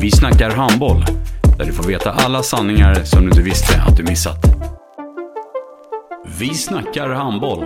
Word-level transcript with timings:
Vi 0.00 0.10
snackar 0.10 0.50
handboll, 0.50 1.04
där 1.58 1.64
du 1.64 1.72
får 1.72 1.84
veta 1.84 2.10
alla 2.10 2.42
sanningar 2.42 3.04
som 3.04 3.20
du 3.20 3.28
inte 3.28 3.42
visste 3.42 3.82
att 3.82 3.96
du 3.96 4.02
missat. 4.02 4.38
Vi 6.38 6.54
snackar 6.54 7.08
handboll. 7.08 7.64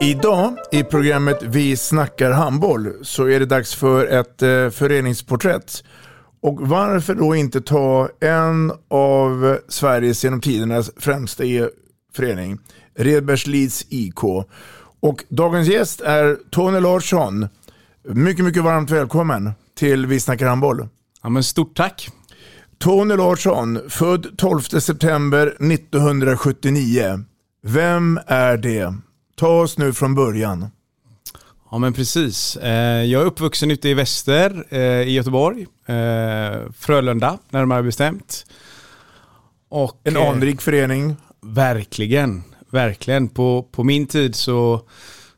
Idag 0.00 0.56
i 0.72 0.84
programmet 0.84 1.42
Vi 1.42 1.76
snackar 1.76 2.30
handboll 2.30 2.92
så 3.02 3.28
är 3.28 3.40
det 3.40 3.46
dags 3.46 3.74
för 3.74 4.06
ett 4.06 4.42
eh, 4.42 4.70
föreningsporträtt. 4.70 5.84
Och 6.42 6.68
varför 6.68 7.14
då 7.14 7.34
inte 7.34 7.60
ta 7.60 8.08
en 8.20 8.72
av 8.90 9.58
Sveriges 9.68 10.24
genom 10.24 10.40
tidernas 10.40 10.90
främsta 10.96 11.44
e- 11.44 11.68
förening, 12.14 12.58
Redbergslids 12.98 13.86
IK. 13.88 14.24
Och 15.00 15.24
dagens 15.28 15.68
gäst 15.68 16.00
är 16.00 16.38
Tony 16.50 16.80
Larsson. 16.80 17.48
Mycket, 18.08 18.44
mycket 18.44 18.62
varmt 18.62 18.90
välkommen 18.90 19.52
till 19.78 20.06
Vi 20.06 20.20
snackar 20.20 20.46
handboll. 20.46 20.88
Ja, 21.22 21.28
men 21.28 21.42
stort 21.44 21.76
tack. 21.76 22.08
Tony 22.78 23.16
Larsson, 23.16 23.80
född 23.88 24.26
12 24.38 24.60
september 24.60 25.46
1979. 25.46 27.24
Vem 27.62 28.20
är 28.26 28.56
det? 28.56 28.94
Ta 29.36 29.60
oss 29.62 29.78
nu 29.78 29.92
från 29.92 30.14
början. 30.14 30.66
Ja 31.70 31.78
men 31.78 31.92
precis. 31.92 32.56
Eh, 32.56 33.04
Jag 33.04 33.22
är 33.22 33.26
uppvuxen 33.26 33.70
ute 33.70 33.88
i 33.88 33.94
väster 33.94 34.64
eh, 34.68 34.80
i 34.80 35.12
Göteborg. 35.12 35.66
Eh, 35.86 36.72
Frölunda 36.78 37.38
närmare 37.50 37.82
bestämt. 37.82 38.44
Och, 39.68 40.00
En 40.04 40.16
anrik 40.16 40.60
förening. 40.62 41.16
Verkligen, 41.42 42.42
verkligen. 42.70 43.28
På, 43.28 43.68
på 43.72 43.84
min 43.84 44.06
tid 44.06 44.34
så, 44.34 44.80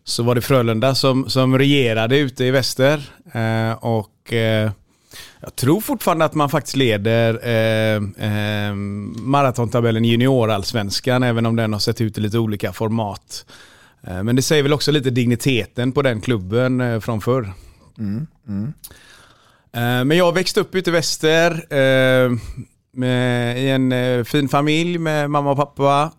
så 0.05 0.23
var 0.23 0.35
det 0.35 0.41
Frölunda 0.41 0.95
som, 0.95 1.31
som 1.31 1.59
regerade 1.59 2.19
ute 2.19 2.45
i 2.45 2.51
väster. 2.51 3.11
Eh, 3.33 3.73
och 3.85 4.33
eh, 4.33 4.71
jag 5.41 5.57
tror 5.57 5.81
fortfarande 5.81 6.25
att 6.25 6.35
man 6.35 6.51
faktiskt 6.51 6.77
leder 6.77 7.41
eh, 7.49 7.97
eh, 8.29 8.75
maratontabellen 9.17 10.05
juniorallsvenskan, 10.05 11.23
även 11.23 11.47
om 11.47 11.57
den 11.57 11.73
har 11.73 11.81
sett 11.81 12.01
ut 12.01 12.19
i 12.19 12.21
lite 12.21 12.39
olika 12.39 12.73
format. 12.73 13.47
Eh, 14.07 14.23
men 14.23 14.37
det 14.37 14.43
säger 14.43 14.63
väl 14.63 14.73
också 14.73 14.93
lite 14.93 15.11
digniteten 15.11 15.93
på 15.93 16.03
den 16.03 16.21
klubben 16.21 16.81
eh, 16.81 17.01
från 17.01 17.21
förr. 17.21 17.53
Mm, 17.99 18.27
mm. 18.49 18.73
Men 20.09 20.17
jag 20.17 20.33
växte 20.33 20.61
upp 20.61 20.75
ute 20.75 20.91
i 20.91 20.93
väster 20.93 21.65
med, 22.97 23.59
i 23.63 23.69
en 23.69 24.25
fin 24.25 24.49
familj 24.49 24.99
med 24.99 25.31
mamma 25.31 25.51
och 25.51 25.57
pappa 25.57 26.13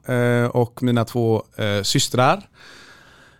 och 0.51 0.83
mina 0.83 1.05
två 1.05 1.43
systrar. 1.83 2.41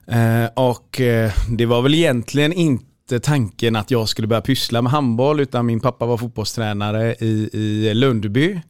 Eh, 0.07 0.49
och 0.53 1.01
eh, 1.01 1.31
det 1.49 1.66
var 1.66 1.81
väl 1.81 1.93
egentligen 1.93 2.53
inte 2.53 3.19
tanken 3.19 3.75
att 3.75 3.91
jag 3.91 4.09
skulle 4.09 4.27
börja 4.27 4.41
pyssla 4.41 4.81
med 4.81 4.91
handboll 4.91 5.39
utan 5.39 5.66
min 5.66 5.79
pappa 5.79 6.05
var 6.05 6.17
fotbollstränare 6.17 7.16
i, 7.19 7.49
i 7.53 7.93
Lundby. 7.93 8.61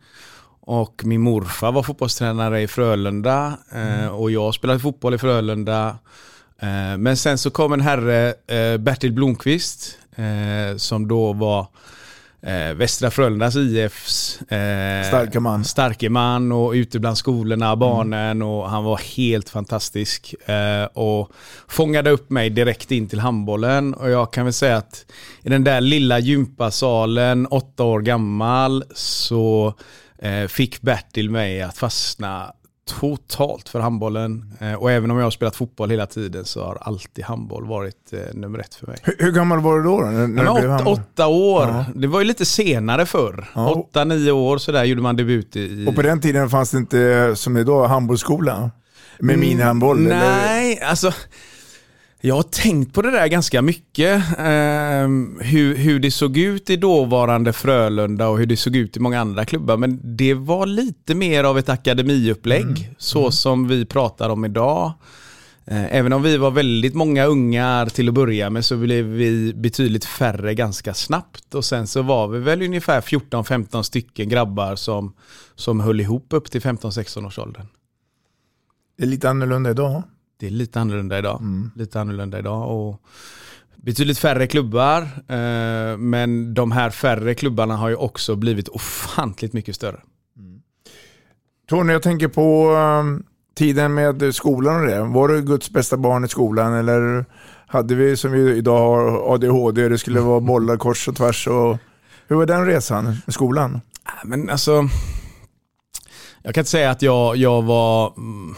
Och 0.62 1.02
min 1.06 1.22
morfar 1.22 1.72
var 1.72 1.84
fotbollstränare 1.84 2.62
i 2.62 2.68
Frölunda 2.68 3.58
eh, 3.72 4.08
och 4.08 4.32
jag 4.32 4.54
spelade 4.54 4.80
fotboll 4.80 5.14
i 5.14 5.18
Frölunda. 5.18 5.98
Eh, 6.60 6.98
men 6.98 7.18
sen 7.18 7.38
så 7.38 7.50
kom 7.50 7.74
en 7.74 7.82
herre, 7.82 8.34
eh, 8.48 8.78
Bertil 8.78 9.14
Blomqvist, 9.14 9.98
eh, 10.16 10.78
som 10.78 11.08
då 11.08 11.34
var 11.34 11.68
eh, 12.46 12.74
Västra 12.74 13.12
Frölundas 13.12 13.56
IFs 13.56 14.42
eh, 14.42 15.08
Starke 15.08 15.40
man. 15.40 15.66
starke 15.66 16.10
man 16.10 16.52
och 16.52 16.72
ute 16.72 17.00
bland 17.00 17.18
skolorna, 17.18 17.76
barnen 17.76 18.42
och 18.42 18.70
han 18.70 18.84
var 18.84 18.98
helt 18.98 19.50
fantastisk. 19.50 20.36
Eh, 20.50 20.86
och 20.86 21.32
fångade 21.68 22.10
upp 22.10 22.30
mig 22.30 22.50
direkt 22.50 22.92
in 22.92 23.08
till 23.08 23.20
handbollen 23.20 23.94
och 23.94 24.10
jag 24.10 24.34
kan 24.34 24.46
väl 24.46 24.54
säga 24.54 24.78
att 24.78 25.06
i 25.44 25.50
den 25.50 25.64
där 25.64 25.82
lilla 25.82 26.20
gympasalen, 26.20 27.48
åtta 27.48 27.84
år 27.84 28.02
gammal, 28.02 28.84
så 28.96 29.74
eh, 30.20 30.48
fick 30.48 30.82
Bertil 30.82 31.30
mig 31.30 31.62
att 31.62 31.78
fastna 31.78 32.54
totalt 33.00 33.70
för 33.70 33.80
handbollen. 33.80 34.54
Eh, 34.60 34.74
och 34.74 34.92
även 34.92 35.12
om 35.12 35.18
jag 35.18 35.24
har 35.24 35.32
spelat 35.32 35.56
fotboll 35.56 35.90
hela 35.90 36.06
tiden 36.06 36.46
så 36.46 36.64
har 36.64 36.78
alltid 36.82 37.26
handboll 37.26 37.66
varit 37.66 38.14
eh, 38.14 38.20
nummer 38.34 38.60
ett 38.60 38.76
för 38.76 38.88
mig. 38.88 38.98
Hur, 39.04 39.16
hur 39.20 39.32
gammal 39.32 39.60
var 39.60 39.78
du 39.78 39.84
då? 39.84 39.98
när, 39.98 40.12
när 40.12 40.28
men 40.28 40.48
åtta, 40.48 40.68
handboll? 40.70 40.94
åtta 40.94 41.28
år. 41.28 41.68
Ja. 41.68 41.86
Det 41.96 42.08
var 42.08 42.20
ju 42.20 42.26
lite 42.26 42.46
senare 42.46 43.06
förr. 43.06 43.48
Ja. 43.56 43.70
Åtta, 43.74 44.04
nio 44.04 44.32
år 44.32 44.58
sådär 44.58 44.84
gjorde 44.84 45.02
man 45.02 45.16
debut 45.16 45.56
i... 45.56 45.86
Och 45.90 45.96
på 45.96 46.02
den 46.02 46.22
tiden 46.22 46.50
fanns 46.50 46.72
det 46.72 46.78
inte 46.78 47.32
som 47.36 47.58
idag 47.58 47.88
handbollsskola? 47.88 48.72
Med 49.20 49.34
Mm, 49.36 49.40
minihandboll? 49.50 50.06
eller? 50.06 50.20
Nej, 50.20 50.80
alltså. 50.82 51.12
Jag 52.26 52.36
har 52.36 52.44
tänkt 52.44 52.94
på 52.94 53.02
det 53.02 53.12
där 53.12 53.28
ganska 53.28 53.62
mycket. 53.62 54.24
ehm, 54.38 55.40
hur, 55.42 55.76
hur 55.76 56.00
det 56.00 56.12
såg 56.12 56.38
ut 56.38 56.70
i 56.70 56.76
dåvarande 56.76 57.54
Frölunda 57.54 58.28
och 58.28 58.38
hur 58.38 58.46
det 58.46 58.58
såg 58.58 58.76
ut 58.76 58.98
i 58.98 59.00
många 59.00 59.20
andra 59.20 59.46
klubbar. 59.46 59.78
Men 59.78 60.18
det 60.18 60.34
var 60.34 60.66
lite 60.66 61.16
mer 61.16 61.44
av 61.44 61.58
ett 61.58 61.70
akademiupplägg. 61.70 62.90
Så 62.98 63.32
som 63.32 63.68
vi 63.68 63.86
pratar 63.86 64.30
om 64.30 64.46
idag. 64.46 64.94
Eh, 65.66 65.96
Även 65.96 66.14
om 66.14 66.24
vi 66.24 66.38
var 66.38 66.52
väldigt 66.52 66.94
många 66.96 67.26
ungar 67.26 67.86
till 67.86 68.08
att 68.08 68.14
börja 68.14 68.50
med 68.50 68.66
så 68.66 68.78
blev 68.78 69.06
vi 69.06 69.54
betydligt 69.54 70.06
färre 70.06 70.54
ganska 70.54 70.94
snabbt. 70.94 71.56
Och 71.56 71.66
sen 71.66 71.88
så 71.88 72.02
var 72.02 72.28
vi 72.28 72.40
väl 72.40 72.62
ungefär 72.62 73.02
14-15 73.02 73.82
stycken 73.82 74.30
grabbar 74.30 74.76
som, 74.76 75.14
som 75.56 75.80
höll 75.80 76.02
ihop 76.02 76.28
upp 76.30 76.52
till 76.52 76.62
15-16 76.62 77.28
års 77.28 77.40
åldern. 77.40 77.68
Det 78.98 79.04
är 79.04 79.08
lite 79.08 79.30
annorlunda 79.30 79.70
idag. 79.70 80.04
Det 80.38 80.48
är 80.48 80.52
lite 80.52 80.80
annorlunda 80.80 81.18
idag. 81.18 81.40
Mm. 81.42 81.72
Lite 81.76 82.02
annorlunda 82.02 82.40
idag. 82.40 82.72
Och 82.72 83.02
betydligt 83.76 84.18
färre 84.18 84.48
klubbar. 84.48 85.02
Eh, 85.28 85.98
men 85.98 86.54
de 86.54 86.72
här 86.72 86.90
färre 86.90 87.36
klubbarna 87.36 87.76
har 87.76 87.90
ju 87.90 87.96
också 87.96 88.36
blivit 88.36 88.68
ofantligt 88.68 89.54
mycket 89.54 89.76
större. 89.76 90.00
Tony, 91.68 91.94
jag 91.94 92.04
tänker 92.04 92.28
på 92.28 92.72
um, 92.72 93.24
tiden 93.56 93.94
med 93.94 94.36
skolan 94.36 94.82
och 94.82 94.88
det. 94.88 95.04
Var 95.04 95.28
du 95.28 95.42
Guds 95.42 95.70
bästa 95.70 95.98
barn 95.98 96.26
i 96.26 96.28
skolan 96.28 96.74
eller 96.74 97.26
hade 97.68 97.96
vi 97.96 98.18
som 98.18 98.32
vi 98.32 98.56
idag 98.56 98.80
har 98.80 99.34
ADHD, 99.34 99.90
det 99.90 99.98
skulle 99.98 100.20
vara 100.20 100.40
bollar 100.40 100.78
kors 100.78 101.08
och 101.08 101.16
tvärs 101.16 101.48
och 101.48 101.78
hur 102.28 102.36
var 102.36 102.46
den 102.46 102.66
resan 102.66 103.04
med 103.06 103.34
skolan? 103.34 103.82
Men 104.24 104.50
alltså, 104.50 104.90
jag 106.46 106.54
kan 106.54 106.62
inte 106.62 106.72
säga 106.72 106.92
att 106.92 107.02
jag, 107.02 107.38
jag 107.38 107.62
var... 107.62 108.14
mm, 108.18 108.56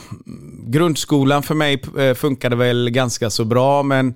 Grundskolan 0.65 1.43
för 1.43 1.55
mig 1.55 1.83
eh, 1.97 2.13
funkade 2.13 2.55
väl 2.55 2.89
ganska 2.89 3.29
så 3.29 3.45
bra 3.45 3.83
men 3.83 4.13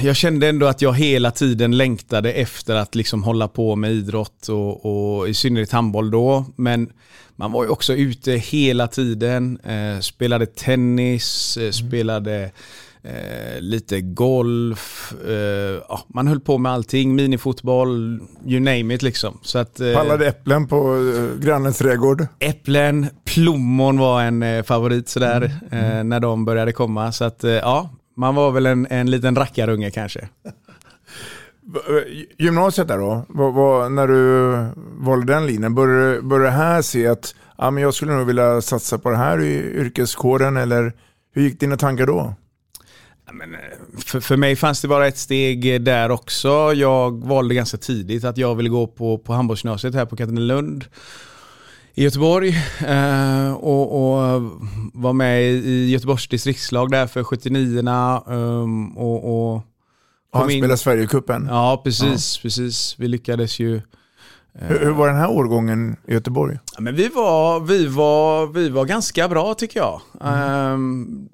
jag 0.00 0.16
kände 0.16 0.48
ändå 0.48 0.66
att 0.66 0.82
jag 0.82 0.94
hela 0.94 1.30
tiden 1.30 1.76
längtade 1.76 2.32
efter 2.32 2.74
att 2.74 2.94
liksom 2.94 3.22
hålla 3.22 3.48
på 3.48 3.76
med 3.76 3.92
idrott 3.92 4.48
och, 4.48 4.86
och 5.18 5.28
i 5.28 5.34
synnerhet 5.34 5.72
handboll 5.72 6.10
då. 6.10 6.44
Men 6.56 6.92
man 7.36 7.52
var 7.52 7.64
ju 7.64 7.70
också 7.70 7.94
ute 7.94 8.32
hela 8.32 8.88
tiden, 8.88 9.58
eh, 9.64 10.00
spelade 10.00 10.46
tennis, 10.46 11.56
eh, 11.56 11.70
spelade 11.70 12.50
eh, 13.06 13.60
lite 13.60 14.00
golf, 14.00 15.14
eh, 15.28 15.82
ja, 15.88 16.04
man 16.08 16.26
höll 16.28 16.40
på 16.40 16.58
med 16.58 16.72
allting, 16.72 17.14
minifotboll, 17.14 18.20
you 18.46 18.60
name 18.60 18.94
it 18.94 19.02
liksom. 19.02 19.38
Så 19.42 19.58
att, 19.58 19.80
eh, 19.80 19.92
Pallade 19.92 20.26
äpplen 20.26 20.66
på 20.66 20.94
uh, 20.94 21.38
grannens 21.38 21.78
trädgård. 21.78 22.26
Äpplen, 22.38 23.06
plommon 23.24 23.98
var 23.98 24.22
en 24.22 24.42
eh, 24.42 24.62
favorit 24.62 25.08
sådär 25.08 25.42
eh, 25.70 26.04
när 26.04 26.20
de 26.20 26.44
började 26.44 26.72
komma. 26.72 27.12
Så 27.12 27.24
att 27.24 27.44
eh, 27.44 27.50
ja, 27.50 27.90
man 28.16 28.34
var 28.34 28.50
väl 28.50 28.66
en, 28.66 28.86
en 28.90 29.10
liten 29.10 29.36
rackarunge 29.36 29.90
kanske. 29.90 30.28
Gymnasiet 32.38 32.88
där 32.88 32.98
då, 32.98 33.26
vad, 33.28 33.54
vad, 33.54 33.92
när 33.92 34.08
du 34.08 34.50
valde 34.98 35.32
den 35.32 35.46
linjen, 35.46 35.74
började, 35.74 36.44
det 36.44 36.50
här 36.50 36.82
se 36.82 37.06
att 37.06 37.34
ja, 37.58 37.70
men 37.70 37.82
jag 37.82 37.94
skulle 37.94 38.12
nog 38.12 38.26
vilja 38.26 38.60
satsa 38.60 38.98
på 38.98 39.10
det 39.10 39.16
här 39.16 39.40
i 39.40 39.54
yrkeskåren 39.54 40.56
eller 40.56 40.92
hur 41.34 41.42
gick 41.42 41.60
dina 41.60 41.76
tankar 41.76 42.06
då? 42.06 42.34
Men, 43.36 43.54
eh, 43.54 43.60
för, 44.06 44.20
för 44.20 44.36
mig 44.36 44.56
fanns 44.56 44.80
det 44.80 44.88
bara 44.88 45.06
ett 45.06 45.18
steg 45.18 45.82
där 45.82 46.10
också. 46.10 46.72
Jag 46.74 47.24
valde 47.24 47.54
ganska 47.54 47.76
tidigt 47.76 48.24
att 48.24 48.38
jag 48.38 48.54
ville 48.54 48.68
gå 48.68 48.86
på, 48.86 49.18
på 49.18 49.32
handbollsgymnasiet 49.32 49.94
här 49.94 50.06
på 50.06 50.16
Katrinelund 50.16 50.84
i 51.94 52.04
Göteborg 52.04 52.48
eh, 52.86 53.52
och, 53.52 53.92
och 53.92 54.42
var 54.92 55.12
med 55.12 55.42
i 55.42 55.90
Göteborgs 55.90 56.28
distriktslag 56.28 56.90
där 56.90 57.06
för 57.06 57.24
79 57.24 57.82
um, 58.26 58.96
och, 58.96 59.54
och 59.54 59.62
Han 60.32 60.48
spelade 60.48 60.76
Sverigecupen? 60.76 61.46
Ja, 61.50 61.80
precis, 61.84 62.36
ja. 62.36 62.42
precis. 62.42 62.94
Vi 62.98 63.08
lyckades 63.08 63.58
ju 63.58 63.80
hur, 64.58 64.78
hur, 64.78 64.90
var 64.90 65.08
den 65.08 65.16
här 65.16 65.30
årgången 65.30 65.96
i 66.06 66.12
Göteborg? 66.12 66.58
Ja, 66.74 66.80
men 66.80 66.96
vi, 66.96 67.08
var, 67.08 67.60
vi, 67.60 67.86
var, 67.86 68.46
vi 68.46 68.68
var 68.68 68.84
ganska 68.84 69.28
bra 69.28 69.54
tycker 69.54 69.80
jag. 69.80 70.00
Mm. 70.20 70.72
Um, 70.72 71.28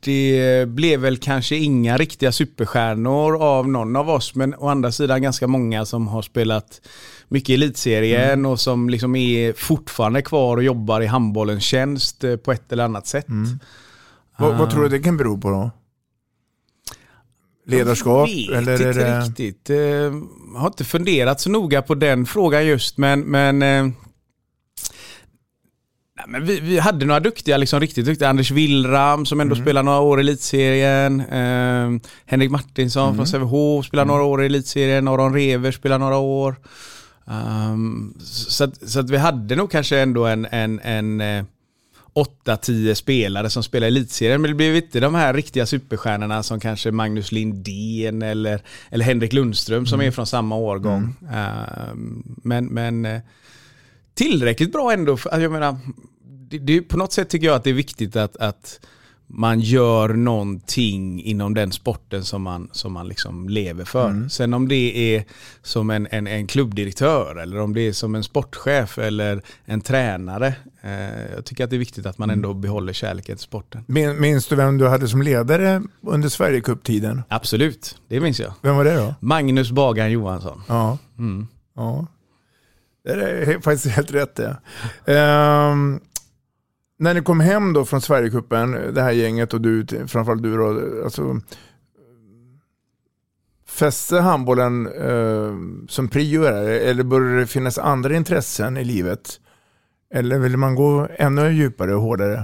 det 0.00 0.68
blev 0.68 1.00
väl 1.00 1.16
kanske 1.16 1.56
inga 1.56 1.98
riktiga 1.98 2.32
superstjärnor 2.32 3.42
av 3.42 3.68
någon 3.68 3.96
av 3.96 4.10
oss, 4.10 4.34
men 4.34 4.54
å 4.54 4.68
andra 4.68 4.92
sidan 4.92 5.22
ganska 5.22 5.46
många 5.46 5.84
som 5.84 6.08
har 6.08 6.22
spelat 6.22 6.80
mycket 7.28 7.50
i 7.50 7.54
elitserien 7.54 8.32
mm. 8.32 8.50
och 8.50 8.60
som 8.60 8.90
liksom 8.90 9.16
är 9.16 9.52
fortfarande 9.52 10.22
kvar 10.22 10.56
och 10.56 10.62
jobbar 10.62 11.00
i 11.00 11.06
handbollens 11.06 11.64
tjänst 11.64 12.24
eh, 12.24 12.36
på 12.36 12.52
ett 12.52 12.72
eller 12.72 12.84
annat 12.84 13.06
sätt. 13.06 13.28
Mm. 13.28 13.58
Vad, 14.38 14.58
vad, 14.58 14.70
tror 14.70 14.82
du 14.82 14.88
det 14.88 14.98
kan 14.98 15.16
bero 15.16 15.40
på 15.40 15.50
då? 15.50 15.70
Ledarskap? 17.66 18.28
Jag 18.28 18.60
vet 18.60 18.68
eller 18.68 18.88
inte 18.88 18.92
det... 18.92 19.20
riktigt. 19.20 19.68
Jag 19.68 20.06
eh, 20.06 20.12
har 20.56 20.66
inte 20.66 20.84
funderat 20.84 21.40
så 21.40 21.50
noga 21.50 21.82
på 21.82 21.94
den 21.94 22.26
frågan 22.26 22.66
just, 22.66 22.98
men, 22.98 23.20
men 23.20 23.62
eh, 23.62 23.92
men 26.30 26.44
vi, 26.44 26.60
vi, 26.60 26.78
hade 26.78 27.06
några 27.06 27.20
duktiga, 27.20 27.56
liksom 27.56 27.80
riktigt 27.80 28.06
duktiga. 28.06 28.28
Anders 28.28 28.50
Willram 28.50 29.26
som 29.26 29.40
ändå 29.40 29.54
mm. 29.54 29.64
spelar 29.64 29.82
några 29.82 30.00
år 30.00 30.20
i 30.20 30.22
elitserien. 30.22 31.20
Eh, 31.20 32.00
Henrik 32.26 32.50
Martinsson 32.50 33.04
mm. 33.04 33.16
från 33.16 33.26
Sävehof 33.26 33.86
spelar 33.86 34.02
mm. 34.02 34.12
några 34.12 34.24
år 34.24 34.42
i 34.42 34.46
elitserien. 34.46 35.08
Aron 35.08 35.34
Rever 35.34 35.72
spelar 35.72 35.98
några 35.98 36.16
år. 36.16 36.56
Um, 37.24 38.14
så, 38.20 38.64
att, 38.64 38.90
så 38.90 39.00
att 39.00 39.10
vi 39.10 39.16
hade 39.16 39.56
nog 39.56 39.70
kanske 39.70 40.00
ändå 40.00 40.26
en, 40.26 40.46
en, 40.50 40.80
en 40.80 41.20
eh, 41.20 41.44
8-10 42.14 42.94
spelare 42.94 43.50
som 43.50 43.62
spelar 43.62 43.86
i 43.86 43.90
elitserien. 43.90 44.40
Men 44.40 44.50
det 44.50 44.54
blev 44.54 44.76
inte 44.76 45.00
de 45.00 45.14
här 45.14 45.34
riktiga 45.34 45.66
superstjärnorna 45.66 46.42
som 46.42 46.60
kanske 46.60 46.90
Magnus 46.90 47.32
Lindén 47.32 48.22
eller, 48.22 48.62
eller 48.90 49.04
Henrik 49.04 49.32
Lundström 49.32 49.86
som 49.86 50.00
mm. 50.00 50.06
är 50.06 50.10
från 50.10 50.26
samma 50.26 50.56
årgång. 50.56 51.16
Uh, 51.22 51.94
men 52.42 52.66
men 52.66 53.04
eh, 53.04 53.20
tillräckligt 54.14 54.72
bra 54.72 54.92
ändå. 54.92 55.16
För, 55.16 55.40
jag 55.40 55.52
menar, 55.52 55.78
det, 56.50 56.58
det, 56.58 56.82
på 56.82 56.96
något 56.96 57.12
sätt 57.12 57.28
tycker 57.28 57.46
jag 57.46 57.56
att 57.56 57.64
det 57.64 57.70
är 57.70 57.74
viktigt 57.74 58.16
att, 58.16 58.36
att 58.36 58.80
man 59.32 59.60
gör 59.60 60.08
någonting 60.08 61.22
inom 61.22 61.54
den 61.54 61.72
sporten 61.72 62.24
som 62.24 62.42
man, 62.42 62.68
som 62.72 62.92
man 62.92 63.08
liksom 63.08 63.48
lever 63.48 63.84
för. 63.84 64.08
Mm. 64.08 64.30
Sen 64.30 64.54
om 64.54 64.68
det 64.68 65.14
är 65.14 65.24
som 65.62 65.90
en, 65.90 66.08
en, 66.10 66.26
en 66.26 66.46
klubbdirektör 66.46 67.36
eller 67.36 67.60
om 67.60 67.74
det 67.74 67.80
är 67.80 67.92
som 67.92 68.14
en 68.14 68.22
sportchef 68.22 68.98
eller 68.98 69.42
en 69.64 69.80
tränare. 69.80 70.54
Eh, 70.82 71.34
jag 71.34 71.44
tycker 71.44 71.64
att 71.64 71.70
det 71.70 71.76
är 71.76 71.78
viktigt 71.78 72.06
att 72.06 72.18
man 72.18 72.30
mm. 72.30 72.38
ändå 72.38 72.54
behåller 72.54 72.92
kärleken 72.92 73.36
till 73.36 73.44
sporten. 73.44 73.84
Minns 74.18 74.46
du 74.46 74.56
vem 74.56 74.78
du 74.78 74.88
hade 74.88 75.08
som 75.08 75.22
ledare 75.22 75.82
under 76.02 76.28
Sverigecup-tiden? 76.28 77.22
Absolut, 77.28 77.98
det 78.08 78.20
minns 78.20 78.40
jag. 78.40 78.52
Vem 78.62 78.76
var 78.76 78.84
det 78.84 78.96
då? 78.96 79.14
Magnus 79.20 79.70
Bagan 79.70 80.10
Johansson. 80.10 80.62
Ja. 80.68 80.98
Mm. 81.18 81.46
ja. 81.76 82.06
Det 83.04 83.12
är 83.12 83.60
faktiskt 83.60 83.86
helt 83.96 84.14
rätt 84.14 84.36
det. 84.36 84.56
Um, 85.12 86.00
när 87.00 87.14
ni 87.14 87.22
kom 87.22 87.40
hem 87.40 87.72
då 87.72 87.84
från 87.84 88.00
Sverigecupen, 88.00 88.94
det 88.94 89.02
här 89.02 89.12
gänget 89.12 89.54
och 89.54 89.60
du, 89.60 89.86
framförallt 90.06 90.42
du 90.42 90.56
då, 90.56 90.82
alltså, 91.04 91.40
fäste 93.66 94.16
handbollen 94.16 94.86
eh, 94.86 95.54
som 95.88 96.08
prio 96.08 96.44
eller 96.44 97.02
började 97.02 97.40
det 97.40 97.46
finnas 97.46 97.78
andra 97.78 98.16
intressen 98.16 98.76
i 98.76 98.84
livet? 98.84 99.40
Eller 100.14 100.38
vill 100.38 100.56
man 100.56 100.74
gå 100.74 101.08
ännu 101.18 101.52
djupare 101.52 101.94
och 101.94 102.02
hårdare? 102.02 102.42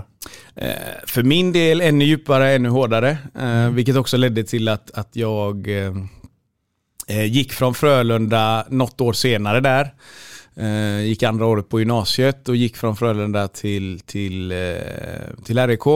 Eh, 0.54 0.70
för 1.06 1.22
min 1.22 1.52
del 1.52 1.80
ännu 1.80 2.04
djupare, 2.04 2.54
ännu 2.54 2.68
hårdare. 2.68 3.10
Eh, 3.10 3.44
mm. 3.44 3.74
Vilket 3.74 3.96
också 3.96 4.16
ledde 4.16 4.44
till 4.44 4.68
att, 4.68 4.90
att 4.90 5.16
jag 5.16 5.68
eh, 5.68 5.92
eh, 7.06 7.24
gick 7.24 7.52
från 7.52 7.74
Frölunda 7.74 8.66
något 8.68 9.00
år 9.00 9.12
senare 9.12 9.60
där. 9.60 9.94
Eh, 10.60 11.00
gick 11.00 11.22
andra 11.22 11.46
året 11.46 11.68
på 11.68 11.78
gymnasiet 11.78 12.48
och 12.48 12.56
gick 12.56 12.76
från 12.76 12.96
Frölunda 12.96 13.48
till, 13.48 14.00
till, 14.00 14.52
eh, 14.52 15.44
till 15.44 15.66
RIK. 15.66 15.86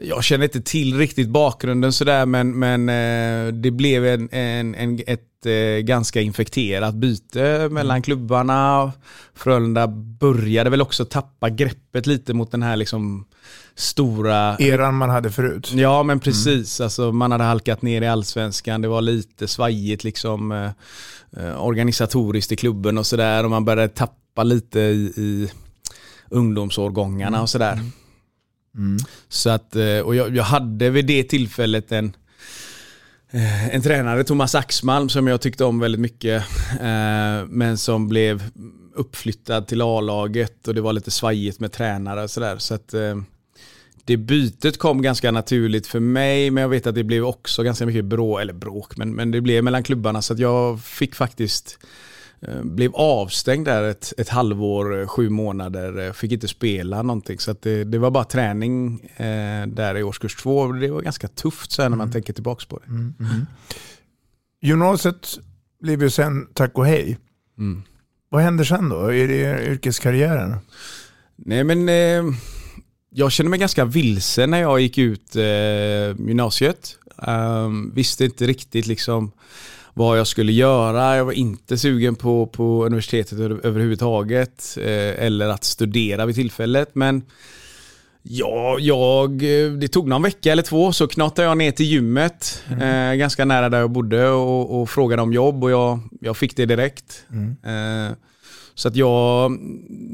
Jag 0.00 0.24
känner 0.24 0.44
inte 0.44 0.60
till 0.60 0.98
riktigt 0.98 1.28
bakgrunden 1.28 1.92
sådär 1.92 2.26
men, 2.26 2.58
men 2.58 2.88
eh, 2.88 3.52
det 3.52 3.70
blev 3.70 4.06
en, 4.06 4.28
en, 4.32 4.74
en 4.74 5.00
ett 5.06 5.46
eh, 5.46 5.84
ganska 5.84 6.20
infekterat 6.20 6.94
byte 6.94 7.68
mellan 7.70 8.02
klubbarna. 8.02 8.92
Frölunda 9.34 9.86
började 10.20 10.70
väl 10.70 10.82
också 10.82 11.04
tappa 11.04 11.50
greppet 11.50 12.06
lite 12.06 12.34
mot 12.34 12.50
den 12.50 12.62
här 12.62 12.76
liksom 12.76 13.26
stora... 13.74 14.56
Eran 14.56 14.94
man 14.94 15.10
hade 15.10 15.30
förut. 15.30 15.72
Ja 15.74 16.02
men 16.02 16.20
precis, 16.20 16.80
mm. 16.80 16.84
alltså, 16.84 17.12
man 17.12 17.32
hade 17.32 17.44
halkat 17.44 17.82
ner 17.82 18.02
i 18.02 18.06
allsvenskan, 18.06 18.82
det 18.82 18.88
var 18.88 19.00
lite 19.00 19.48
svajigt 19.48 20.04
liksom 20.04 20.52
eh, 20.52 20.70
organisatoriskt 21.58 22.52
i 22.52 22.56
klubben 22.56 22.98
och 22.98 23.06
sådär 23.06 23.44
och 23.44 23.50
man 23.50 23.64
började 23.64 23.88
tappa 23.88 24.42
lite 24.42 24.80
i, 24.80 25.12
i 25.16 25.50
ungdomsårgångarna 26.30 27.42
och 27.42 27.50
sådär. 27.50 27.72
Mm. 27.72 27.92
Mm. 28.76 28.98
Så 29.28 29.50
att, 29.50 29.76
eh, 29.76 29.98
och 29.98 30.14
jag, 30.14 30.36
jag, 30.36 30.44
hade 30.44 30.90
vid 30.90 31.06
det 31.06 31.24
tillfället 31.24 31.92
en, 31.92 32.16
eh, 33.30 33.74
en 33.74 33.82
tränare, 33.82 34.24
Thomas 34.24 34.54
Axmalm, 34.54 35.08
som 35.08 35.26
jag 35.26 35.40
tyckte 35.40 35.64
om 35.64 35.78
väldigt 35.78 36.00
mycket. 36.00 36.44
Men 37.48 37.78
som 37.78 38.08
blev 38.08 38.50
uppflyttad 38.94 39.66
till 39.66 39.82
A-laget 39.82 40.68
och 40.68 40.74
det 40.74 40.80
var 40.80 40.92
lite 40.92 41.10
svajigt 41.10 41.60
med 41.60 41.72
tränare 41.72 42.22
och 42.22 42.30
sådär. 42.30 42.58
Så 42.58 42.74
att 42.74 42.94
det 44.06 44.16
bytet 44.16 44.78
kom 44.78 45.02
ganska 45.02 45.30
naturligt 45.30 45.86
för 45.86 46.00
mig, 46.00 46.50
men 46.50 46.60
jag 46.60 46.68
vet 46.68 46.86
att 46.86 46.94
det 46.94 47.04
blev 47.04 47.24
också 47.24 47.62
ganska 47.62 47.86
mycket 47.86 48.04
bråk, 48.04 48.40
eller 48.40 48.52
bråk, 48.52 48.96
men, 48.96 49.14
men 49.14 49.30
det 49.30 49.40
blev 49.40 49.64
mellan 49.64 49.82
klubbarna 49.82 50.22
så 50.22 50.32
att 50.32 50.38
jag 50.38 50.80
fick 50.80 51.14
faktiskt 51.14 51.78
eh, 52.40 52.62
blev 52.62 52.94
avstängd 52.94 53.66
där 53.66 53.82
ett, 53.82 54.12
ett 54.18 54.28
halvår, 54.28 55.00
eh, 55.00 55.06
sju 55.06 55.28
månader, 55.28 56.06
eh, 56.06 56.12
fick 56.12 56.32
inte 56.32 56.48
spela 56.48 57.02
någonting. 57.02 57.38
Så 57.38 57.54
det, 57.62 57.84
det, 57.84 57.98
var 57.98 58.10
bara 58.10 58.24
träning 58.24 59.00
eh, 59.16 59.66
där 59.66 59.96
i 59.96 60.02
årskurs 60.02 60.36
två. 60.36 60.72
Det 60.72 60.90
var 60.90 61.02
ganska 61.02 61.28
tufft 61.28 61.72
så 61.72 61.82
när 61.82 61.88
man 61.88 62.00
mm. 62.00 62.12
tänker 62.12 62.32
tillbaka 62.32 62.64
på 62.68 62.78
det. 62.78 62.90
Mm. 62.90 63.14
Mm. 63.20 63.46
Gymnasiet 64.60 65.38
blev 65.82 66.02
ju 66.02 66.10
sen 66.10 66.46
tack 66.54 66.78
och 66.78 66.86
hej. 66.86 67.18
Mm. 67.58 67.82
Vad 68.28 68.42
händer 68.42 68.64
sen 68.64 68.88
då? 68.88 69.12
Är 69.12 69.28
det 69.28 69.66
yrkeskarriären? 69.66 70.56
Nej 71.36 71.64
men 71.64 71.88
eh, 71.88 72.34
jag 73.18 73.32
kände 73.32 73.50
mig 73.50 73.58
ganska 73.58 73.84
vilsen 73.84 74.50
när 74.50 74.60
jag 74.60 74.80
gick 74.80 74.98
ut 74.98 75.36
eh, 75.36 76.26
gymnasiet. 76.26 76.98
Um, 77.16 77.94
visste 77.94 78.24
inte 78.24 78.46
riktigt 78.46 78.86
liksom 78.86 79.32
vad 79.94 80.18
jag 80.18 80.26
skulle 80.26 80.52
göra. 80.52 81.16
Jag 81.16 81.24
var 81.24 81.32
inte 81.32 81.78
sugen 81.78 82.14
på, 82.14 82.46
på 82.46 82.86
universitetet 82.86 83.38
överhuvudtaget 83.38 84.78
eh, 84.80 85.24
eller 85.24 85.48
att 85.48 85.64
studera 85.64 86.26
vid 86.26 86.34
tillfället. 86.34 86.94
Men 86.94 87.22
ja, 88.22 88.76
jag, 88.80 89.38
det 89.80 89.88
tog 89.88 90.08
någon 90.08 90.22
vecka 90.22 90.52
eller 90.52 90.62
två 90.62 90.92
så 90.92 91.08
knatade 91.08 91.48
jag 91.48 91.58
ner 91.58 91.70
till 91.70 91.86
gymmet 91.86 92.64
mm. 92.68 93.10
eh, 93.10 93.16
ganska 93.16 93.44
nära 93.44 93.68
där 93.68 93.78
jag 93.78 93.90
bodde 93.90 94.28
och, 94.28 94.80
och, 94.80 94.90
frågade 94.90 95.22
om 95.22 95.32
jobb 95.32 95.64
och 95.64 95.70
jag, 95.70 96.00
jag 96.20 96.36
fick 96.36 96.56
det 96.56 96.66
direkt. 96.66 97.24
Mm. 97.30 97.56
Eh, 97.64 98.16
så 98.76 98.88
att 98.88 98.96
jag, 98.96 99.58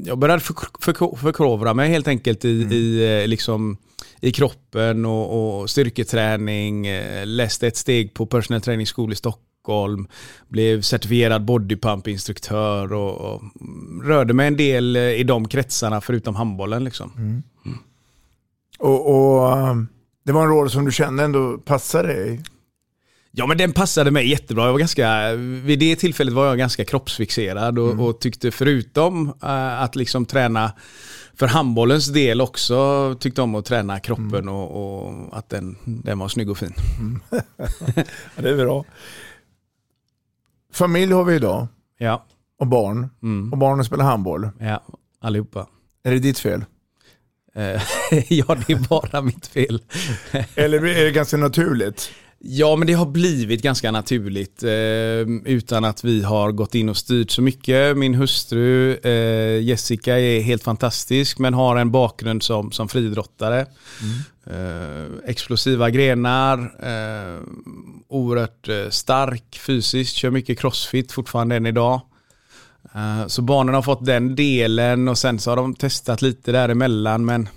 jag 0.05 0.19
började 0.19 0.41
förkovra 1.17 1.75
mig 1.75 1.91
helt 1.91 2.09
enkelt 2.09 2.45
i, 2.45 2.63
mm. 2.63 2.73
i, 2.73 3.21
eh, 3.23 3.29
liksom, 3.29 3.77
i 4.21 4.33
kroppen 4.33 5.05
och, 5.05 5.61
och 5.61 5.71
styrketräning. 5.71 6.87
Eh, 6.87 7.27
läste 7.27 7.67
ett 7.67 7.77
steg 7.77 8.15
på 8.15 8.27
personal 8.27 8.61
training 8.61 8.87
school 8.87 9.13
i 9.13 9.17
Stockholm. 9.17 10.07
Blev 10.49 10.83
certifierad 10.83 11.45
bodypump-instruktör 11.45 12.93
och, 12.93 13.35
och, 13.35 13.43
rörde 14.05 14.35
mig 14.35 14.47
en 14.47 14.57
del 14.57 14.97
eh, 14.97 15.03
i 15.03 15.25
de 15.25 15.49
kretsarna 15.49 16.01
förutom 16.01 16.35
handbollen. 16.35 16.85
Liksom. 16.85 17.13
Mm. 17.17 17.43
Mm. 17.67 17.79
Och, 18.79 19.11
och, 19.11 19.77
det 20.25 20.33
var 20.33 20.43
en 20.43 20.51
roll 20.51 20.71
som 20.71 20.85
du 20.85 20.93
kände 20.93 21.25
ändå 21.25 21.59
passade 21.59 22.09
dig? 22.09 22.41
Ja 23.35 23.47
men 23.47 23.59
den 23.59 23.73
passade 23.73 24.11
mig 24.11 24.31
jättebra. 24.31 24.65
Jag 24.65 24.73
var 24.73 24.79
ganska, 24.79 25.33
vid 25.35 25.79
det 25.79 25.97
tillfället 25.97 26.35
var 26.35 26.47
jag 26.47 26.59
ganska 26.59 26.85
kroppsfixerad 26.85 27.79
och, 27.79 27.91
mm. 27.91 28.01
och 28.01 28.21
tyckte 28.21 28.51
förutom 28.51 29.29
uh, 29.29 29.83
att 29.83 29.97
liksom 29.97 30.27
träna 30.27 30.73
för 31.35 31.47
handbollens 31.47 32.07
del 32.07 32.41
också 32.41 33.17
tyckte 33.21 33.43
om 33.43 33.55
att 33.55 33.65
träna 33.65 34.01
kroppen 34.01 34.35
mm. 34.35 34.55
och, 34.55 35.07
och, 35.07 35.39
att 35.39 35.49
den, 35.49 35.77
den 35.85 36.19
var 36.19 36.29
snygg 36.29 36.51
och 36.51 36.59
fin. 36.59 36.75
Mm. 36.99 37.21
ja, 38.37 38.43
det 38.43 38.51
är 38.51 38.57
bra. 38.57 38.85
Familj 40.73 41.13
har 41.13 41.25
vi 41.25 41.35
idag 41.35 41.67
Ja, 41.99 42.25
och 42.59 42.67
barn. 42.67 43.11
Mm. 43.23 43.53
Och 43.53 43.59
barnen 43.59 43.85
spelar 43.85 44.05
handboll. 44.05 44.51
ja, 44.61 44.83
allihopa. 45.21 45.67
Är 46.03 46.11
det 46.11 46.19
ditt 46.19 46.39
fel? 46.39 46.65
Eh, 47.55 47.63
ja, 48.29 48.57
det 48.67 48.73
är 48.73 48.89
bara 48.89 49.23
mitt 49.23 49.47
fel. 49.47 49.83
Eller 50.55 50.87
är 50.87 51.05
det 51.05 51.11
ganska 51.11 51.37
naturligt? 51.37 52.13
Ja, 52.45 52.77
men 52.77 52.87
det 52.87 52.93
har 52.93 53.07
blivit 53.07 53.63
ganska 53.63 53.91
naturligt 53.91 54.63
eh, 54.63 55.53
utan 55.53 55.85
att 55.85 56.05
vi 56.05 56.23
har 56.23 56.53
gått 56.53 56.75
in 56.75 56.89
och 56.89 56.97
styrt 56.97 57.31
så 57.31 57.43
mycket. 57.43 57.97
Min 57.97 58.15
hustru 58.15 58.97
eh, 58.97 59.63
Jessica 59.63 60.19
är 60.19 60.41
helt 60.41 60.63
fantastisk 60.63 61.39
men 61.39 61.55
har 61.55 61.77
en 61.77 61.91
bakgrund 61.91 62.43
som, 62.43 62.73
som 62.73 62.89
friidrottare. 62.89 63.67
Eh, 64.47 65.31
explosiva 65.31 65.91
grenar, 65.91 66.59
eh, 66.59 67.41
oerhört 68.09 68.69
eh, 68.69 68.89
stark 68.91 69.59
fysiskt, 69.59 70.17
kör 70.17 70.31
mycket 70.31 70.59
crossfit 70.59 71.13
fortfarande 71.13 71.57
än 71.57 71.67
idag. 71.67 72.01
Eh, 72.95 73.27
så 73.27 73.43
barnen 73.43 73.75
har 73.75 73.83
fått 73.83 74.05
den 74.05 74.37
delen 74.37 75.09
och 75.09 75.19
sen 75.19 75.39
så 75.39 75.51
har 75.51 75.57
de 75.57 75.75
testat 75.75 76.23
lite 76.23 76.53
däremellan 76.53 77.25
men 77.25 77.49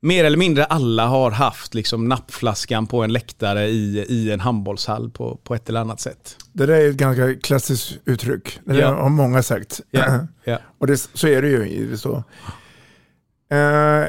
mer 0.00 0.24
eller 0.24 0.36
mindre 0.38 0.64
alla 0.64 1.06
har 1.06 1.30
haft 1.30 1.74
liksom 1.74 2.08
nappflaskan 2.08 2.86
på 2.86 3.02
en 3.02 3.12
läktare 3.12 3.66
i, 3.68 4.06
i 4.08 4.30
en 4.32 4.40
handbollshall 4.40 5.10
på, 5.10 5.36
på 5.44 5.54
ett 5.54 5.68
eller 5.68 5.80
annat 5.80 6.00
sätt. 6.00 6.36
Det 6.52 6.66
där 6.66 6.74
är 6.74 6.90
ett 6.90 6.96
ganska 6.96 7.34
klassiskt 7.34 7.98
uttryck. 8.04 8.58
Det 8.64 8.76
Ja. 8.76 8.94
har 9.02 9.08
många 9.08 9.42
sagt. 9.42 9.80
Ja, 9.90 10.18
ja. 10.44 10.58
Och 10.78 10.86
det, 10.86 10.96
så 11.14 11.28
är 11.28 11.42
det 11.42 11.48
ju. 11.48 11.68
i- 11.68 11.96
Så. 11.96 12.24
Eh, 13.50 14.04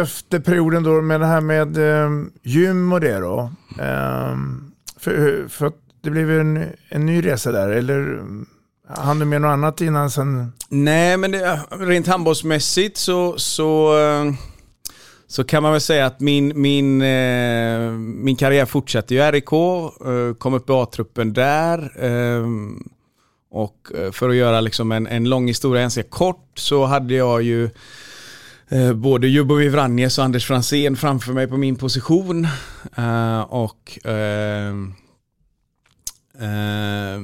efter 0.00 0.38
perioden 0.40 0.82
då 0.82 1.00
med 1.00 1.20
det 1.20 1.26
här 1.26 1.40
med 1.40 1.76
eh, 2.04 2.10
gym 2.42 2.92
och 2.92 3.00
det 3.00 3.18
då. 3.18 3.50
Eh, 3.80 4.36
för, 5.00 5.48
för 5.48 5.72
det 6.02 6.10
blev 6.10 6.40
en, 6.40 6.64
en 6.88 7.06
ny 7.06 7.26
resa 7.26 7.52
där. 7.52 7.68
Eller 7.68 8.20
hann 8.88 9.18
du 9.18 9.24
med 9.24 9.40
något 9.40 9.48
annat 9.48 9.80
innan 9.80 10.10
sen? 10.10 10.52
Nej, 10.68 11.16
men 11.16 11.30
det, 11.30 11.60
rent 11.70 12.06
handbollsmässigt 12.06 12.96
så, 12.96 13.38
så, 13.38 13.98
eh, 13.98 14.32
så 15.28 15.44
kan 15.44 15.62
man 15.62 15.72
väl 15.72 15.80
säga 15.80 16.06
att 16.06 16.20
min, 16.20 16.52
min, 16.60 17.02
eh, 17.02 17.90
min 17.98 18.36
karriär 18.36 18.66
fortsatte 18.66 19.14
i 19.14 19.18
RIK, 19.20 19.52
eh, 19.52 20.34
kom 20.38 20.54
upp 20.54 20.70
i 20.70 20.72
A-truppen 20.72 21.32
där. 21.32 21.78
eh, 22.04 22.46
Och 23.50 23.88
för 24.12 24.28
att 24.28 24.36
göra 24.36 24.60
liksom 24.60 24.92
en, 24.92 25.06
en 25.06 25.28
lång 25.28 25.46
historia 25.48 25.82
ganska 25.82 26.02
kort 26.02 26.50
så 26.54 26.84
hade 26.84 27.14
jag 27.14 27.42
ju 27.42 27.70
eh, 28.68 28.92
både 28.92 29.28
Ljubovic 29.28 29.72
Vranjes 29.72 30.18
och 30.18 30.24
Anders 30.24 30.46
Fransén 30.46 30.96
framför 30.96 31.32
mig 31.32 31.46
på 31.48 31.56
min 31.56 31.76
position. 31.76 32.44
Eh, 32.96 33.40
och 33.40 34.06
eh, 34.06 34.68
eh, 36.40 37.20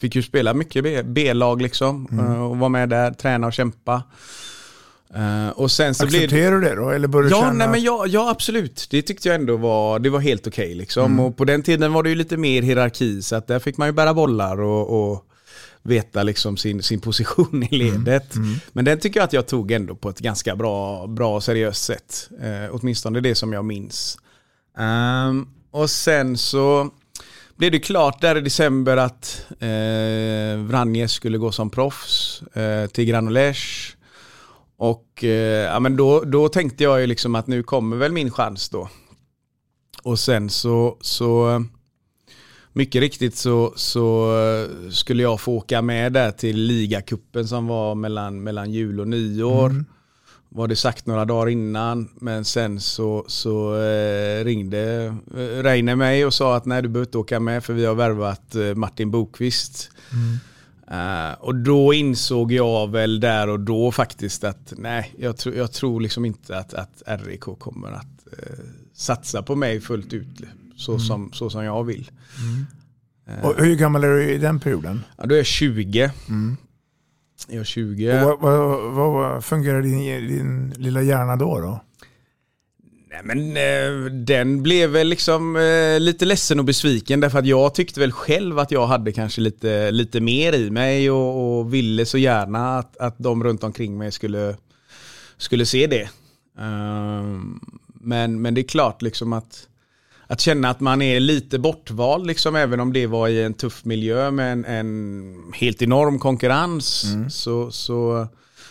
fick 0.00 0.16
ju 0.16 0.22
spela 0.22 0.54
mycket 0.54 1.06
B-lag 1.06 1.62
liksom. 1.62 2.08
eh, 2.12 2.42
och 2.42 2.58
vara 2.58 2.68
med 2.68 2.88
där, 2.88 3.10
träna 3.10 3.46
och 3.46 3.52
kämpa. 3.52 4.02
Eh, 5.14 5.48
och 5.48 5.70
sen 5.70 5.94
så 5.94 6.04
Accepterar 6.04 6.52
du 6.52 6.60
det 6.60 6.74
då? 6.74 6.90
Eller 6.90 7.08
börjar 7.08 7.30
Ja, 7.30 7.40
känna... 7.40 7.52
nej, 7.52 7.68
men 7.68 7.82
ja, 7.82 8.06
ja, 8.08 8.30
absolut. 8.30 8.86
Det 8.90 9.02
tyckte 9.02 9.28
jag 9.28 9.34
ändå 9.34 9.56
var, 9.56 9.98
det 9.98 10.10
var 10.10 10.20
helt 10.20 10.46
okej. 10.46 10.74
liksom. 10.74 11.20
Och 11.20 11.36
på 11.36 11.44
den 11.44 11.62
tiden 11.62 11.92
var 11.92 12.02
det 12.02 12.08
ju 12.08 12.14
lite 12.14 12.36
mer 12.36 12.62
hierarki, 12.62 13.22
så 13.22 13.36
att 13.36 13.46
där 13.46 13.58
fick 13.58 13.76
man 13.76 13.88
ju 13.88 13.92
bära 13.92 14.14
bollar 14.14 14.60
och, 14.60 15.10
och 15.12 15.22
veta 15.82 16.22
liksom 16.22 16.56
sin, 16.56 16.82
sin 16.82 17.00
position 17.00 17.62
i 17.70 17.76
ledet. 17.76 18.34
Men 18.72 18.84
den 18.84 18.98
tycker 18.98 19.20
jag 19.20 19.24
att 19.24 19.32
jag 19.32 19.46
tog 19.46 19.70
ändå 19.70 19.94
på 19.94 20.08
ett 20.08 20.18
ganska 20.18 20.56
bra, 20.56 21.06
bra 21.06 21.34
och 21.36 21.42
seriöst 21.42 21.84
sätt. 21.84 22.28
Eh, 22.42 22.70
åtminstone 22.74 23.20
det 23.20 23.34
som 23.34 23.52
jag 23.52 23.64
minns. 23.64 24.18
Ehm, 24.78 25.46
och 25.70 25.90
sen 25.90 26.36
så 26.38 26.90
blev 27.56 27.72
det 27.72 27.78
klart 27.78 28.20
där 28.20 28.36
i 28.36 28.40
december 28.40 28.96
att 28.96 29.46
eh, 29.60 30.58
Vranjes 30.66 31.12
skulle 31.12 31.38
gå 31.38 31.52
som 31.52 31.70
proffs 31.70 32.42
eh, 32.42 32.86
till 32.86 33.04
Granollers. 33.04 33.92
Och 34.76 35.24
eh, 35.24 35.64
ja, 35.64 35.80
men 35.80 35.96
då, 35.96 36.20
då 36.20 36.48
tänkte 36.48 36.84
jag 36.84 37.00
ju 37.00 37.06
liksom 37.06 37.34
att 37.34 37.46
nu 37.46 37.62
kommer 37.62 37.96
väl 37.96 38.12
min 38.12 38.30
chans 38.30 38.68
då. 38.68 38.88
Och 40.02 40.18
sen 40.18 40.50
så, 40.50 40.96
så 41.00 41.64
mycket 42.72 43.00
riktigt 43.00 43.36
så, 43.36 43.72
så 43.76 44.36
eh, 44.38 44.90
skulle 44.90 45.22
jag 45.22 45.40
få 45.40 45.52
åka 45.52 45.82
med 45.82 46.12
där 46.12 46.30
till 46.30 46.56
ligacupen 46.56 47.48
som 47.48 47.66
var 47.66 47.94
mellan, 47.94 48.42
mellan 48.42 48.72
jul 48.72 49.00
och 49.00 49.08
nyår. 49.08 49.84
Var 50.48 50.68
det 50.68 50.76
sagt 50.76 51.06
några 51.06 51.24
dagar 51.24 51.48
innan 51.48 52.08
men 52.14 52.44
sen 52.44 52.80
så, 52.80 53.24
så 53.28 53.82
eh, 53.82 54.44
ringde 54.44 55.14
Reine 55.62 55.96
mig 55.96 56.26
och 56.26 56.34
sa 56.34 56.56
att 56.56 56.64
nej 56.64 56.82
du 56.82 56.88
behöver 56.88 57.08
inte 57.08 57.18
åka 57.18 57.40
med 57.40 57.64
för 57.64 57.72
vi 57.72 57.84
har 57.84 57.94
värvat 57.94 58.56
Martin 58.74 59.10
Bokvist. 59.10 59.90
Eh, 60.90 61.32
och 61.40 61.54
då 61.54 61.94
insåg 61.94 62.52
jag 62.52 62.90
väl 62.90 63.20
där 63.20 63.48
och 63.48 63.60
då 63.60 63.92
faktiskt 63.92 64.44
att 64.44 64.72
nej, 64.76 65.14
jag, 65.18 65.36
tro, 65.36 65.54
jag 65.54 65.72
tror 65.72 66.00
liksom 66.00 66.24
inte 66.24 66.58
att, 66.58 66.74
att 66.74 67.02
RIK 67.06 67.40
kommer 67.40 67.92
att 67.92 68.26
eh, 68.32 68.64
satsa 68.94 69.42
på 69.42 69.56
mig 69.56 69.80
fullt 69.80 70.12
ut 70.12 70.42
så, 70.76 70.98
som, 70.98 71.32
så 71.32 71.50
som 71.50 71.64
jag 71.64 71.84
vill. 71.84 72.10
Och 73.42 73.54
hur 73.64 73.76
gammal 73.76 74.04
är 74.04 74.08
du 74.08 74.30
i 74.30 74.38
den 74.38 74.60
perioden? 74.60 75.04
Ja, 75.16 75.26
då 75.26 75.34
är 75.34 75.38
jag 75.38 75.46
20. 75.46 76.10
Jag 77.48 77.60
är 77.60 77.64
20. 77.64 78.22
Och 78.22 78.24
vad, 78.24 78.40
vad, 78.40 78.92
vad, 78.92 79.12
vad 79.12 79.44
fungerar 79.44 79.82
din, 79.82 79.98
din 80.28 80.70
lilla 80.76 81.02
hjärna 81.02 81.36
då? 81.36 81.60
då? 81.60 81.80
Nej, 83.24 83.36
men 83.36 83.56
eh, 83.56 84.10
den 84.10 84.62
blev 84.62 84.90
väl 84.90 85.08
liksom 85.08 85.56
eh, 85.56 86.00
lite 86.00 86.24
ledsen 86.24 86.58
och 86.58 86.64
besviken 86.64 87.20
därför 87.20 87.38
att 87.38 87.46
jag 87.46 87.74
tyckte 87.74 88.00
väl 88.00 88.12
själv 88.12 88.58
att 88.58 88.70
jag 88.70 88.86
hade 88.86 89.12
kanske 89.12 89.40
lite, 89.40 89.90
lite 89.90 90.20
mer 90.20 90.52
i 90.52 90.70
mig 90.70 91.10
och, 91.10 91.58
och 91.58 91.74
ville 91.74 92.06
så 92.06 92.18
gärna 92.18 92.78
att, 92.78 92.96
att 92.96 93.14
de 93.18 93.44
runt 93.44 93.64
omkring 93.64 93.98
mig 93.98 94.12
skulle, 94.12 94.56
skulle 95.36 95.66
se 95.66 95.86
det. 95.86 96.08
Ehm, 96.58 97.60
men, 98.00 98.42
men 98.42 98.54
det 98.54 98.60
är 98.60 98.68
klart 98.68 99.02
liksom 99.02 99.32
att, 99.32 99.68
att 100.26 100.40
känna 100.40 100.70
att 100.70 100.80
man 100.80 101.02
är 101.02 101.20
lite 101.20 101.58
bortvald, 101.58 102.26
liksom, 102.26 102.56
även 102.56 102.80
om 102.80 102.92
det 102.92 103.06
var 103.06 103.28
i 103.28 103.42
en 103.42 103.54
tuff 103.54 103.84
miljö 103.84 104.30
med 104.30 104.52
en, 104.52 104.64
en 104.64 105.34
helt 105.54 105.82
enorm 105.82 106.18
konkurrens, 106.18 107.06
så, 107.30 107.70
så, 107.70 108.26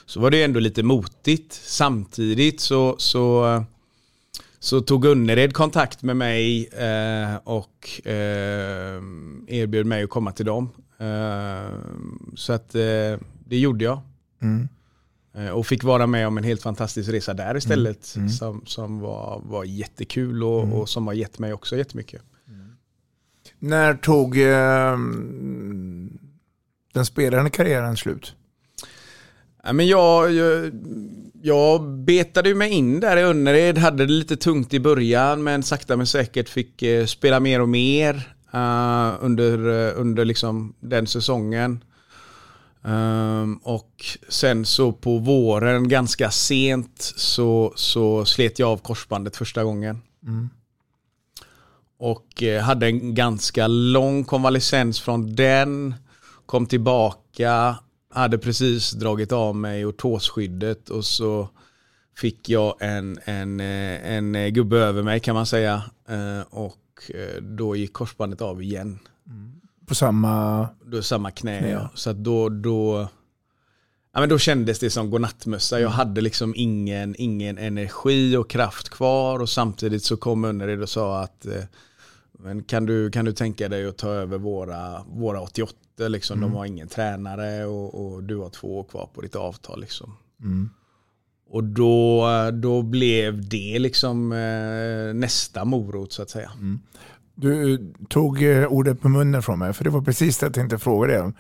så 0.06 0.20
var 0.20 0.32
det 0.32 0.44
ändå 0.44 0.60
lite 0.60 0.84
motigt. 0.84 1.62
Samtidigt 1.64 2.62
så, 2.62 2.96
så 2.98 3.46
så 4.66 4.82
tog 4.82 5.06
Önnered 5.06 5.54
kontakt 5.54 6.04
med 6.04 6.18
mig 6.18 6.68
eh, 6.68 7.36
och 7.44 8.08
eh, 8.08 9.02
erbjöd 9.48 9.86
mig 9.86 10.04
att 10.04 10.10
komma 10.10 10.32
till 10.32 10.46
dem. 10.46 10.70
Eh, 10.98 11.74
så 12.36 12.54
att 12.54 12.76
eh, 12.76 13.20
det 13.46 13.58
gjorde 13.58 13.86
jag. 13.86 14.02
Eh, 15.36 15.50
och 15.50 15.68
fick 15.68 15.84
vara 15.84 16.08
med 16.08 16.28
om 16.28 16.38
en 16.38 16.44
helt 16.44 16.62
fantastisk 16.62 17.10
resa 17.10 17.34
där 17.34 17.58
istället. 17.58 18.06
Som, 18.30 18.66
som 18.66 19.00
var, 19.00 19.42
var 19.46 19.64
jättekul 19.64 20.44
och, 20.44 20.80
och 20.80 20.90
som 20.90 21.08
har 21.08 21.14
gett 21.14 21.40
mig 21.40 21.54
också 21.54 21.78
jättemycket. 21.78 22.22
När 23.60 23.94
tog 23.94 24.38
eh, 24.38 24.98
den 26.94 27.06
spelande 27.06 27.50
karriären 27.50 27.98
slut? 27.98 28.36
Ja, 29.66 29.74
men 29.74 29.88
jag, 29.88 30.34
jag, 30.34 30.72
jag 31.42 31.90
betade 31.90 32.56
mig 32.56 32.72
in 32.72 33.00
där 33.00 33.18
i 33.18 33.22
Önnered, 33.22 33.78
hade 33.78 34.06
det 34.06 34.12
lite 34.12 34.38
tungt 34.38 34.74
i 34.74 34.80
början 34.80 35.44
men 35.44 35.64
sakta 35.64 35.98
men 35.98 36.08
säkert 36.08 36.50
fick 36.50 36.82
eh, 36.82 37.06
spela 37.06 37.40
mer 37.40 37.62
och 37.62 37.70
mer 37.70 38.36
eh, 38.54 39.14
under, 39.20 39.88
eh, 39.88 40.02
under 40.02 40.26
liksom 40.26 40.74
den 40.80 41.08
säsongen. 41.08 41.84
Ehm, 42.84 43.56
och 43.64 44.06
sen 44.30 44.66
så 44.66 44.92
på 44.92 45.18
våren 45.18 45.90
ganska 45.90 46.32
sent 46.32 47.14
så, 47.16 47.74
så 47.76 48.26
slet 48.26 48.60
jag 48.60 48.70
av 48.70 48.78
korsbandet 48.78 49.36
första 49.36 49.64
gången. 49.64 50.02
Och 52.00 52.44
eh, 52.44 52.62
hade 52.62 52.86
en 52.86 53.16
ganska 53.16 53.68
lång 53.68 54.24
konvalescens 54.24 55.00
från 55.00 55.36
den. 55.36 55.96
Kom 56.46 56.66
tillbaka, 56.66 57.76
hade 58.16 58.38
precis 58.38 58.92
dragit 58.92 59.32
av 59.32 59.56
mig 59.56 59.86
och 59.86 59.98
tåskyddet 59.98 60.90
och 60.90 61.06
så 61.06 61.50
fick 62.18 62.50
jag 62.50 62.76
en, 62.80 63.20
en, 63.26 63.60
eh, 63.60 64.12
en 64.12 64.36
eh, 64.36 64.48
gubbe 64.48 64.78
över 64.78 65.04
mig 65.04 65.20
kan 65.20 65.36
man 65.36 65.46
säga. 65.46 65.84
Eh, 66.10 66.42
Och 66.50 66.82
då 67.42 67.76
gick 67.76 67.94
korsbandet 67.94 68.42
av 68.42 68.64
igen. 68.64 69.00
På 69.86 69.96
samma... 69.96 70.68
Då 70.86 71.02
samma 71.02 71.32
knä, 71.32 71.60
Knä. 71.60 71.70
ja. 71.70 71.90
Så 71.96 72.14
då, 72.14 72.50
då, 72.50 73.08
ja, 74.14 74.20
men 74.20 74.30
då 74.30 74.38
kändes 74.38 74.80
det 74.80 74.90
som 74.90 75.10
godnattmössa. 75.10 75.80
Jag 75.80 75.90
hade 75.90 76.22
liksom 76.22 76.54
ingen, 76.58 77.16
ingen 77.18 77.58
energi 77.58 78.38
och 78.38 78.50
kraft 78.50 78.90
kvar 78.90 79.40
och 79.40 79.50
samtidigt 79.50 80.04
så 80.04 80.18
kom 80.18 80.46
Önnered 80.46 80.82
och 80.82 80.90
sa 80.90 81.22
att 81.22 81.46
men 82.46 82.64
kan, 82.64 82.86
du, 82.86 83.12
kan 83.12 83.26
du 83.26 83.34
tänka 83.34 83.70
dig 83.70 83.88
att 83.88 83.98
ta 83.98 84.10
över 84.10 84.38
våra, 84.38 85.04
våra 85.08 85.42
88? 85.42 85.74
Liksom, 85.98 86.42
De 86.42 86.54
har 86.54 86.66
ingen 86.66 86.88
tränare 86.88 87.66
och, 87.66 88.06
och 88.06 88.24
du 88.24 88.38
har 88.38 88.50
två 88.50 88.80
år 88.80 88.84
kvar 88.84 89.10
på 89.14 89.22
ditt 89.22 89.36
avtal. 89.36 89.82
Liksom. 89.82 90.18
Och 91.50 91.64
då, 91.64 92.28
då 92.54 92.82
blev 92.82 93.50
det 93.50 93.80
liksom 93.80 94.32
eh, 94.32 95.14
nästa 95.14 95.66
morot 95.66 96.14
så 96.14 96.22
att 96.22 96.30
säga. 96.30 96.52
Du 97.36 97.78
tog 98.10 98.44
eh, 98.44 98.68
ordet 98.68 99.02
på 99.02 99.10
munnen 99.10 99.44
från 99.44 99.60
mig, 99.60 99.74
för 99.74 99.84
det 99.84 99.90
var 99.90 100.02
precis 100.02 100.38
det 100.38 100.46
jag 100.46 100.54
tänkte 100.54 100.78
fråga 100.78 101.08
dig 101.08 101.20
om. 101.20 101.34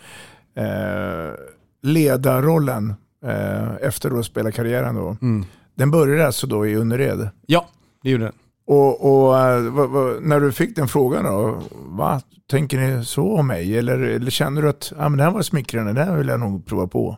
Eh, 0.56 1.34
ledarrollen 1.82 2.94
eh, 3.26 3.76
efter 3.82 4.20
att 4.20 4.26
spela 4.26 4.52
karriären 4.52 4.96
då. 4.96 5.18
Mm. 5.22 5.46
Den 5.76 5.92
började 5.92 6.28
alltså 6.28 6.48
då 6.48 6.68
i 6.68 6.74
Önnered? 6.76 7.30
Ja, 7.46 7.70
det 8.04 8.10
gjorde 8.10 8.24
den. 8.24 8.34
Och, 8.68 9.26
och 9.28 9.40
eh, 9.40 9.62
vad- 9.72 9.90
vad- 9.90 10.24
när 10.24 10.40
du 10.40 10.52
fick 10.52 10.76
den 10.76 10.88
frågan 10.88 11.24
då, 11.26 11.62
va? 11.76 12.22
Tänker 12.50 12.78
ni 12.80 13.06
så 13.06 13.38
om 13.38 13.48
mig? 13.48 13.78
Eller, 13.78 14.00
eller 14.00 14.32
känner 14.32 14.62
du 14.62 14.70
att 14.70 14.94
ah, 14.98 15.10
men 15.10 15.18
det 15.18 15.24
här 15.24 15.32
var 15.32 15.42
smickrande, 15.42 15.94
det 15.94 16.04
här 16.04 16.18
vill 16.18 16.28
jag 16.28 16.40
nog 16.40 16.66
prova 16.66 16.88
på? 16.88 17.18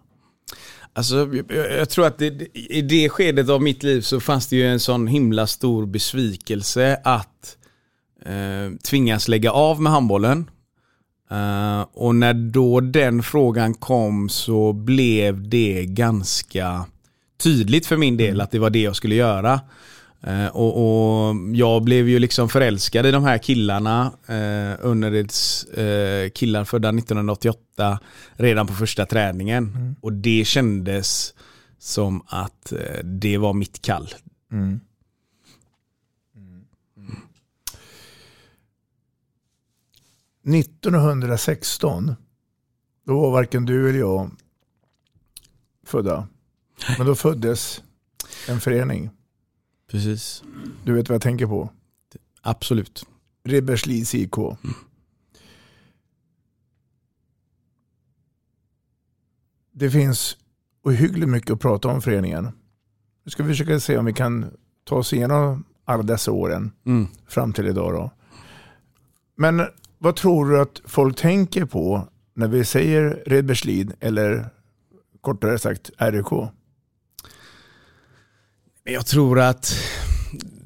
Alltså, 0.94 1.16
jag, 1.50 1.72
jag 1.80 1.89
tror 1.89 2.06
att 2.08 2.18
det, 2.18 2.58
i 2.58 2.82
det 2.82 3.10
skedet 3.10 3.50
av 3.50 3.62
mitt 3.62 3.84
liv 3.84 4.01
så 4.01 4.20
fanns 4.20 4.48
det 4.48 4.56
ju 4.56 4.68
en 4.68 4.80
sån 4.80 5.08
himla 5.08 5.48
stor 5.48 5.86
besvikelse 5.86 7.01
att 7.04 7.58
eh, 8.25 8.77
tvingas 8.84 9.27
lägga 9.27 9.51
av 9.51 9.82
med 9.82 9.92
handbollen. 9.92 10.50
Eh, 11.32 11.86
och 11.94 12.16
när 12.16 12.34
då 12.34 12.80
den 12.80 13.24
frågan 13.24 13.74
kom 13.74 14.30
så 14.30 14.74
blev 14.74 15.50
det 15.50 15.86
ganska 15.86 16.86
tydligt 17.44 17.86
för 17.86 17.98
min 17.98 18.18
del 18.18 18.42
att 18.42 18.51
det 18.51 18.60
var 18.60 18.70
det 18.70 18.82
jag 18.82 18.96
skulle 18.96 19.16
göra. 19.16 19.60
Eh, 20.21 20.47
och, 20.47 20.77
och 20.77 21.36
Jag 21.53 21.83
blev 21.83 22.09
ju 22.09 22.19
liksom 22.19 22.50
förälskad 22.50 23.05
i 23.05 23.12
de 23.12 23.24
här 23.24 23.38
killarna, 23.38 24.13
eh, 24.25 24.86
Önnereds 24.86 25.63
eh, 25.63 26.29
killar 26.29 26.65
födda 26.65 26.89
1988, 26.89 28.00
redan 28.33 28.67
på 28.67 28.74
första 28.74 29.05
träningen. 29.05 29.95
Och 30.01 30.13
det 30.13 30.45
kändes 30.47 31.33
som 31.79 32.21
att 32.27 32.71
eh, 32.71 33.03
det 33.03 33.38
var 33.38 33.53
mitt 33.53 33.81
kall. 33.81 34.09
1916, 40.55 42.15
då 43.05 43.21
var 43.21 43.31
varken 43.31 43.65
du 43.65 43.89
eller 43.89 44.00
jag 44.00 44.31
födda. 45.86 46.27
Men 46.97 47.07
då 47.07 47.15
föddes 47.15 47.83
en 48.47 48.59
förening. 48.59 49.09
Precis. 49.88 50.44
Du 50.86 50.94
vet 50.94 51.10
vad 51.10 51.15
jag 51.15 51.22
tänker 51.22 51.46
på? 51.48 51.70
Absolut. 52.41 53.06
Ribberslids 53.44 54.15
IK. 54.15 54.36
Det 59.72 59.89
finns 59.89 60.38
ohyggligt 60.84 61.29
mycket 61.29 61.51
att 61.51 61.60
prata 61.60 61.88
om 61.88 62.01
föreningen. 62.01 62.50
Nu 63.24 63.32
ska 63.32 63.44
vi 63.44 63.50
försöka 63.50 63.79
se 63.79 63.98
om 63.98 64.06
vi 64.06 64.13
kan 64.13 64.46
ta 64.84 64.96
oss 64.96 65.13
igenom 65.13 65.63
alla 65.86 66.03
dessa 66.03 66.32
åren 66.32 66.72
Mm. 66.86 67.08
fram 67.27 67.53
till 67.53 67.67
idag. 67.67 67.94
Då. 67.94 68.12
Men 69.36 69.62
vad 69.98 70.15
tror 70.15 70.50
du 70.50 70.62
att 70.62 70.82
folk 70.86 71.17
tänker 71.17 71.65
på 71.65 72.08
när 72.34 72.48
vi 72.48 72.65
säger 72.65 73.24
Redbergslid 73.25 73.94
eller 74.00 74.50
kortare 75.22 75.60
sagt 75.60 75.91
RIK? 75.98 76.25
Men 78.88 78.94
Jag 78.94 79.06
tror 79.06 79.39
att 79.39 79.75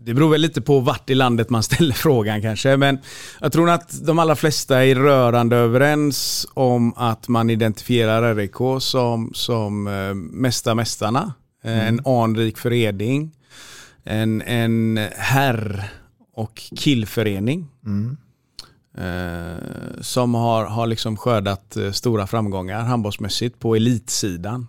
det 0.06 0.13
beror 0.13 0.30
väl 0.30 0.42
lite 0.42 0.62
på 0.62 0.80
vart 0.80 1.10
i 1.10 1.16
landet 1.16 1.50
man 1.50 1.63
ställer 1.63 1.94
frågan 1.96 2.42
kanske. 2.42 2.78
Men 2.78 3.00
jag 3.42 3.51
tror 3.51 3.70
att 3.70 4.06
de 4.06 4.20
allra 4.20 4.36
flesta 4.36 4.86
är 4.86 4.96
rörande 4.96 5.56
överens 5.56 6.48
om 6.54 6.94
att 6.98 7.28
man 7.28 7.50
identifierar 7.50 8.36
RIK 8.36 8.82
som, 8.82 9.32
som 9.34 9.88
eh, 9.88 10.13
Mästa 10.13 10.75
Mästarna. 10.75 11.34
Eh, 11.63 11.88
En 11.88 12.06
anrik 12.06 12.58
förening. 12.58 13.32
En, 14.04 14.42
en 14.42 15.00
herr 15.18 15.84
och 16.36 16.62
killförening. 16.75 17.68
Eh, 18.98 20.01
som 20.01 20.34
har, 20.36 20.66
har 20.66 20.88
liksom 20.88 21.18
skördat 21.18 21.78
eh, 21.78 21.92
stora 21.92 22.28
framgångar 22.28 22.82
handbollsmässigt 22.82 23.60
på 23.60 23.75
elitsidan. 23.75 24.68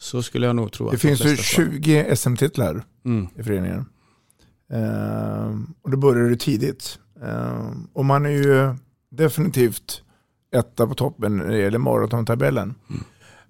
Så 0.00 0.22
skulle 0.22 0.46
jag 0.46 0.56
nog 0.56 0.72
tro 0.72 0.86
att 0.86 0.90
Det 0.92 0.96
de 0.96 1.00
finns 1.00 1.20
ju 1.20 1.24
flesta 1.24 1.42
svarar. 1.54 1.70
20 1.70 2.16
SM-titlar 2.16 2.82
Mm. 3.04 3.26
i 3.36 3.42
föreningen. 3.42 3.84
Ehm, 4.72 5.74
och 5.82 5.90
då 5.90 5.96
började 5.96 6.28
det 6.30 6.36
tidigt. 6.36 6.98
Ehm, 7.22 7.86
och 7.92 8.04
man 8.04 8.26
är 8.26 8.30
ju 8.30 8.74
definitivt 9.10 10.02
etta 10.56 10.86
på 10.86 10.94
toppen 10.94 11.36
när 11.36 11.48
det 11.48 11.58
gäller 11.58 11.78
maratontabellen. 11.78 12.74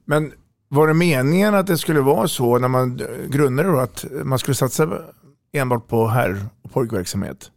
Men 0.04 0.32
var 0.68 0.88
det 0.88 0.94
meningen 0.94 1.54
att 1.54 1.66
det 1.66 1.78
skulle 1.78 2.00
vara 2.00 2.28
så 2.28 2.58
när 2.58 2.68
man 2.68 3.00
grundade 3.28 3.68
då 3.68 3.78
att 3.78 4.04
man 4.24 4.38
skulle 4.38 4.54
satsa 4.54 4.98
enbart 5.52 5.88
på 5.88 6.06
herr 6.06 6.46
och 6.62 6.72
pojkverksamhet? 6.72 7.50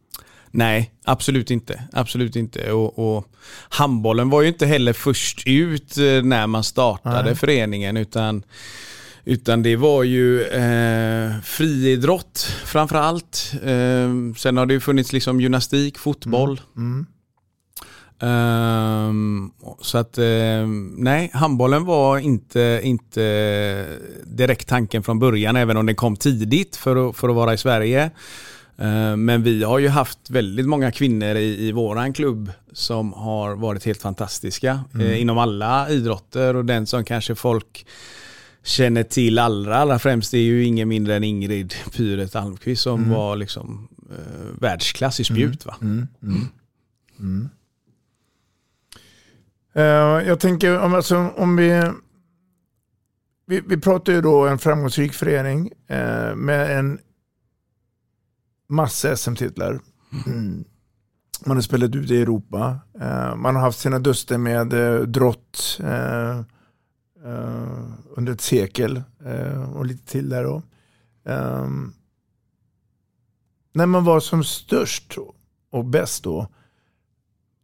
Nej, 0.56 0.92
absolut 1.04 1.52
inte. 1.52 1.84
Absolut 1.94 2.36
inte. 2.36 2.72
Och, 2.72 3.18
och 3.18 3.28
handbollen 3.70 4.30
var 4.30 4.42
ju 4.42 4.48
inte 4.48 4.66
heller 4.66 4.94
först 4.94 5.44
ut 5.48 5.98
eh, 5.98 6.04
när 6.04 6.48
man 6.48 6.63
startade 6.63 7.24
Nej. 7.24 7.36
föreningen 7.36 7.98
utan, 7.98 8.44
utan 9.26 9.63
det 9.63 9.76
var 9.76 10.04
ju 10.04 10.44
eh, 10.44 11.32
friidrott 11.44 12.39
framför 12.66 12.96
allt. 12.96 13.54
Eh, 13.63 14.10
sen 14.38 14.58
har 14.58 14.66
det 14.66 14.74
ju 14.74 14.80
funnits 14.80 15.13
liksom 15.13 15.42
gymnastik, 15.42 15.98
fotboll. 15.98 16.62
Mm. 16.78 17.06
Ehm, 18.22 19.52
så 19.82 19.98
att 19.98 20.18
eh, 20.18 20.68
nej, 20.98 21.32
handbollen 21.34 21.86
var 21.86 22.18
inte, 22.18 22.80
inte 22.84 23.86
direkt 24.24 24.68
tanken 24.68 25.04
från 25.04 25.20
början 25.20 25.56
även 25.56 25.78
om 25.78 25.86
den 25.86 25.96
kom 25.96 26.16
tidigt 26.16 26.76
för 26.76 27.10
att, 27.10 27.16
för 27.16 27.30
att 27.30 27.36
vara 27.36 27.54
i 27.54 27.58
Sverige. 27.58 28.12
Eh, 28.78 29.16
Men 29.16 29.44
vi 29.44 29.64
har 29.64 29.80
ju 29.80 29.88
haft 29.88 30.30
väldigt 30.30 30.66
många 30.66 30.92
kvinnor 30.92 31.36
i, 31.36 31.68
i 31.68 31.72
våran 31.72 32.14
klubb 32.14 32.52
som 32.72 33.14
har 33.14 33.56
varit 33.56 33.86
helt 33.86 34.02
fantastiska 34.02 34.84
eh, 35.00 35.22
inom 35.22 35.38
alla 35.38 35.90
idrotter. 35.90 36.56
Och 36.56 36.66
den 36.66 36.88
som 36.88 37.06
kanske 37.06 37.36
folk 37.36 37.86
känner 38.64 39.04
till 39.04 39.40
allra, 39.40 39.78
allra 39.78 40.00
främst 40.00 40.34
är 40.34 40.38
ju 40.38 40.64
ingen 40.64 40.88
mindre 40.88 41.16
än 41.16 41.24
Ingrid 41.24 41.74
Pyret 41.96 42.36
Almqvist 42.36 42.82
som 42.82 43.10
var 43.10 43.36
liksom 43.36 43.88
eh, 44.12 44.62
världsklass 44.62 45.20
i 45.20 45.24
spjut. 45.24 45.66
Va? 45.66 45.76
Eh, 49.76 50.28
jag 50.28 50.40
tänker 50.40 50.80
om, 50.80 50.94
alltså, 50.94 51.16
om 51.38 51.56
vi, 51.56 51.92
vi... 53.48 53.62
Vi 53.68 53.78
pratar 53.78 54.14
ju 54.14 54.22
då 54.22 54.48
en 54.48 54.60
framgångsrik 54.60 55.14
förening 55.14 55.72
eh, 55.88 56.36
med 56.36 56.80
en 56.80 57.00
massa 58.74 59.18
SM-titlar. 59.18 59.80
Mm. 60.26 60.64
Man 61.46 61.58
har 61.58 61.62
spelat 61.62 61.96
ute 61.96 62.16
i 62.16 62.22
Europa. 62.22 62.80
Eh, 63.02 63.36
man 63.36 63.56
har 63.56 63.62
haft 63.62 63.80
sina 63.80 64.00
duster 64.00 64.38
med 64.38 64.74
eh, 64.74 65.02
drott 65.02 65.80
eh, 65.84 66.40
eh, 67.26 67.84
under 68.10 68.34
ett 68.34 68.42
sekel 68.42 69.04
och 69.76 69.86
lite 69.86 70.12
till 70.12 70.30
där 70.30 70.44
då. 70.44 70.62
Ehm, 71.26 71.94
när 73.74 73.86
man 73.86 74.04
var 74.04 74.20
som 74.20 74.44
störst 74.44 75.18
och 75.72 75.86
bäst 75.86 76.24
då, 76.24 76.48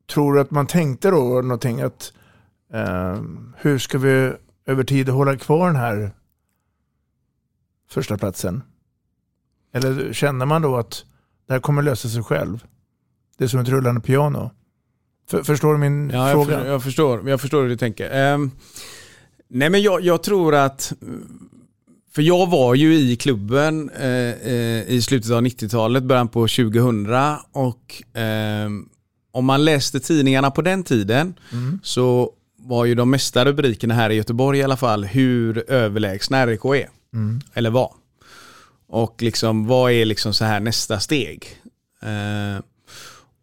tror 0.10 0.34
du 0.34 0.40
att 0.40 0.52
man 0.52 0.68
tänkte 0.68 1.10
då 1.10 1.42
någonting 1.42 1.82
att 1.82 2.14
ehm, 2.74 3.56
hur 3.58 3.78
ska 3.78 3.98
vi 3.98 4.34
över 4.66 4.84
tid 4.84 5.10
hålla 5.10 5.38
kvar 5.38 5.68
den 5.68 5.76
här 5.76 6.12
första 7.90 8.18
platsen? 8.18 8.64
Eller 9.74 10.14
känner 10.14 10.46
man 10.46 10.62
då 10.62 10.78
att 10.78 11.06
det 11.48 11.54
här 11.54 11.60
kommer 11.60 11.82
lösa 11.82 12.10
sig 12.10 12.24
själv? 12.24 12.64
Det 13.38 13.44
är 13.44 13.48
som 13.48 13.60
ett 13.60 13.70
rullande 13.70 14.02
piano. 14.02 14.52
För, 15.30 15.44
förstår 15.44 15.74
du 15.74 15.80
min 15.80 16.10
Ja, 16.10 16.30
jag, 16.30 16.32
fråga? 16.48 16.60
för, 16.60 16.68
jag, 16.70 16.84
förstår, 16.84 17.30
jag 17.30 17.42
förstår 17.42 17.62
hur 17.62 17.70
du 17.70 17.78
tänker. 17.78 18.10
Ehm, 18.12 18.52
nej 19.50 19.70
men 19.70 19.82
jag, 19.82 20.02
jag 20.02 20.24
tror 20.24 20.56
att, 20.56 20.94
för 22.12 22.22
jag 22.22 22.50
var 22.50 22.76
ju 22.76 22.94
i 22.96 23.16
klubben 23.16 23.90
eh, 23.90 24.08
eh, 24.08 24.90
i 24.90 25.02
slutet 25.02 25.32
av 25.32 25.42
90-talet, 25.42 26.04
början 26.04 26.28
på 26.28 26.40
2000 26.48 27.08
och 27.52 28.04
ehm, 28.14 28.90
om 29.32 29.46
man 29.46 29.66
läste 29.66 30.00
tidningarna 30.00 30.52
på 30.52 30.62
den 30.62 30.84
tiden 30.84 31.34
Mm. 31.54 31.80
så 31.84 32.32
var 32.58 32.86
ju 32.86 32.96
de 32.96 33.10
mesta 33.10 33.46
rubrikerna 33.46 33.94
här 33.94 34.10
i 34.10 34.16
Göteborg 34.16 34.60
i 34.60 34.64
alla 34.64 34.78
fall 34.78 35.06
hur 35.06 35.72
överlägsna 35.72 36.48
RIK 36.48 36.66
är. 36.66 36.90
Mm. 37.14 37.42
Eller 37.54 37.70
var. 37.70 37.94
Och 38.90 39.22
liksom 39.22 39.68
vad 39.68 39.92
är 39.92 40.06
liksom 40.06 40.34
så 40.34 40.46
här 40.46 40.60
nästa 40.60 41.00
steg? 41.00 41.48
Eh, 42.02 42.64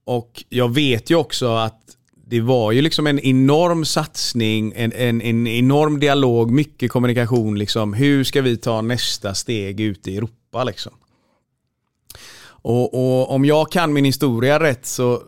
och 0.05 0.45
jag 0.49 0.75
vet 0.75 1.11
ju 1.11 1.15
också 1.15 1.55
att 1.55 1.83
det 2.27 2.41
var 2.41 2.73
ju 2.73 2.83
liksom 2.83 3.07
en 3.07 3.21
enorm 3.21 3.85
satsning, 3.85 4.73
en, 4.77 4.93
en, 4.93 5.23
en 5.23 5.47
enorm 5.47 6.01
dialog, 6.01 6.51
mycket 6.51 6.91
kommunikation. 6.91 7.59
Liksom. 7.59 7.95
Hur 7.95 8.25
ska 8.25 8.43
vi 8.43 8.57
ta 8.57 8.83
nästa 8.83 9.35
steg 9.35 9.81
ut 9.81 10.09
i 10.09 10.17
Europa? 10.17 10.65
Liksom? 10.65 10.93
Och, 12.47 12.95
och 12.95 13.31
om 13.31 13.45
jag 13.45 13.73
kan 13.73 13.93
min 13.93 14.05
historia 14.05 14.61
rätt 14.61 14.87
så 14.87 15.23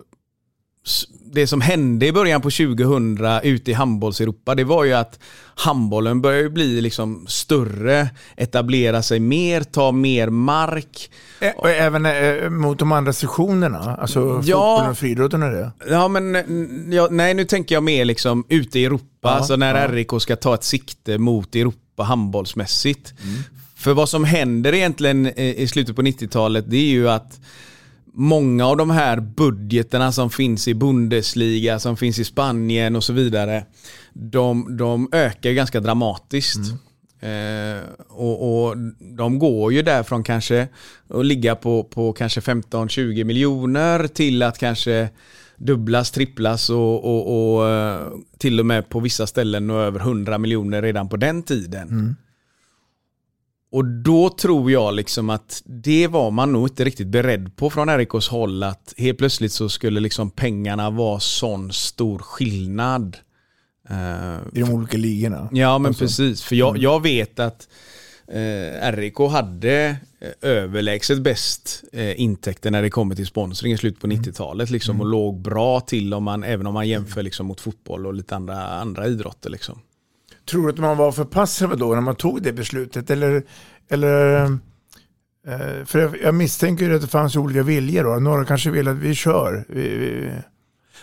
det 1.33 1.47
som 1.47 1.61
hände 1.61 2.07
i 2.07 2.13
början 2.13 2.41
på 2.41 2.51
2000 2.51 3.19
ute 3.43 3.71
i 3.71 3.75
handbolls-Europa, 3.75 4.55
det 4.55 4.65
var 4.65 4.85
ju 4.85 4.93
att 4.93 5.19
handbollen 5.55 6.21
började 6.21 6.51
bli 6.51 6.81
liksom 6.81 7.27
större, 7.29 8.09
etablera 8.37 9.03
sig 9.03 9.21
mer, 9.21 9.61
ta 9.61 9.93
mer 9.93 10.29
mark. 10.31 11.11
Ä- 11.41 11.53
Och 11.57 11.71
även 11.71 12.07
eh, 12.07 12.51
mot 12.51 12.79
de 12.79 12.93
andra 12.93 13.13
sektionerna, 13.13 13.97
alltså 13.97 14.21
fotbollen 14.43 14.91
och 14.91 14.99
friidrotten 14.99 15.43
och 15.43 15.51
det. 15.51 15.71
Ja, 15.91 16.09
men 16.09 16.35
ja, 16.93 17.09
nej, 17.11 17.35
nu 17.35 17.45
tänker 17.45 17.75
jag 17.75 17.83
mer 17.83 18.05
liksom 18.05 18.45
ute 18.49 18.79
i 18.79 18.85
Europa, 18.85 19.05
Ja, 19.23 19.29
alltså 19.31 19.57
när 19.57 19.75
ja. 19.83 19.89
RIK 19.93 20.11
ska 20.21 20.37
ta 20.37 20.55
ett 20.55 20.65
sikte 20.65 21.19
mot 21.19 21.55
Europa 21.55 22.03
handbollsmässigt. 22.03 23.13
För 23.77 23.95
vad 23.95 24.09
som 24.09 24.25
händer 24.25 24.75
egentligen 24.75 25.27
eh, 25.27 25.61
i 25.61 25.69
slutet 25.69 25.97
på 25.97 26.03
90-talet, 26.03 26.65
det 26.69 26.77
är 26.77 26.91
ju 26.91 27.09
att 27.11 27.41
många 28.19 28.67
av 28.67 28.77
de 28.77 28.91
här 28.91 29.21
budgeterna 29.21 30.13
som 30.13 30.31
finns 30.31 30.69
i 30.69 30.75
Bundesliga, 30.75 31.79
som 31.79 31.97
finns 31.97 32.19
i 32.19 32.25
Spanien 32.25 32.97
och 32.97 33.05
så 33.05 33.13
vidare, 33.13 33.65
de, 34.13 34.77
de 34.77 35.09
ökar 35.13 35.53
ganska 35.53 35.81
dramatiskt. 35.81 36.61
Eh, 37.21 37.83
och, 38.09 38.67
och 38.69 38.77
de 38.99 39.39
går 39.39 39.73
ju 39.73 39.83
därifrån 39.83 40.25
kanske 40.25 40.69
att 41.09 41.27
ligga 41.27 41.57
på, 41.57 41.85
på 41.85 42.13
kanske 42.13 42.41
15-20 42.41 43.25
miljoner 43.25 44.07
till 44.07 44.43
att 44.43 44.59
kanske 44.59 45.09
dubblas, 45.57 46.11
tripplas 46.11 46.71
och, 46.71 47.05
och, 47.05 47.57
och 47.57 47.69
eh, 47.69 48.09
till 48.39 48.61
och 48.61 48.67
med 48.67 48.89
på 48.89 49.01
vissa 49.01 49.27
ställen 49.27 49.67
nå 49.67 49.81
över 49.81 50.01
100 50.01 50.39
miljoner 50.39 50.83
redan 50.83 51.09
på 51.09 51.17
den 51.17 51.43
tiden. 51.43 51.89
Och 53.71 53.85
då 53.85 54.31
tror 54.31 54.71
jag 54.71 54.95
liksom 54.95 55.31
att 55.31 55.63
det 55.65 56.07
var 56.07 56.31
man 56.31 56.53
nog 56.53 56.69
inte 56.69 56.85
riktigt 56.85 57.07
beredd 57.07 57.57
på 57.57 57.71
från 57.71 57.99
RIKs 57.99 58.29
håll 58.29 58.63
att 58.63 58.95
helt 58.97 59.19
plötsligt 59.19 59.53
så 59.53 59.69
skulle 59.69 60.01
liksom 60.01 60.31
pengarna 60.31 60.91
vara 60.91 61.21
sån 61.21 61.73
stor 61.73 62.19
skillnad. 62.19 63.17
Eh, 63.91 64.37
I 64.53 64.61
de 64.61 64.71
olika 64.71 64.97
ligorna. 64.97 65.49
Ja 65.53 65.79
men 65.79 65.89
Alltså. 65.89 66.05
precis, 66.05 66.43
för 66.43 66.57
jag, 66.57 66.79
jag 66.79 67.03
vet 67.03 67.39
att 67.39 67.69
eh, 68.29 68.93
RIK 68.93 69.19
hade 69.19 69.97
eh, 70.21 70.51
överlägset 70.51 71.23
bäst 71.23 71.85
eh, 71.93 72.21
intäkter 72.21 72.71
när 72.71 72.83
det 72.83 72.91
kommer 72.91 73.15
till 73.15 73.27
sponsring 73.27 73.73
i 73.73 73.77
slutet 73.77 74.01
på 74.01 74.07
90-talet 74.07 74.71
liksom, 74.71 75.01
och 75.01 75.07
låg 75.07 75.41
bra 75.41 75.81
till 75.81 76.15
om 76.15 76.25
man, 76.25 76.45
även 76.45 76.67
om 76.67 76.75
man 76.75 76.89
jämför 76.89 77.23
liksom, 77.23 77.47
mot 77.47 77.61
fotboll 77.61 78.07
och 78.07 78.15
lite 78.15 78.37
andra, 78.37 78.67
andra 78.69 79.07
idrotter. 79.07 79.51
Liksom. 79.51 79.81
Tror 80.49 80.63
du 80.63 80.73
att 80.73 80.79
man 80.79 80.97
var 80.97 81.13
för 81.13 81.25
passiv 81.25 81.69
då 81.77 81.95
när 81.95 82.01
man 82.01 82.17
tog 82.17 82.43
det 82.43 82.53
beslutet? 82.53 83.11
Eller, 83.11 83.43
eller 83.91 84.43
eh, 85.47 85.85
för 85.85 85.99
jag, 85.99 86.23
jag 86.23 86.35
misstänker 86.35 86.85
ju 86.85 86.95
att 86.95 87.01
det 87.01 87.09
fanns 87.09 87.37
olika 87.37 87.63
viljor 87.63 88.05
då. 88.05 88.21
Några 88.21 88.45
kanske 88.45 88.71
vill 88.71 88.89
att 88.89 88.97
vi 88.97 89.15
kör. 89.15 89.65
Vi, 89.69 89.97
vi, 89.97 90.31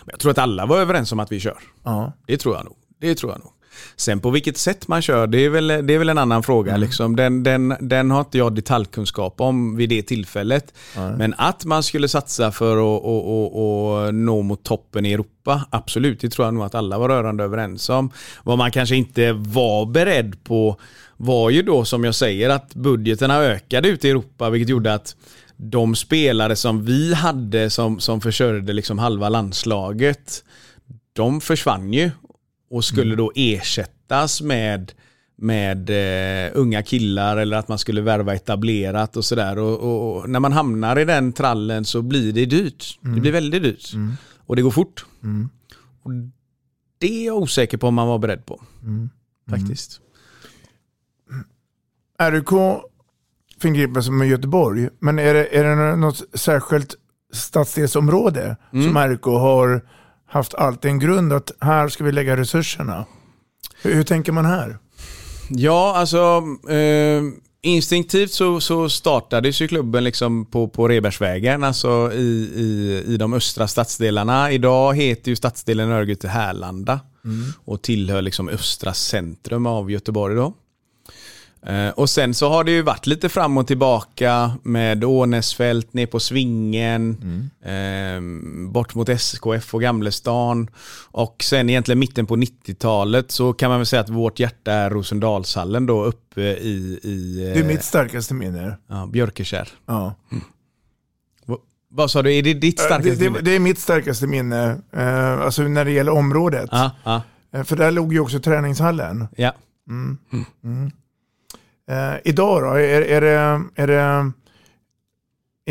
jag 0.06 0.20
tror 0.20 0.30
att 0.30 0.38
alla 0.38 0.66
var 0.66 0.78
överens 0.78 1.12
om 1.12 1.20
att 1.20 1.32
vi 1.32 1.40
kör. 1.40 1.58
ja. 1.84 2.12
Det 2.26 2.36
tror 2.36 2.56
jag 2.56 2.64
nog. 2.64 2.76
Det 3.00 3.14
tror 3.14 3.32
jag 3.32 3.40
nog. 3.40 3.52
Sen 3.96 4.20
på 4.20 4.30
vilket 4.30 4.58
sätt 4.58 4.88
man 4.88 5.02
kör, 5.02 5.26
det 5.26 5.44
är 5.44 5.50
väl, 5.50 5.66
det 5.66 5.94
är 5.94 5.98
väl 5.98 6.08
en 6.08 6.18
annan 6.18 6.42
fråga. 6.42 6.76
Liksom. 6.76 7.16
Den, 7.16 7.42
den, 7.42 7.74
den 7.80 8.10
har 8.10 8.20
inte 8.20 8.38
jag 8.38 8.54
detaljkunskap 8.54 9.40
om 9.40 9.76
vid 9.76 9.88
det 9.88 10.02
tillfället. 10.02 10.74
Men 11.18 11.34
att 11.38 11.64
man 11.64 11.82
skulle 11.82 12.08
satsa 12.08 12.52
för 12.52 12.76
att 12.76 13.04
och, 13.04 13.26
och, 13.26 14.04
och 14.04 14.14
nå 14.14 14.42
mot 14.42 14.62
toppen 14.62 15.06
i 15.06 15.12
Europa, 15.12 15.66
absolut, 15.70 16.20
det 16.20 16.28
tror 16.28 16.46
jag 16.46 16.54
nog 16.54 16.64
att 16.64 16.74
alla 16.74 16.98
var 16.98 17.08
rörande 17.08 17.44
överens 17.44 17.88
om. 17.88 18.10
Vad 18.44 18.58
man 18.58 18.70
kanske 18.70 18.96
inte 18.96 19.32
var 19.32 19.86
beredd 19.86 20.44
på 20.44 20.76
var 21.16 21.50
ju 21.50 21.62
då 21.62 21.84
som 21.84 22.04
jag 22.04 22.14
säger 22.14 22.50
att 22.50 22.74
budgeterna 22.74 23.38
ökade 23.38 23.88
ute 23.88 24.08
i 24.08 24.10
Europa, 24.10 24.50
vilket 24.50 24.68
gjorde 24.68 24.94
att 24.94 25.16
de 25.56 25.94
spelare 25.94 26.56
som 26.56 26.84
vi 26.84 27.14
hade 27.14 27.70
som, 27.70 28.00
som 28.00 28.20
försörjde 28.20 28.72
liksom 28.72 28.98
halva 28.98 29.28
landslaget, 29.28 30.44
de 31.12 31.40
försvann 31.40 31.92
ju 31.92 32.10
och 32.70 32.84
skulle 32.84 33.14
då 33.16 33.32
ersättas 33.34 34.42
med, 34.42 34.92
med 35.36 35.90
eh, 35.90 36.52
unga 36.54 36.82
killar 36.82 37.36
eller 37.36 37.56
att 37.56 37.68
man 37.68 37.78
skulle 37.78 38.00
värva 38.00 38.34
etablerat 38.34 39.16
och 39.16 39.24
sådär. 39.24 39.58
Och, 39.58 39.80
och, 39.80 40.16
och 40.16 40.30
när 40.30 40.40
man 40.40 40.52
hamnar 40.52 40.98
i 40.98 41.04
den 41.04 41.32
trallen 41.32 41.84
så 41.84 42.02
blir 42.02 42.32
det 42.32 42.46
dyrt. 42.46 42.98
Det 43.00 43.20
blir 43.20 43.32
väldigt 43.32 43.62
dyrt. 43.62 43.92
Och 44.38 44.56
det 44.56 44.62
går 44.62 44.70
fort. 44.70 45.06
Och 46.02 46.10
det 46.98 47.20
är 47.22 47.26
jag 47.26 47.36
osäker 47.36 47.78
på 47.78 47.88
om 47.88 47.94
man 47.94 48.08
var 48.08 48.18
beredd 48.18 48.46
på. 48.46 48.62
Faktiskt. 49.50 50.00
RUK 52.18 52.50
förgriper 53.60 54.00
sig 54.00 54.12
med 54.12 54.28
Göteborg, 54.28 54.88
men 54.98 55.18
är 55.18 55.34
det, 55.34 55.56
är 55.56 55.64
det 55.64 55.96
något 55.96 56.22
särskilt 56.34 56.94
stadsdelsområde 57.32 58.56
som 58.70 58.98
RUK 58.98 59.24
har 59.24 59.88
haft 60.26 60.54
alltid 60.54 60.90
en 60.90 60.98
grund 60.98 61.32
att 61.32 61.52
här 61.60 61.88
ska 61.88 62.04
vi 62.04 62.12
lägga 62.12 62.36
resurserna? 62.36 63.04
Hur, 63.82 63.94
hur 63.94 64.02
tänker 64.02 64.32
man 64.32 64.44
här? 64.44 64.78
Ja, 65.50 65.94
alltså 65.96 66.42
eh, 66.68 67.22
instinktivt 67.62 68.32
så, 68.32 68.60
så 68.60 68.88
startades 68.88 69.60
ju 69.60 69.68
klubben 69.68 70.04
liksom 70.04 70.46
på, 70.46 70.68
på 70.68 70.88
Rebergsvägen, 70.88 71.64
alltså 71.64 72.12
i, 72.12 72.50
i, 72.56 73.02
i 73.06 73.16
de 73.16 73.34
östra 73.34 73.68
stadsdelarna. 73.68 74.52
Idag 74.52 74.96
heter 74.96 75.30
ju 75.30 75.36
stadsdelen 75.36 75.90
Örgryte 75.90 76.28
Härlanda 76.28 77.00
och 77.64 77.82
tillhör 77.82 78.22
liksom 78.22 78.48
östra 78.48 78.94
centrum 78.94 79.66
av 79.66 79.90
Göteborg 79.90 80.36
då. 80.36 80.54
Eh, 81.66 81.88
Och 81.90 82.10
sen 82.10 82.34
så 82.34 82.48
har 82.48 82.64
det 82.64 82.70
ju 82.70 82.82
varit 82.82 83.06
lite 83.06 83.28
fram 83.28 83.56
och 83.58 83.66
tillbaka 83.66 84.50
med 84.62 85.04
Ånäsfält, 85.04 85.92
ner 85.92 86.06
på 86.06 86.20
Svingen, 86.20 87.10
eh, 87.64 88.20
bort 88.72 88.94
mot 88.94 89.08
SKF 89.08 89.74
och 89.74 89.80
Gamlestan. 89.82 90.70
Och 91.10 91.36
sen 91.44 91.70
egentligen 91.70 91.98
mitten 91.98 92.26
på 92.26 92.36
90-talet 92.36 93.30
så 93.30 93.52
kan 93.52 93.70
man 93.70 93.78
väl 93.78 93.86
säga 93.86 94.00
att 94.02 94.08
vårt 94.08 94.38
hjärta 94.40 94.72
är 94.72 94.90
Rosendalshallen 94.90 95.86
då 95.86 96.04
uppe 96.04 96.40
i, 96.40 97.00
i 97.02 97.36
Det 97.54 97.60
är 97.60 97.62
eh, 97.62 97.66
mitt 97.68 97.84
starkaste 97.84 98.34
minne. 98.34 98.76
ja, 98.88 99.06
Björkekärr. 99.12 99.68
Ja. 99.86 100.14
Va- 101.46 101.58
Vad 101.88 102.10
sa 102.10 102.22
du, 102.22 102.34
är 102.34 102.42
det 102.42 102.54
ditt 102.54 102.80
starkaste 102.80 103.10
Det, 103.10 103.16
det, 103.16 103.30
minne? 103.30 103.40
det 103.42 103.50
är 103.50 103.60
mitt 103.60 103.78
starkaste 103.78 104.26
minne, 104.26 104.80
eh, 104.92 105.40
alltså 105.40 105.62
när 105.62 105.84
det 105.84 105.90
gäller 105.90 106.12
området. 106.12 106.68
Ja, 106.72 107.22
Eh, 107.54 107.62
För 107.64 107.76
där 107.76 107.90
låg 107.90 108.12
ju 108.12 108.20
också 108.20 108.40
träningshallen. 108.40 109.28
ja. 109.36 109.52
Eh, 111.90 112.14
idag 112.24 112.62
då, 112.62 112.68
är, 112.70 113.02
är, 113.02 113.20
det, 113.20 113.60
är, 113.82 113.86
det, 113.86 114.32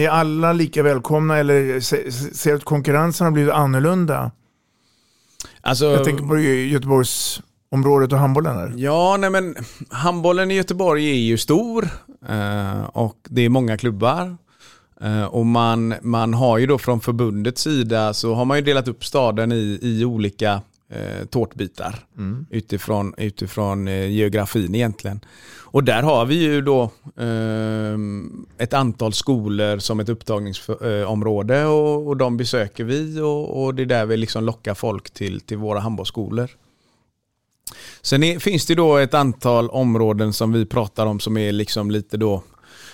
är 0.03 0.09
alla 0.09 0.53
lika 0.53 0.83
välkomna 0.83 1.37
eller 1.37 1.79
se- 1.79 2.11
se- 2.11 2.33
ser 2.33 2.49
du 2.51 2.57
att 2.57 2.63
konkurrensen 2.63 3.25
har 3.25 3.31
blivit 3.31 3.53
annorlunda? 3.53 4.31
Alltså, 5.61 5.85
Jag 5.85 6.03
tänker 6.03 6.23
på 6.23 6.37
Göteborgsområdet 6.39 8.13
och 8.13 8.19
handbollen 8.19 8.55
här. 8.55 8.73
Ja, 8.75 9.17
nej 9.19 9.29
men 9.29 9.55
handbollen 9.89 10.51
i 10.51 10.53
Göteborg 10.55 11.09
är 11.09 11.13
ju 11.15 11.37
stor 11.37 11.89
eh, 12.29 12.83
och 12.83 13.17
det 13.29 13.41
är 13.41 13.49
många 13.49 13.77
klubbar. 13.77 14.37
Eh, 15.01 15.23
och 15.23 15.45
man, 15.45 15.93
man 16.01 16.33
har 16.33 16.57
ju 16.57 16.67
då 16.67 16.77
från 16.77 17.01
förbundets 17.01 17.61
sida 17.61 18.13
så 18.13 18.33
har 18.33 18.45
man 18.45 18.57
ju 18.57 18.63
delat 18.63 18.87
upp 18.87 19.05
staden 19.05 19.51
i, 19.51 19.79
i 19.81 20.05
olika 20.05 20.61
eh, 20.89 21.25
tårtbitar 21.25 22.05
utifrån, 22.49 23.13
utifrån 23.17 23.87
eh, 23.87 24.11
geografin 24.11 24.75
egentligen. 24.75 25.19
Och 25.75 25.83
där 25.83 26.03
har 26.03 26.25
vi 26.25 26.35
ju 26.35 26.61
då 26.61 26.83
eh, 27.17 27.97
ett 28.57 28.73
antal 28.73 29.13
skolor 29.13 29.79
som 29.79 29.99
ett 29.99 30.09
upptagningsområde 30.09 31.65
och, 31.65 32.07
och 32.07 32.17
de 32.17 32.37
besöker 32.37 32.83
vi 32.83 33.21
och, 33.21 33.63
och 33.63 33.75
det 33.75 33.81
är 33.81 33.85
där 33.85 34.05
vi 34.05 34.17
liksom 34.17 34.43
lockar 34.43 34.73
folk 34.73 35.11
till, 35.11 35.41
till 35.41 35.57
våra 35.57 35.79
handbollsskolor. 35.79 36.49
Sen 38.01 38.23
är, 38.23 38.39
finns 38.39 38.65
det 38.65 38.75
då 38.75 38.97
ett 38.97 39.13
antal 39.13 39.69
områden 39.69 40.33
som 40.33 40.53
vi 40.53 40.65
pratar 40.65 41.05
om 41.05 41.19
som 41.19 41.37
är 41.37 41.51
liksom 41.51 41.91
lite 41.91 42.17
då 42.17 42.43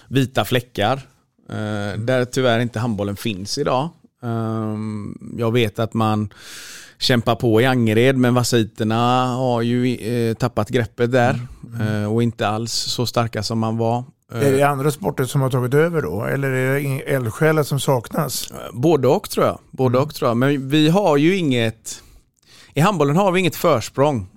vita 0.08 0.46
fläckar. 0.46 1.02
Eh, 1.50 2.00
där 2.00 2.26
tyvärr 2.26 2.60
inte 2.60 2.80
handbollen 2.80 3.16
finns 3.16 3.58
idag. 3.58 3.90
Ehm, 4.24 5.18
jag 5.38 5.52
vet 5.52 5.80
att 5.80 5.94
man 5.94 6.34
kämpar 7.00 7.36
på 7.36 7.62
i 7.62 7.66
Angered 7.66 8.18
men 8.18 8.34
Vassiterna 8.34 9.28
har 9.28 9.62
ju 9.62 9.96
eh, 9.96 10.34
tappat 10.34 10.70
greppet 10.70 11.12
där 11.12 11.40
eh, 11.82 12.14
och 12.14 12.24
inte 12.24 12.48
alls 12.48 12.74
så 12.74 13.06
starka 13.06 13.44
som 13.44 13.60
man 13.60 13.78
var. 13.78 14.04
Eh, 14.34 14.48
Är 14.48 14.52
det 14.52 14.64
andra 14.64 14.92
sporter 14.92 15.24
som 15.26 15.42
har 15.42 15.50
tagit 15.50 15.74
över 15.74 16.02
då? 16.02 16.24
Eller 16.24 16.50
är 16.50 16.80
det 16.80 17.14
eldsjälar 17.14 17.64
som 17.64 17.80
saknas? 17.80 18.54
Både 18.74 19.08
och 19.08 19.30
tror 19.30 19.46
jag. 19.46 19.60
Både 19.72 19.98
och 19.98 20.16
tror 20.16 20.30
jag. 20.30 20.38
Men 20.38 20.70
vi 20.70 20.90
har 20.90 21.18
ju 21.18 21.38
inget... 21.38 22.04
I 22.74 22.80
handbollen 22.80 23.16
har 23.16 23.32
vi 23.32 23.40
inget 23.40 23.56
försprång. 23.56 24.28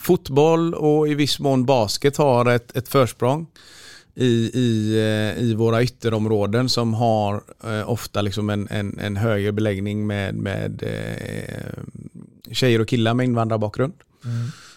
Fotboll 0.00 0.74
och 0.74 1.08
i 1.08 1.14
viss 1.14 1.38
mån 1.38 1.64
basket 1.64 2.16
har 2.16 2.46
ett, 2.46 2.76
ett 2.76 2.88
försprång 2.88 3.46
i, 4.14 4.50
i, 4.54 4.98
eh, 4.98 5.42
i 5.42 5.54
våra 5.54 5.82
ytterområden 5.82 6.68
som 6.68 6.94
har 6.94 7.42
eh, 7.64 7.90
ofta 7.90 8.22
liksom 8.22 8.50
en, 8.50 8.68
en, 8.70 8.98
en 8.98 9.16
högre 9.16 9.52
beläggning 9.52 10.06
med, 10.06 10.34
med 10.34 10.82
eh, 10.82 11.82
tjejer 12.52 12.80
och 12.80 12.88
killar 12.88 13.14
med 13.14 13.24
invandrarbakgrund. 13.24 13.94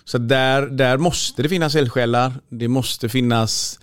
Så 0.06 0.18
där, 0.18 0.62
där 0.62 0.98
måste 0.98 1.44
det 1.44 1.50
finnas 1.50 1.76
eldsjälar. 1.76 2.34
Det 2.50 2.68
måste 2.68 3.10
finnas 3.10 3.80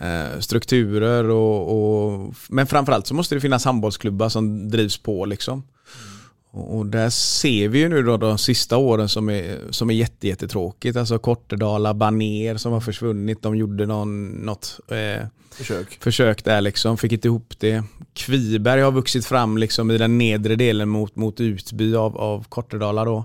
eh, 0.00 0.40
strukturer 0.40 1.24
och, 1.24 1.60
och 1.76 2.34
men 2.48 2.66
framförallt 2.66 3.06
så 3.06 3.14
måste 3.14 3.34
det 3.34 3.40
finnas 3.40 3.64
handbollsklubbar 3.64 4.28
som 4.28 4.68
drivs 4.70 4.98
på 4.98 5.24
liksom. 5.24 5.58
Och 5.58 6.09
och 6.52 6.86
där 6.86 7.10
ser 7.10 7.68
vi 7.68 7.78
ju 7.78 7.88
nu 7.88 8.02
då 8.02 8.16
de 8.16 8.38
sista 8.38 8.76
åren 8.76 9.08
som 9.08 9.28
är, 9.28 9.58
som 9.70 9.90
är 9.90 9.94
jätte, 9.94 10.28
jättetråkigt. 10.28 10.96
Alltså 10.96 11.18
Kortedala, 11.18 11.94
Baner 11.94 12.56
som 12.56 12.72
har 12.72 12.80
försvunnit. 12.80 13.42
De 13.42 13.56
gjorde 13.56 13.86
någon, 13.86 14.28
något 14.28 14.80
eh, 14.88 15.26
Försök. 15.50 15.98
försök 16.02 16.44
där 16.44 16.60
liksom, 16.60 16.98
fick 16.98 17.12
inte 17.12 17.28
ihop 17.28 17.54
det. 17.58 17.84
Kviberg 18.12 18.80
har 18.80 18.92
vuxit 18.92 19.26
fram 19.26 19.58
liksom 19.58 19.90
i 19.90 19.98
den 19.98 20.18
nedre 20.18 20.56
delen 20.56 20.88
mot, 20.88 21.16
mot 21.16 21.40
Utby 21.40 21.94
av, 21.94 22.16
av 22.16 22.44
Kortedala 22.48 23.04
då. 23.04 23.24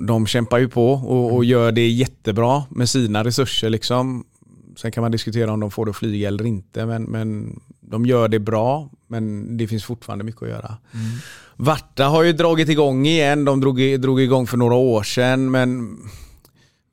De 0.00 0.26
kämpar 0.26 0.58
ju 0.58 0.68
på 0.68 0.92
och, 0.92 1.34
och 1.34 1.44
gör 1.44 1.72
det 1.72 1.88
jättebra 1.88 2.64
med 2.70 2.88
sina 2.88 3.24
resurser 3.24 3.70
liksom. 3.70 4.24
Sen 4.76 4.92
kan 4.92 5.02
man 5.02 5.12
diskutera 5.12 5.52
om 5.52 5.60
de 5.60 5.70
får 5.70 5.86
det 5.86 5.90
att 5.90 5.96
flyga 5.96 6.28
eller 6.28 6.46
inte 6.46 6.86
men, 6.86 7.02
men 7.02 7.60
de 7.90 8.06
gör 8.06 8.28
det 8.28 8.38
bra 8.38 8.90
men 9.06 9.56
det 9.56 9.66
finns 9.68 9.84
fortfarande 9.84 10.24
mycket 10.24 10.42
att 10.42 10.48
göra. 10.48 10.76
Varta 11.56 12.04
har 12.04 12.22
ju 12.22 12.32
dragit 12.32 12.68
igång 12.68 13.06
igen, 13.06 13.44
de 13.44 13.60
drog, 13.60 14.00
drog 14.00 14.20
igång 14.20 14.46
för 14.46 14.56
några 14.56 14.74
år 14.74 15.02
sedan 15.02 15.50
men 15.50 15.98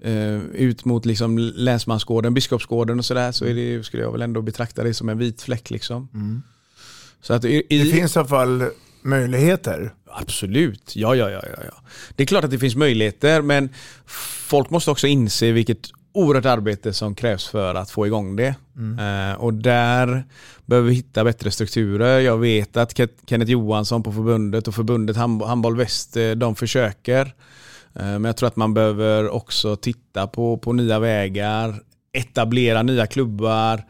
eh, 0.04 0.38
ut 0.38 0.86
mot 0.86 1.06
liksom 1.06 1.38
Länsmansgården, 1.38 2.34
Biskopsgården 2.34 3.00
och 3.00 3.06
sådär 3.06 3.32
så 3.32 3.46
är 3.46 3.54
det, 3.54 3.84
skulle 3.84 4.04
jag 4.04 4.12
väl 4.12 4.22
ändå 4.22 4.42
betrakta 4.42 4.84
det 4.84 4.94
som 4.94 5.10
en 5.10 5.18
vit 5.18 5.42
fläck 5.42 5.70
liksom. 5.70 6.10
Så 7.22 7.34
att 7.34 7.46
i, 7.46 7.64
i, 7.70 7.78
Det 7.84 7.92
finns 7.92 8.16
i 8.16 8.20
alla 8.20 8.28
fall 8.28 8.64
möjligheter. 9.02 9.94
Absolut, 10.12 10.96
ja, 10.96 11.16
ja, 11.16 11.30
ja, 11.30 11.42
ja. 11.46 11.84
Det 12.16 12.24
är 12.24 12.28
klart 12.28 12.44
att 12.44 12.52
det 12.52 12.60
finns 12.60 12.76
möjligheter 12.76 13.42
men 13.42 13.70
folk 14.48 14.70
måste 14.70 14.92
också 14.92 15.08
inse 15.08 15.52
vilket 15.52 15.90
oerhört 16.14 16.46
arbete 16.46 16.94
som 16.94 17.16
krävs 17.16 17.48
för 17.48 17.76
att 17.76 17.92
få 17.92 18.08
igång 18.08 18.36
det. 18.36 18.56
Eh, 19.00 19.42
och 19.42 19.54
där 19.54 20.24
behöver 20.66 20.90
vi 20.90 20.96
hitta 20.96 21.24
bättre 21.24 21.52
strukturer. 21.52 22.20
Jag 22.20 22.38
vet 22.38 22.78
att 22.78 23.00
Kenneth 23.28 23.52
Johansson 23.52 24.04
på 24.04 24.12
förbundet 24.12 24.68
och 24.68 24.76
förbundet 24.76 25.18
Handb- 25.18 25.46
Handboll 25.46 25.78
Väst, 25.78 26.18
eh, 26.18 26.32
de 26.32 26.56
försöker. 26.56 27.22
Eh, 27.96 28.04
men 28.04 28.24
jag 28.24 28.38
tror 28.38 28.48
att 28.48 28.56
man 28.56 28.74
behöver 28.74 29.30
också 29.30 29.76
titta 29.76 30.28
på, 30.28 30.58
på 30.58 30.74
nya 30.74 31.00
vägar, 31.00 31.76
etablera 32.14 32.84
nya 32.84 33.08
klubbar, 33.08 33.84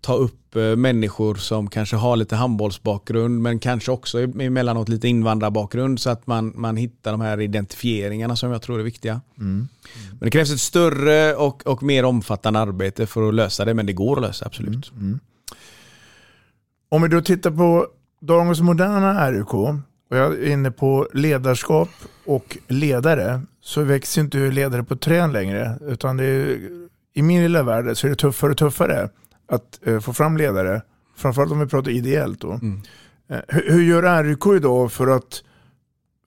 ta 0.00 0.14
upp 0.14 0.43
eh, 0.56 0.76
människor 0.76 1.34
som 1.34 1.70
kanske 1.70 1.96
har 1.96 2.16
lite 2.16 2.36
handbollsbakgrund 2.36 3.42
men 3.42 3.58
kanske 3.58 3.92
också 3.92 4.20
emellanåt 4.20 4.88
lite 4.88 5.08
invandrarbakgrund 5.08 6.00
så 6.00 6.10
att 6.10 6.26
man, 6.26 6.52
man 6.56 6.76
hittar 6.76 7.12
de 7.12 7.20
här 7.20 7.40
identifieringarna 7.40 8.36
som 8.36 8.50
jag 8.50 8.62
tror 8.62 8.80
är 8.80 8.84
viktiga. 8.84 9.20
Men 9.34 9.68
det 10.20 10.30
krävs 10.30 10.50
ett 10.50 10.60
större 10.60 11.34
och, 11.34 11.66
och 11.66 11.82
mer 11.82 12.04
omfattande 12.04 12.60
arbete 12.60 13.06
för 13.06 13.28
att 13.28 13.34
lösa 13.34 13.64
det 13.64 13.74
men 13.74 13.86
det 13.86 13.92
går 13.92 14.16
att 14.16 14.22
lösa 14.22 14.46
absolut. 14.46 14.92
Om 16.88 17.02
vi 17.02 17.08
då 17.08 17.20
tittar 17.20 17.50
på 17.50 17.86
dagens 18.20 18.60
moderna 18.60 19.32
RUK 19.32 19.54
och 19.54 20.16
jag 20.16 20.32
är 20.32 20.52
inne 20.52 20.70
på 20.70 21.08
ledarskap 21.12 21.88
och 22.26 22.58
ledare 22.68 23.42
så 23.60 23.82
växer 23.82 24.20
inte 24.20 24.38
ledare 24.38 24.82
på 24.82 24.96
trän 24.96 25.32
längre 25.32 25.78
utan 25.80 26.16
det 26.16 26.24
är, 26.24 26.58
i 27.14 27.22
min 27.22 27.42
lilla 27.42 27.62
värld 27.62 27.96
så 27.96 28.06
är 28.06 28.10
det 28.10 28.16
tuffare 28.16 28.50
och 28.50 28.58
tuffare 28.58 29.08
att 29.48 29.86
eh, 29.86 30.00
få 30.00 30.12
fram 30.12 30.36
ledare. 30.36 30.82
Framförallt 31.16 31.52
om 31.52 31.60
vi 31.60 31.66
pratar 31.66 31.90
ideellt 31.90 32.40
då. 32.40 32.52
Eh, 33.30 33.38
hur, 33.48 33.70
hur 33.72 33.82
gör 33.82 34.24
RUK 34.24 34.46
idag 34.56 34.92
för 34.92 35.06
att, 35.06 35.42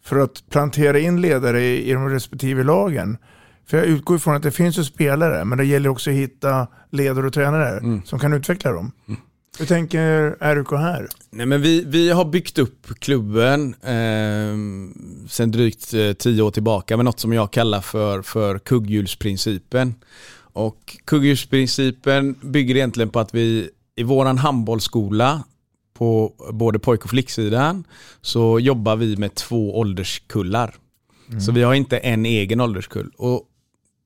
för 0.03 0.19
att 0.19 0.43
plantera 0.49 0.99
in 0.99 1.21
ledare 1.21 1.61
i, 1.61 1.89
i 1.89 1.93
de 1.93 2.09
respektive 2.09 2.63
lagen? 2.63 3.17
För 3.65 3.77
jag 3.77 3.85
utgår 3.85 4.17
ifrån 4.17 4.35
att 4.35 4.43
det 4.43 4.51
finns 4.51 4.77
ju 4.79 4.83
spelare 4.83 5.45
men 5.45 5.57
det 5.57 5.65
gäller 5.65 5.89
också 5.89 6.09
att 6.09 6.15
hitta 6.15 6.67
ledare 6.89 7.27
och 7.27 7.33
tränare 7.33 8.01
som 8.05 8.19
kan 8.19 8.33
utveckla 8.33 8.71
dem. 8.71 8.91
Hur 9.59 9.65
tänker 9.65 10.35
RUK 10.55 10.71
här? 10.71 11.07
Nej, 11.29 11.45
men 11.45 11.61
vi, 11.61 11.83
vi 11.87 12.09
har 12.09 12.25
byggt 12.25 12.59
upp 12.59 12.99
klubben 12.99 13.73
eh, 13.73 14.55
sen 15.29 15.51
drygt 15.51 15.93
eh, 15.93 16.13
tio 16.13 16.41
år 16.41 16.51
tillbaka 16.51 16.97
med 16.97 17.05
något 17.05 17.19
som 17.19 17.33
jag 17.33 17.51
kallar 17.51 17.81
för, 17.81 18.21
för 18.21 18.59
kugghjulsprincipen. 18.59 19.95
Och 20.57 20.97
kugghjulsprincipen 21.05 22.35
bygger 22.41 22.75
egentligen 22.75 23.09
på 23.09 23.19
att 23.19 23.33
vi 23.33 23.69
i 23.95 24.03
våran 24.03 24.37
handbollsskola 24.37 25.43
på 25.93 26.33
både 26.51 26.79
pojk 26.79 27.03
och 27.03 27.09
flicksidan 27.09 27.83
så 28.21 28.59
jobbar 28.59 28.95
vi 28.95 29.17
med 29.17 29.35
två 29.35 29.79
ålderskullar. 29.79 30.75
Så 31.39 31.51
vi 31.51 31.63
har 31.63 31.73
inte 31.73 31.97
en 31.97 32.25
egen 32.25 32.61
ålderskull. 32.61 33.11
Och 33.17 33.43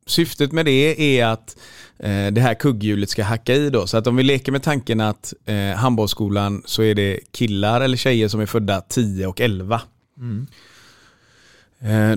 syftet 0.07 0.51
med 0.51 0.65
det 0.65 1.19
är 1.19 1.25
att 1.25 1.57
eh, 1.99 2.27
det 2.27 2.41
här 2.41 2.53
kugghjulet 2.53 3.09
ska 3.09 3.23
hacka 3.23 3.53
i 3.53 3.69
då. 3.69 3.87
Så 3.87 3.97
att 3.97 4.07
om 4.07 4.15
vi 4.15 4.23
leker 4.23 4.51
med 4.51 4.63
tanken 4.63 5.01
att 5.01 5.33
eh, 5.45 5.55
handbollsskolan 5.55 6.61
så 6.65 6.83
är 6.83 6.95
det 6.95 7.19
killar 7.31 7.81
eller 7.81 7.97
tjejer 7.97 8.27
som 8.27 8.39
är 8.39 8.45
födda 8.45 8.81
10 8.81 9.27
och 9.27 9.41
11. 9.41 9.75
Eh, 9.75 9.81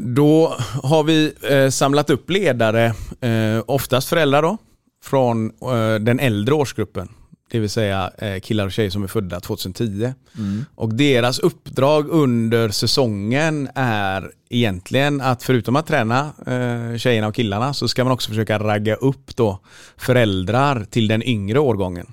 då 0.00 0.57
har 0.83 1.05
vi 1.05 1.33
eh, 1.50 1.70
samlat 1.70 2.11
upp 2.11 2.31
ledare, 2.31 2.85
eh, 3.20 3.62
oftast 3.66 4.09
föräldrar 4.09 4.42
då, 4.42 4.59
från 5.05 5.46
eh, 5.46 5.94
den 5.94 6.20
äldre 6.20 6.55
årsgruppen. 6.55 7.09
Det 7.50 7.59
vill 7.59 7.70
säga 7.70 8.11
eh, 8.18 8.40
killar 8.40 8.66
och 8.66 8.72
tjejer 8.72 8.90
som 8.90 9.03
är 9.03 9.07
födda 9.07 9.40
2010. 9.40 10.12
Och 10.74 10.94
deras 10.94 11.38
uppdrag 11.38 12.09
under 12.09 12.68
säsongen 12.68 13.68
är 13.74 14.31
egentligen 14.50 15.20
att 15.20 15.42
förutom 15.42 15.77
att 15.77 15.87
träna 15.87 16.33
eh, 16.46 16.96
tjejerna 16.98 17.27
och 17.29 17.35
killarna 17.35 17.74
så 17.74 17.88
ska 17.88 18.05
man 18.05 18.12
också 18.12 18.29
försöka 18.29 18.59
ragga 18.59 18.94
upp 18.94 19.37
då 19.37 19.59
föräldrar 19.96 20.85
till 20.85 21.09
den 21.09 21.22
yngre 21.22 21.59
årgången. 21.59 22.07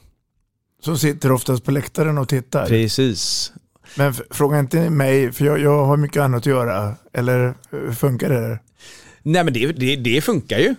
Som 0.83 0.97
sitter 0.97 1.31
oftast 1.31 1.63
på 1.63 1.71
läktaren 1.71 2.17
och 2.17 2.29
tittar. 2.29 2.65
Precis. 2.65 3.51
Men 3.95 4.13
fråga 4.29 4.59
inte 4.59 4.89
mig, 4.89 5.31
för 5.31 5.45
jag, 5.45 5.59
jag 5.59 5.85
har 5.85 5.97
mycket 5.97 6.21
annat 6.21 6.37
att 6.37 6.45
göra. 6.45 6.95
Eller 7.13 7.47
eh, 7.47 7.91
funkar 7.93 8.29
det? 8.29 8.59
Nej 9.23 9.43
men 9.43 9.53
det, 9.53 9.71
det, 9.71 9.95
det 9.95 10.21
funkar 10.21 10.59
ju. 10.59 10.75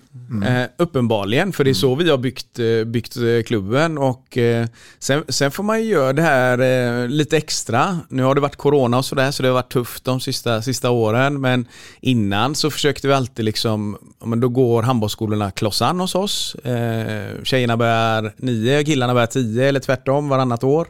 Eh, 0.47 0.69
uppenbarligen, 0.79 1.53
för 1.53 1.65
det 1.65 1.71
är 1.71 1.75
så 1.75 1.95
vi 1.95 2.11
har 2.11 2.19
byggt, 2.19 2.59
eh, 2.59 2.85
byggt 2.85 3.17
eh, 3.17 3.43
klubben. 3.47 3.99
Och, 3.99 4.39
eh, 4.39 4.67
sen, 4.99 5.25
sen 5.29 5.51
får 5.51 5.63
man 5.63 5.83
ju 5.83 5.89
göra 5.89 6.13
det 6.13 6.23
här 6.23 6.59
eh, 6.59 7.09
lite 7.09 7.37
extra. 7.37 7.99
Nu 8.09 8.23
har 8.23 8.35
det 8.35 8.41
varit 8.41 8.57
corona 8.57 8.99
och 8.99 9.05
sådär 9.05 9.31
så 9.31 9.43
det 9.43 9.49
har 9.49 9.55
varit 9.55 9.73
tufft 9.73 10.05
de 10.05 10.21
sista, 10.21 10.63
sista 10.63 10.91
åren. 10.91 11.41
Men 11.41 11.69
innan 12.01 12.55
så 12.55 12.71
försökte 12.71 13.09
vi 13.09 13.15
alltid 13.15 13.45
liksom, 13.45 13.99
men 14.25 14.41
då 14.41 14.49
går 14.49 14.83
handbollsskolorna 14.83 15.51
klossan 15.51 16.01
hos 16.01 16.15
oss. 16.15 16.55
Eh, 16.55 17.43
tjejerna 17.43 17.77
börjar 17.77 18.33
nio, 18.37 18.85
killarna 18.85 19.15
börjar 19.15 19.27
tio 19.27 19.69
eller 19.69 19.81
tvärtom 19.81 20.29
varannat 20.29 20.65
år. 20.65 20.89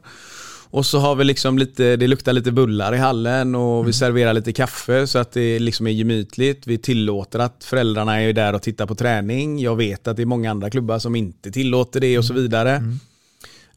Och 0.72 0.86
så 0.86 0.98
har 0.98 1.14
vi 1.14 1.24
liksom 1.24 1.58
lite, 1.58 1.96
det 1.96 2.06
luktar 2.06 2.32
lite 2.32 2.52
bullar 2.52 2.94
i 2.94 2.98
hallen 2.98 3.54
och 3.54 3.88
vi 3.88 3.92
serverar 3.92 4.32
lite 4.32 4.52
kaffe 4.52 5.06
så 5.06 5.18
att 5.18 5.32
det 5.32 5.58
liksom 5.58 5.86
är 5.86 5.90
gemytligt. 5.90 6.66
Vi 6.66 6.78
tillåter 6.78 7.38
att 7.38 7.64
föräldrarna 7.64 8.20
är 8.22 8.32
där 8.32 8.52
och 8.54 8.62
tittar 8.62 8.86
på 8.86 8.94
träning. 8.94 9.58
Jag 9.58 9.76
vet 9.76 10.08
att 10.08 10.16
det 10.16 10.22
är 10.22 10.26
många 10.26 10.50
andra 10.50 10.70
klubbar 10.70 10.98
som 10.98 11.16
inte 11.16 11.50
tillåter 11.50 12.00
det 12.00 12.18
och 12.18 12.24
så 12.24 12.34
vidare. 12.34 12.74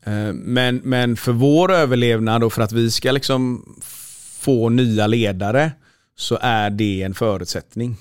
Eh, 0.03 0.33
Men, 0.33 0.81
men 0.83 1.15
för 1.15 1.31
vår 1.31 1.71
överlevnad 1.73 2.43
och 2.43 2.53
för 2.53 2.61
att 2.61 2.71
vi 2.71 2.91
ska 2.91 3.11
liksom 3.11 3.65
få 4.39 4.69
nya 4.69 5.07
ledare 5.07 5.71
så 6.17 6.37
är 6.41 6.69
det 6.69 7.01
en 7.01 7.13
förutsättning. 7.13 7.97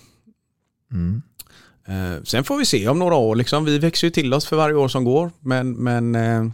Eh, 1.86 2.22
Sen 2.24 2.44
får 2.44 2.56
vi 2.58 2.64
se 2.64 2.88
om 2.88 2.98
några 2.98 3.14
år. 3.14 3.36
Liksom. 3.36 3.64
Vi 3.64 3.78
växer 3.78 4.06
ju 4.06 4.10
till 4.10 4.34
oss 4.34 4.46
för 4.46 4.56
varje 4.56 4.76
år 4.76 4.88
som 4.88 5.04
går. 5.04 5.30
Men, 5.40 5.72
men 5.72 6.14
eh, 6.14 6.44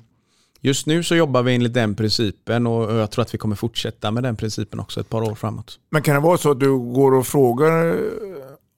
just 0.60 0.86
nu 0.86 1.02
så 1.02 1.14
jobbar 1.14 1.42
vi 1.42 1.54
enligt 1.54 1.74
den 1.74 1.94
principen 1.94 2.66
och 2.66 2.94
jag 2.94 3.10
tror 3.10 3.22
att 3.22 3.34
vi 3.34 3.38
kommer 3.38 3.56
fortsätta 3.56 4.10
med 4.10 4.22
den 4.22 4.36
principen 4.36 4.80
också 4.80 5.00
ett 5.00 5.08
par 5.08 5.22
år 5.22 5.34
framåt. 5.34 5.78
Men 5.90 6.02
kan 6.02 6.14
det 6.14 6.20
vara 6.20 6.38
så 6.38 6.50
att 6.50 6.60
du 6.60 6.78
går 6.78 7.14
och 7.14 7.26
frågar 7.26 7.88
eh, 7.88 7.94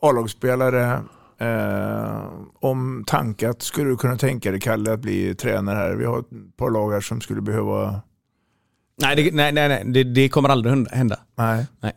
A-lagsspelare 0.03 1.03
eh, 1.39 2.25
om 2.61 3.05
tanke 3.07 3.51
att 3.51 3.63
skulle 3.63 3.91
du 3.91 3.97
kunna 3.97 4.17
tänka 4.17 4.51
dig 4.51 4.61
Kalle 4.61 4.93
att 4.93 5.01
bli 5.01 5.35
tränare 5.35 5.77
här? 5.77 5.95
Vi 5.95 6.05
har 6.05 6.19
ett 6.19 6.57
par 6.57 6.71
lag 6.71 6.93
här 6.93 7.01
som 7.01 7.21
skulle 7.21 7.41
behöva... 7.41 8.01
Nej, 9.03 9.17
det, 9.17 9.35
nej, 9.35 9.53
nej, 9.53 9.69
nej. 9.69 9.83
Det, 9.87 10.05
det 10.05 10.29
kommer 10.29 10.49
aldrig 10.49 10.89
hända-. 10.89 11.21
Nej. 11.39 11.67
Nej. 11.81 11.93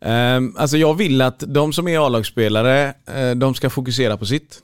Ehm, 0.00 0.54
alltså 0.56 0.76
jag 0.76 0.94
vill 0.94 1.22
att 1.22 1.44
de 1.46 1.72
som 1.72 1.88
är 1.88 2.06
A-lagsspelare, 2.06 2.94
eh, 3.06 3.30
de 3.30 3.54
ska 3.54 3.70
fokusera 3.70 4.16
på 4.16 4.26
sitt. 4.26 4.62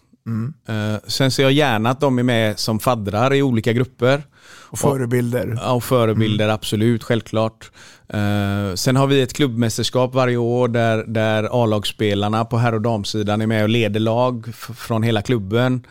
Eh, 0.69 1.01
sen 1.07 1.31
ser 1.31 1.43
jag 1.43 1.53
gärna 1.53 1.91
att 1.91 2.01
de 2.01 2.19
är 2.19 2.23
med 2.23 2.59
som 2.59 2.81
faddrar 2.81 3.35
i 3.35 3.43
olika 3.43 3.73
grupper. 3.73 4.23
Och 4.47 4.79
förebilder. 4.79 5.59
Ja, 5.61 5.73
och 5.73 5.85
förebilder, 5.85 6.49
absolut, 6.49 7.05
självklart. 7.05 7.71
Eh, 8.09 8.75
sen 8.75 8.97
har 8.97 9.07
vi 9.07 9.23
ett 9.23 9.33
klubbmästerskap 9.33 10.15
varje 10.15 10.37
år 10.37 10.69
där, 10.69 11.05
där 11.07 11.63
A-lagsspelarna 11.63 12.45
på 12.45 12.57
herr 12.57 12.75
och 12.75 12.83
damsidan 12.83 13.43
är 13.43 13.47
med 13.47 13.63
och 13.63 13.69
leder 13.69 14.01
lag 14.01 14.55
från 14.55 15.03
hela 15.03 15.23
klubben. 15.23 15.87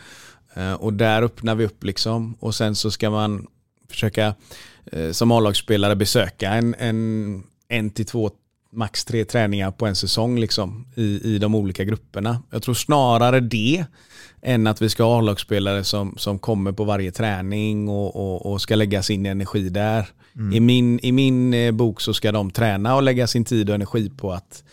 Eh, 0.53 0.73
och 0.73 0.93
där 0.93 1.21
öppnar 1.21 1.55
vi 1.55 1.65
upp 1.65 1.83
liksom. 1.83 2.35
Och 2.39 2.55
sen 2.55 2.75
så 2.75 2.91
ska 2.91 3.09
man 3.09 3.47
försöka 3.89 4.35
eh, 4.91 5.11
som 5.11 5.31
A-lagsspelare 5.31 5.95
besöka 5.95 6.49
en, 6.51 6.75
en, 6.79 7.43
en 7.67 7.89
till 7.89 8.05
två 8.05 8.31
max 8.73 9.05
tre 9.05 9.25
träningar 9.25 9.71
på 9.71 9.85
en 9.85 9.95
säsong 9.95 10.39
liksom, 10.39 10.85
i, 10.95 11.35
i 11.35 11.39
de 11.39 11.55
olika 11.55 11.83
grupperna. 11.83 12.41
Jag 12.49 12.63
tror 12.63 12.75
snarare 12.75 13.39
det 13.39 13.85
än 14.41 14.67
att 14.67 14.81
vi 14.81 14.89
ska 14.89 15.03
ha 15.03 15.17
A-lagsspelare 15.17 15.83
som, 15.83 16.15
som 16.17 16.39
kommer 16.39 16.71
på 16.71 16.83
varje 16.83 17.11
träning 17.11 17.89
och, 17.89 18.15
och, 18.15 18.51
och 18.51 18.61
ska 18.61 18.75
lägga 18.75 19.03
sin 19.03 19.25
energi 19.25 19.69
där. 19.69 20.07
Mm. 20.35 20.53
I 20.53 20.59
min, 20.59 20.99
I 21.03 21.11
min 21.11 21.53
eh, 21.53 21.71
bok 21.71 22.01
så 22.01 22.13
ska 22.13 22.31
de 22.31 22.51
träna 22.51 22.95
och 22.95 23.03
lägga 23.03 23.27
sin 23.27 23.45
tid 23.45 23.69
och 23.69 23.75
energi 23.75 24.11
på 24.17 24.31
att 24.33 24.63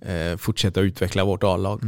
eh, 0.00 0.36
fortsätta 0.36 0.80
utveckla 0.80 1.24
vårt 1.24 1.44
A-lag. 1.44 1.80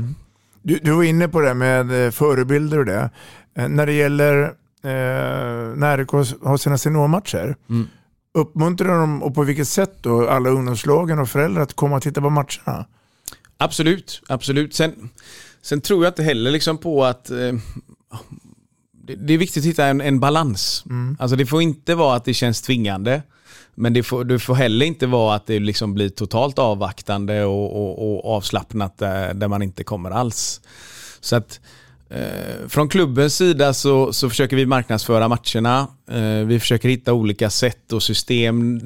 Du, 0.62 0.78
du 0.82 0.90
var 0.90 1.02
inne 1.02 1.28
på 1.28 1.40
det 1.40 1.54
med 1.54 2.04
eh, 2.06 2.10
förebilder 2.10 2.78
och 2.78 2.84
det. 2.84 3.10
Eh, 3.54 3.68
när 3.68 3.86
det 3.86 3.92
gäller 3.92 4.42
eh, 4.82 5.76
när 5.76 5.98
RIK 5.98 6.10
har 6.42 6.56
sina 6.56 6.78
seniormatcher, 6.78 7.56
Mm. 7.70 7.88
Uppmuntrar 8.34 9.00
de 9.00 9.22
och 9.22 9.34
på 9.34 9.42
vilket 9.42 9.68
sätt 9.68 9.98
då 10.00 10.28
alla 10.28 10.50
ungdomslagen 10.50 11.18
och 11.18 11.28
föräldrar 11.28 11.62
att 11.62 11.74
komma 11.74 11.96
och 11.96 12.02
titta 12.02 12.20
på 12.20 12.30
matcherna? 12.30 12.86
Absolut, 13.56 14.22
absolut. 14.28 14.74
Sen, 14.74 15.10
sen 15.62 15.80
tror 15.80 16.04
jag 16.04 16.10
inte 16.10 16.22
heller 16.22 16.50
liksom 16.50 16.78
på 16.78 17.04
att 17.04 17.30
eh, 17.30 17.52
det, 18.92 19.14
det 19.14 19.34
är 19.34 19.38
viktigt 19.38 19.62
att 19.62 19.66
hitta 19.68 19.86
en, 19.86 20.00
en 20.00 20.20
balans. 20.20 20.84
Alltså 21.18 21.36
det 21.36 21.46
får 21.46 21.62
inte 21.62 21.94
vara 21.94 22.16
att 22.16 22.24
det 22.24 22.34
känns 22.34 22.62
tvingande. 22.62 23.22
Men 23.74 23.92
det 23.92 24.02
får, 24.02 24.24
det 24.24 24.38
får 24.38 24.54
heller 24.54 24.86
inte 24.86 25.06
vara 25.06 25.34
att 25.34 25.46
det 25.46 25.58
liksom 25.58 25.94
blir 25.94 26.08
totalt 26.08 26.58
avvaktande 26.58 27.44
och, 27.44 27.76
och, 27.76 28.12
och 28.12 28.36
avslappnat 28.36 28.98
där, 28.98 29.34
där 29.34 29.48
man 29.48 29.62
inte 29.62 29.84
kommer 29.84 30.10
alls. 30.10 30.60
Så 31.20 31.36
att 31.36 31.60
från 32.68 32.88
klubbens 32.88 33.36
sida 33.36 33.74
så, 33.74 34.12
så 34.12 34.30
försöker 34.30 34.56
vi 34.56 34.66
marknadsföra 34.66 35.28
matcherna. 35.28 35.88
Eh, 36.10 36.46
vi 36.46 36.60
försöker 36.60 36.88
hitta 36.88 37.12
olika 37.12 37.50
sätt 37.50 37.92
och 37.92 38.02
system 38.02 38.80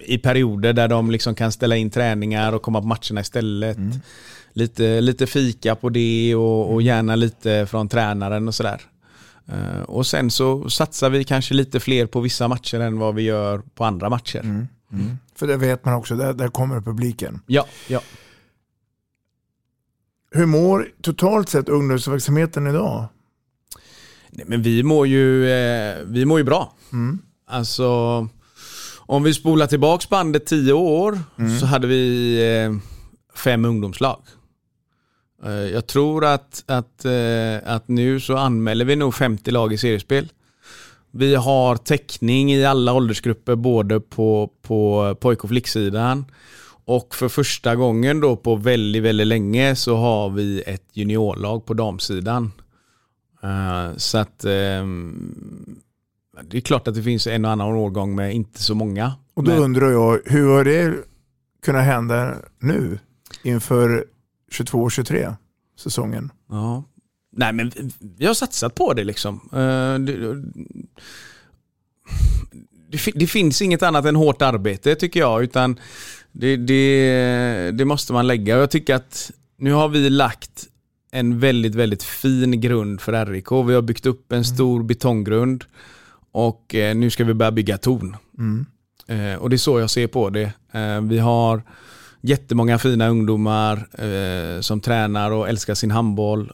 i 0.00 0.18
perioder 0.18 0.72
där 0.72 0.88
de 0.88 1.10
liksom 1.10 1.34
kan 1.34 1.52
ställa 1.52 1.76
in 1.76 1.90
träningar 1.90 2.52
och 2.52 2.62
komma 2.62 2.80
på 2.80 2.86
matcherna 2.86 3.20
istället. 3.20 3.78
Lite, 4.52 5.00
lite 5.00 5.26
fika 5.26 5.74
på 5.74 5.88
det 5.88 6.34
och, 6.34 6.74
och 6.74 6.82
gärna 6.82 7.16
lite 7.16 7.66
från 7.66 7.88
tränaren 7.88 8.48
och 8.48 8.54
sådär. 8.54 8.80
Eh, 9.46 9.82
och 9.82 10.06
sen 10.06 10.30
så 10.30 10.70
satsar 10.70 11.10
vi 11.10 11.24
kanske 11.24 11.54
lite 11.54 11.80
fler 11.80 12.06
på 12.06 12.20
vissa 12.20 12.48
matcher 12.48 12.80
än 12.80 12.98
vad 12.98 13.14
vi 13.14 13.22
gör 13.22 13.62
på 13.74 13.84
andra 13.84 14.10
matcher. 14.10 14.66
För 15.36 15.46
det 15.46 15.56
vet 15.56 15.84
man 15.84 15.94
också, 15.94 16.16
där, 16.16 16.32
där 16.32 16.48
kommer 16.48 16.80
publiken. 16.80 17.40
Ja, 17.46 17.66
ja. 17.88 18.00
Hur 20.30 20.46
mår 20.46 20.88
totalt 21.02 21.48
sett 21.48 21.68
ungdomsverksamheten 21.68 22.66
idag? 22.66 23.04
Nej, 24.30 24.44
men 24.48 24.62
vi 24.62 24.82
mår 24.82 25.06
ju, 25.06 25.50
eh, 25.50 25.96
vi 26.04 26.24
mår 26.24 26.38
ju 26.38 26.44
bra. 26.44 26.74
Mm. 26.92 27.18
Alltså, 27.46 27.88
om 28.96 29.22
vi 29.22 29.34
spolar 29.34 29.66
tillbaks 29.66 30.08
bandet 30.08 30.46
tio 30.46 30.72
år 30.72 31.18
Mm. 31.38 31.58
så 31.58 31.66
hade 31.66 31.86
vi 31.86 32.34
eh, 32.64 32.76
fem 33.38 33.64
ungdomslag. 33.64 34.20
Eh, 35.44 35.50
jag 35.52 35.86
tror 35.86 36.24
att, 36.24 36.64
att, 36.66 37.04
eh, 37.04 37.74
att 37.74 37.88
nu 37.88 38.20
så 38.20 38.36
anmäler 38.36 38.84
vi 38.84 38.96
nog 38.96 39.14
50 39.14 39.50
lag 39.50 39.72
i 39.72 39.78
seriespel. 39.78 40.28
Vi 41.10 41.34
har 41.34 41.76
täckning 41.76 42.52
i 42.52 42.64
alla 42.64 42.92
åldersgrupper 42.92 43.54
både 43.56 44.00
på, 44.00 44.50
på 44.62 45.14
pojk 45.20 45.44
och 45.44 45.50
flicksidan. 45.50 46.24
Och 46.88 47.14
för 47.14 47.28
första 47.28 47.76
gången 47.76 48.20
då 48.20 48.36
på 48.36 48.56
väldigt, 48.56 49.02
väldigt 49.02 49.26
länge 49.26 49.76
så 49.76 49.96
har 49.96 50.30
vi 50.30 50.62
ett 50.66 50.84
juniorlag 50.92 51.66
på 51.66 51.74
damsidan. 51.74 52.52
Eh, 53.42 53.96
så 53.96 54.18
att 54.18 54.44
ehm, 54.44 55.76
det 56.42 56.56
är 56.56 56.60
klart 56.60 56.88
att 56.88 56.94
det 56.94 57.02
finns 57.02 57.26
en 57.26 57.44
och 57.44 57.50
annan 57.50 57.72
årgång 57.72 58.14
med 58.14 58.34
inte 58.34 58.62
så 58.62 58.74
många. 58.74 59.12
Och 59.34 59.44
då 59.44 59.50
Men- 59.50 59.62
undrar 59.62 59.90
jag, 59.90 60.20
hur 60.24 60.48
har 60.48 60.64
det 60.64 60.94
kunnat 61.62 61.84
hända 61.84 62.34
nu 62.58 62.98
inför 63.42 64.04
22-23 64.52 65.36
säsongen? 65.78 66.30
Ja. 66.50 66.84
Nej 67.32 67.52
men 67.52 67.68
vi- 67.76 67.90
vi 68.18 68.26
har 68.26 68.34
satsat 68.34 68.74
på 68.74 68.94
det 68.94 69.04
liksom. 69.04 69.40
Eh, 69.52 69.98
det, 69.98 70.42
det, 72.90 72.98
fi- 72.98 73.12
det 73.14 73.26
finns 73.26 73.62
inget 73.62 73.82
annat 73.82 74.04
än 74.04 74.16
hårt 74.16 74.42
arbete 74.42 74.94
tycker 74.94 75.20
jag. 75.20 75.42
Utan 75.42 75.78
det, 76.32 76.56
det, 76.56 77.70
det 77.70 77.84
måste 77.84 78.12
man 78.12 78.26
lägga. 78.26 78.56
Och 78.56 78.62
jag 78.62 78.70
tycker 78.70 78.94
att 78.94 79.30
nu 79.56 79.72
har 79.72 79.88
vi 79.88 80.10
lagt 80.10 80.66
en 81.10 81.38
väldigt, 81.38 81.74
väldigt 81.74 82.02
fin 82.02 82.60
grund 82.60 83.00
för 83.00 83.26
RIK. 83.26 83.52
Vi 83.52 83.74
har 83.74 83.82
byggt 83.82 84.06
upp 84.06 84.32
en 84.32 84.44
stor 84.44 84.82
betonggrund. 84.82 85.64
Och 86.32 86.74
eh, 86.74 86.96
nu 86.96 87.10
ska 87.10 87.24
vi 87.24 87.34
börja 87.34 87.52
bygga 87.52 87.78
torn. 87.78 88.16
Mm. 88.38 88.66
Eh, 89.06 89.38
och 89.38 89.50
det 89.50 89.56
är 89.56 89.58
så 89.58 89.80
jag 89.80 89.90
ser 89.90 90.06
på 90.06 90.30
det. 90.30 90.52
Eh, 90.72 91.00
vi 91.00 91.18
har 91.18 91.62
jättemånga 92.20 92.78
fina 92.78 93.08
ungdomar 93.08 93.88
som 94.60 94.80
tränar 94.80 95.30
och 95.30 95.48
älskar 95.48 95.74
sin 95.74 95.90
handboll 95.90 96.52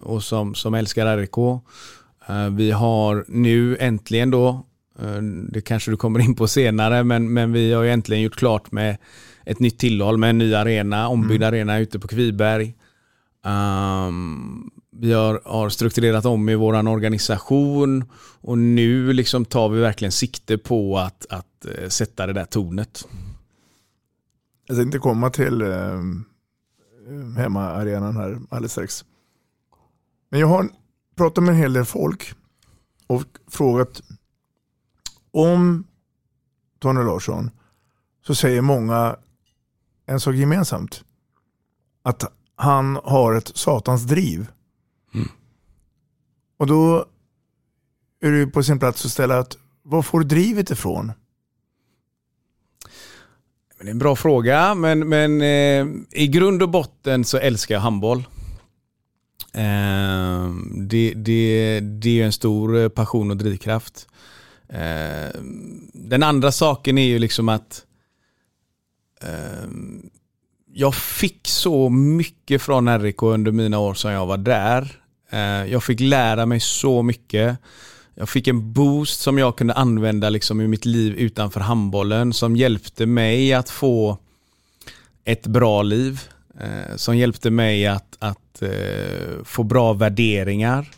och 0.00 0.22
som, 0.22 0.54
som 0.54 0.74
älskar 0.74 1.16
RIK. 1.16 1.62
Vi 2.50 2.70
har 2.70 3.24
nu 3.28 3.76
äntligen 3.80 4.30
då, 4.30 4.66
det 5.50 5.60
kanske 5.60 5.90
du 5.90 5.96
kommer 5.96 6.20
in 6.20 6.34
på 6.34 6.48
senare, 6.48 7.04
men, 7.04 7.32
men 7.32 7.52
vi 7.52 7.72
har 7.72 7.82
ju 7.82 7.90
äntligen 7.90 8.22
gjort 8.22 8.36
klart 8.36 8.72
med 8.72 8.96
ett 9.44 9.60
nytt 9.60 9.78
tillhåll 9.78 10.18
med 10.18 10.30
en 10.30 10.38
ny 10.38 10.54
arena, 10.54 11.08
ombyggd 11.08 11.42
arena 11.42 11.78
ute 11.78 11.98
på 11.98 12.08
Kviberg. 12.08 12.74
Um, 13.44 14.70
vi 14.90 15.12
har, 15.12 15.40
har 15.44 15.68
strukturerat 15.68 16.24
om 16.24 16.48
i 16.48 16.54
vår 16.54 16.88
organisation 16.88 18.04
och 18.40 18.58
nu 18.58 19.12
liksom 19.12 19.44
tar 19.44 19.68
vi 19.68 19.80
verkligen 19.80 20.12
sikte 20.12 20.58
på 20.58 20.98
att, 20.98 21.26
att 21.30 21.66
eh, 21.66 21.88
sätta 21.88 22.26
det 22.26 22.32
där 22.32 22.44
tornet. 22.44 23.08
Jag 24.66 24.76
tänkte 24.76 24.98
komma 24.98 25.30
till 25.30 25.62
eh, 25.62 26.02
hemmaarenan 27.36 28.16
här 28.16 28.38
alldeles 28.50 28.72
strax. 28.72 29.04
Men 30.30 30.40
jag 30.40 30.46
har 30.46 30.68
pratat 31.16 31.44
med 31.44 31.52
en 31.52 31.60
hel 31.60 31.72
del 31.72 31.84
folk 31.84 32.34
och 33.06 33.24
frågat 33.50 34.02
om 35.36 35.84
Tony 36.78 37.02
Larsson 37.04 37.50
så 38.26 38.34
säger 38.34 38.60
många 38.60 39.16
en 40.06 40.20
sak 40.20 40.34
gemensamt. 40.34 41.04
Att 42.02 42.32
han 42.56 43.00
har 43.04 43.34
ett 43.34 43.56
satans 43.56 44.02
driv. 44.02 44.46
Och 46.58 46.66
då 46.66 47.06
är 48.20 48.30
det 48.30 48.46
på 48.46 48.62
sin 48.62 48.78
plats 48.78 49.04
att 49.04 49.10
ställa 49.10 49.38
att 49.38 49.56
var 49.82 50.02
får 50.02 50.20
drivet 50.20 50.70
ifrån? 50.70 51.12
Det 53.80 53.86
är 53.86 53.90
en 53.90 53.98
bra 53.98 54.16
fråga, 54.16 54.74
men, 54.74 55.08
men 55.08 55.40
eh, 55.40 55.86
i 56.10 56.28
grund 56.28 56.62
och 56.62 56.70
botten 56.70 57.24
så 57.24 57.38
älskar 57.38 57.74
jag 57.74 57.82
handboll. 57.82 58.26
Eh, 59.52 60.50
det, 60.76 61.12
det, 61.16 61.80
det 61.80 62.20
är 62.20 62.24
en 62.24 62.32
stor 62.32 62.76
eh, 62.76 62.88
passion 62.88 63.30
och 63.30 63.36
drivkraft. 63.36 64.08
Eh, 64.68 65.40
den 65.92 66.22
andra 66.22 66.52
saken 66.52 66.98
är 66.98 67.06
ju 67.06 67.18
liksom 67.18 67.48
att 67.48 67.84
eh, 69.22 69.68
jag 70.72 70.94
fick 70.94 71.48
så 71.48 71.88
mycket 71.88 72.62
från 72.62 73.00
RIK 73.00 73.22
under 73.22 73.52
mina 73.52 73.78
år 73.78 73.94
som 73.94 74.10
jag 74.10 74.26
var 74.26 74.36
där. 74.36 75.00
Eh, 75.30 75.72
jag 75.72 75.84
fick 75.84 76.00
lära 76.00 76.46
mig 76.46 76.60
så 76.60 77.02
mycket. 77.02 77.58
Jag 78.14 78.28
fick 78.28 78.48
en 78.48 78.72
boost 78.72 79.20
som 79.20 79.38
jag 79.38 79.56
kunde 79.56 79.74
använda 79.74 80.30
liksom 80.30 80.60
i 80.60 80.68
mitt 80.68 80.84
liv 80.84 81.14
utanför 81.14 81.60
handbollen 81.60 82.32
som 82.32 82.56
hjälpte 82.56 83.06
mig 83.06 83.52
att 83.52 83.70
få 83.70 84.18
ett 85.24 85.46
bra 85.46 85.82
liv. 85.82 86.20
Eh, 86.60 86.96
som 86.96 87.16
hjälpte 87.16 87.50
mig 87.50 87.86
att, 87.86 88.16
att 88.18 88.62
eh, 88.62 89.44
få 89.44 89.62
bra 89.62 89.92
värderingar. 89.92 90.90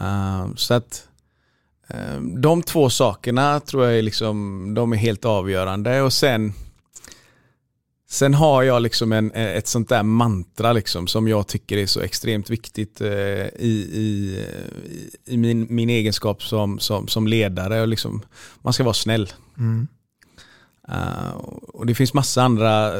Eh, 0.00 0.46
så 0.56 0.74
att 0.74 1.08
de 2.42 2.62
två 2.62 2.90
sakerna 2.90 3.60
tror 3.60 3.84
jag 3.84 3.98
är, 3.98 4.02
liksom, 4.02 4.74
de 4.74 4.92
är 4.92 4.96
helt 4.96 5.24
avgörande. 5.24 6.02
Och 6.02 6.12
sen 6.12 6.52
Sen 8.08 8.34
har 8.34 8.62
jag 8.62 8.82
liksom 8.82 9.12
en, 9.12 9.32
ett 9.32 9.66
sånt 9.66 9.88
där 9.88 10.02
mantra 10.02 10.72
liksom 10.72 11.06
som 11.06 11.28
jag 11.28 11.46
tycker 11.46 11.76
är 11.76 11.86
så 11.86 12.00
extremt 12.00 12.50
viktigt 12.50 13.00
eh, 13.00 13.08
i, 13.58 13.88
i, 13.92 14.44
i 15.24 15.36
min, 15.36 15.66
min 15.70 15.90
egenskap 15.90 16.42
som, 16.42 16.78
som, 16.78 17.08
som 17.08 17.26
ledare. 17.26 17.80
Och 17.80 17.88
liksom, 17.88 18.22
man 18.62 18.72
ska 18.72 18.84
vara 18.84 18.94
snäll. 18.94 19.32
Mm. 19.58 19.86
Uh, 20.88 21.30
och 21.68 21.86
det 21.86 21.94
finns 21.94 22.14
massa 22.14 22.42
andra 22.42 22.92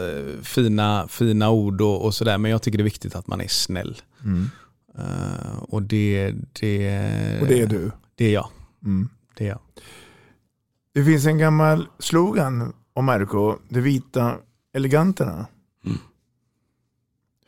fina, 0.43 1.09
fina 1.09 1.51
ord 1.51 1.81
och, 1.81 2.05
och 2.05 2.15
sådär 2.15 2.39
men 2.39 2.51
jag 2.51 2.63
tycker 2.63 2.79
det 2.79 2.83
är 2.83 2.85
viktigt 2.85 3.17
att 3.17 3.27
man 3.27 3.41
är 3.41 3.49
snäll. 3.49 3.97
Mm. 4.25 4.51
Uh, 4.99 5.59
och 5.69 5.83
det, 5.83 6.33
det, 6.61 7.41
Och 7.41 7.47
det 7.47 7.61
är 7.61 7.67
du. 7.67 7.91
Det 8.15 8.25
är 8.25 8.33
jag. 8.33 8.49
Mm. 8.87 9.09
Det 9.37 9.45
är 9.45 9.49
jag. 9.49 9.61
Det 10.95 11.05
finns 11.05 11.27
en 11.27 11.39
gammal 11.39 11.89
slogan 11.99 12.73
om 12.93 13.09
RK, 13.09 13.59
de 13.69 13.81
vita 13.81 14.37
eleganterna. 14.73 15.47
Mm. 15.85 15.99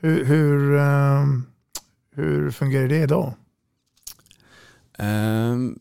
Hur, 0.01 0.25
hur, 0.25 0.77
ehm, 0.77 1.43
hur 2.15 2.51
fungerar 2.51 2.89
det 2.89 2.99
idag? 2.99 3.35
Ehm, 4.99 5.79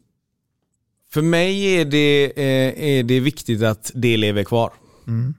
för 1.10 1.22
mig 1.22 1.76
är 1.76 1.86
det, 1.86 2.34
eh, 2.36 3.00
är 3.00 3.04
det 3.04 3.20
viktigt 3.20 3.64
att 3.64 3.92
det 3.96 4.18
lever 4.18 4.44
kvar. 4.44 4.74
Mm. 5.08 5.34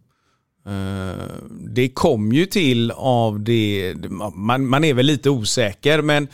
Eh, 0.66 1.26
det 1.50 1.88
kom 1.88 2.32
ju 2.32 2.46
till 2.46 2.90
av 2.90 3.40
det, 3.40 3.94
man, 4.34 4.66
man 4.66 4.84
är 4.84 4.94
väl 4.94 5.06
lite 5.06 5.30
osäker 5.30 6.02
men 6.02 6.28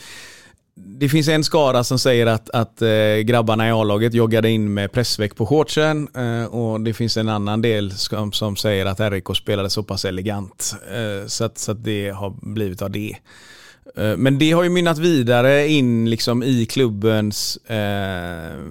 det 0.77 1.09
finns 1.09 1.27
en 1.27 1.43
skara 1.43 1.83
som 1.83 1.99
säger 1.99 2.25
att, 2.25 2.49
att 2.49 2.81
äh, 2.81 3.17
grabbarna 3.23 3.67
i 3.67 3.71
A-laget 3.71 4.13
joggade 4.13 4.49
in 4.49 4.73
med 4.73 4.91
pressväck 4.91 5.35
på 5.35 5.45
shortsen 5.45 6.07
äh, 6.15 6.45
och 6.45 6.81
det 6.81 6.93
finns 6.93 7.17
en 7.17 7.29
annan 7.29 7.61
del 7.61 7.91
som, 7.91 8.31
som 8.31 8.55
säger 8.55 8.85
att 8.85 8.99
RIK 8.99 9.35
spelade 9.35 9.69
så 9.69 9.83
pass 9.83 10.05
elegant. 10.05 10.75
Äh, 10.91 11.27
så, 11.27 11.43
att, 11.43 11.57
så 11.57 11.71
att 11.71 11.83
det 11.83 12.09
har 12.09 12.35
blivit 12.41 12.81
av 12.81 12.91
det. 12.91 13.15
Men 14.17 14.39
det 14.39 14.51
har 14.51 14.63
ju 14.63 14.69
mynnat 14.69 14.97
vidare 14.97 15.67
in 15.67 16.09
liksom 16.09 16.43
i 16.43 16.65
klubbens, 16.65 17.57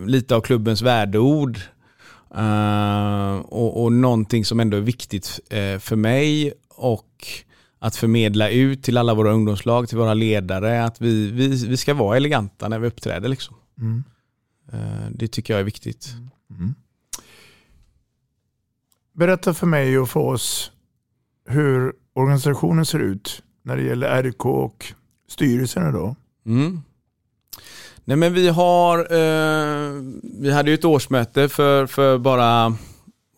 lite 0.06 0.36
av 0.36 0.40
klubbens 0.40 0.82
värdeord. 0.82 1.58
och, 3.44 3.82
och 3.82 3.92
någonting 3.92 4.44
som 4.44 4.60
ändå 4.60 4.76
är 4.76 4.80
viktigt 4.80 5.40
för 5.80 5.96
mig 5.96 6.52
och 6.68 7.26
att 7.84 7.96
förmedla 7.96 8.50
ut 8.50 8.82
till 8.82 8.96
alla 8.98 9.14
våra 9.14 9.32
ungdomslag, 9.32 9.88
till 9.88 9.98
våra 9.98 10.14
ledare, 10.14 10.84
att 10.84 11.00
vi, 11.00 11.30
vi, 11.30 11.66
vi 11.66 11.76
ska 11.76 11.94
vara 11.94 12.16
eleganta 12.16 12.68
när 12.68 12.78
vi 12.78 12.86
uppträder. 12.86 13.28
Liksom. 13.28 13.56
Mm. 13.78 14.04
Eh, 14.72 15.10
det 15.10 15.28
tycker 15.28 15.54
jag 15.54 15.60
är 15.60 15.64
viktigt. 15.64 16.12
Mm. 16.12 16.60
mm. 16.60 16.74
Berätta 19.12 19.54
för 19.54 19.66
mig 19.66 19.98
och 19.98 20.08
för 20.08 20.20
oss 20.20 20.72
hur 21.48 21.92
organisationen 22.12 22.86
ser 22.86 22.98
ut 22.98 23.42
när 23.62 23.76
det 23.76 23.82
gäller 23.82 24.22
RK 24.22 24.46
och 24.46 24.86
styrelsen 25.28 25.88
idag. 25.88 26.16
Mm. 26.46 26.82
Nej 28.04 28.16
men 28.16 28.34
vi 28.34 28.48
har, 28.48 28.98
eh, 28.98 30.02
vi 30.40 30.52
hade 30.52 30.70
ju 30.70 30.74
ett 30.74 30.84
årsmöte 30.84 31.48
för, 31.48 31.86
för 31.86 32.18
bara 32.18 32.76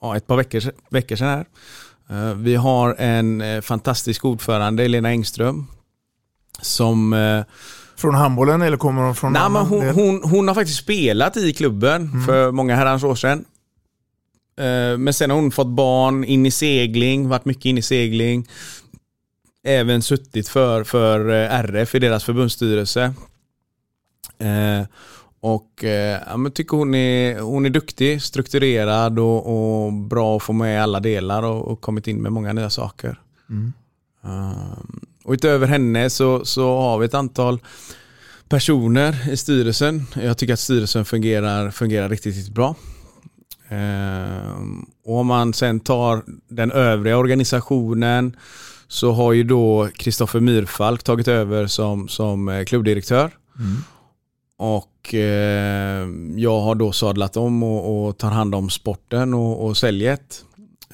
ja, 0.01 0.17
ett 0.17 0.27
par 0.27 0.37
veckor, 0.37 0.63
veckor 0.91 1.17
sedan 1.17 1.29
här. 1.29 1.47
Eh, 2.11 2.35
vi 2.35 2.55
har 2.55 2.95
en 2.99 3.41
eh, 3.41 3.61
fantastisk 3.61 4.25
ordförande, 4.25 4.89
Lena 4.89 5.09
Engström, 5.09 5.67
som... 6.61 7.13
Eh, 7.13 7.45
från 7.97 8.15
handbollen 8.15 8.63
eller 8.63 8.77
kommer 8.77 9.03
hon 9.03 9.15
från 9.15 9.33
Nej, 9.33 9.51
men 9.51 9.67
hon, 9.67 9.89
hon, 9.89 10.21
hon, 10.25 10.49
har 10.49 10.55
faktiskt 10.55 10.79
spelat 10.79 11.37
i 11.37 11.53
klubben 11.53 12.03
mm. 12.03 12.27
för 12.27 12.51
många 12.53 12.77
herrans 12.77 13.05
år 13.05 13.15
sedan. 13.15 13.45
Men 14.99 15.15
sen 15.15 15.31
har 15.31 15.37
hon 15.37 15.51
fått 15.51 15.67
barn, 15.67 16.25
in 16.25 16.47
i 16.47 16.51
segling, 16.51 17.29
varit 17.29 17.45
mycket 17.45 17.65
in 17.65 17.79
i 17.79 17.83
segling. 17.83 18.49
Även 19.65 20.03
suttit 20.03 20.49
för, 20.49 20.85
för 20.85 21.29
RF 21.31 21.95
i 21.95 21.99
deras 21.99 22.25
förbundsstyrelse. 22.25 23.15
Och 25.47 25.85
eh, 25.85 26.21
jag 26.27 26.55
tycker 26.55 26.77
hon 26.77 26.95
är, 26.95 27.41
hon 27.41 27.67
är 27.67 27.71
duktig, 27.71 28.23
strukturerad 28.23 29.19
och, 29.19 29.87
och 29.87 29.93
bra 29.93 30.37
att 30.37 30.43
få 30.43 30.53
med 30.53 30.83
alla 30.83 31.01
delar 31.01 31.43
och, 31.43 31.69
och 31.69 31.81
kommit 31.81 32.07
in 32.07 32.23
med 32.23 32.33
många 32.33 32.53
nya 32.53 32.71
saker. 32.71 33.21
Mm. 33.51 33.73
Um, 34.21 35.01
och 35.25 35.33
utöver 35.33 35.67
henne 35.67 36.11
så, 36.11 36.45
så 36.45 36.81
har 36.81 36.99
vi 36.99 37.07
ett 37.07 37.15
antal 37.15 37.59
personer 38.49 39.33
i 39.33 39.37
styrelsen. 39.37 40.07
Jag 40.15 40.39
tycker 40.39 40.53
att 40.53 40.61
styrelsen 40.61 41.05
fungerar, 41.05 41.71
fungerar 41.71 42.09
riktigt, 42.09 42.37
riktigt 42.37 42.55
bra. 42.55 42.75
Um, 43.71 44.87
och 45.05 45.19
om 45.19 45.27
man 45.27 45.55
sen 45.55 45.81
tar 45.81 46.23
den 46.49 46.73
övriga 46.73 47.17
organisationen 47.17 48.37
så 48.89 49.13
har 49.13 49.33
ju 49.33 49.43
då 49.43 49.89
Kristoffer 49.95 50.41
Myrfalk 50.41 51.03
tagit 51.03 51.29
över 51.29 51.67
som, 51.67 52.09
som 52.09 52.49
eh, 52.49 52.65
klubbdirektör. 52.65 53.31
Mm. 53.59 53.77
Och 54.59 55.15
eh, 55.15 56.09
jag 56.37 56.61
har 56.61 56.75
då 56.75 56.93
sadlat 56.93 57.37
om 57.37 57.63
och, 57.63 58.07
och 58.09 58.19
tar 58.19 58.31
hand 58.31 58.55
om 58.55 58.71
sporten 58.71 59.35
och, 59.35 59.67
och 59.67 59.77
säljet. 59.77 60.45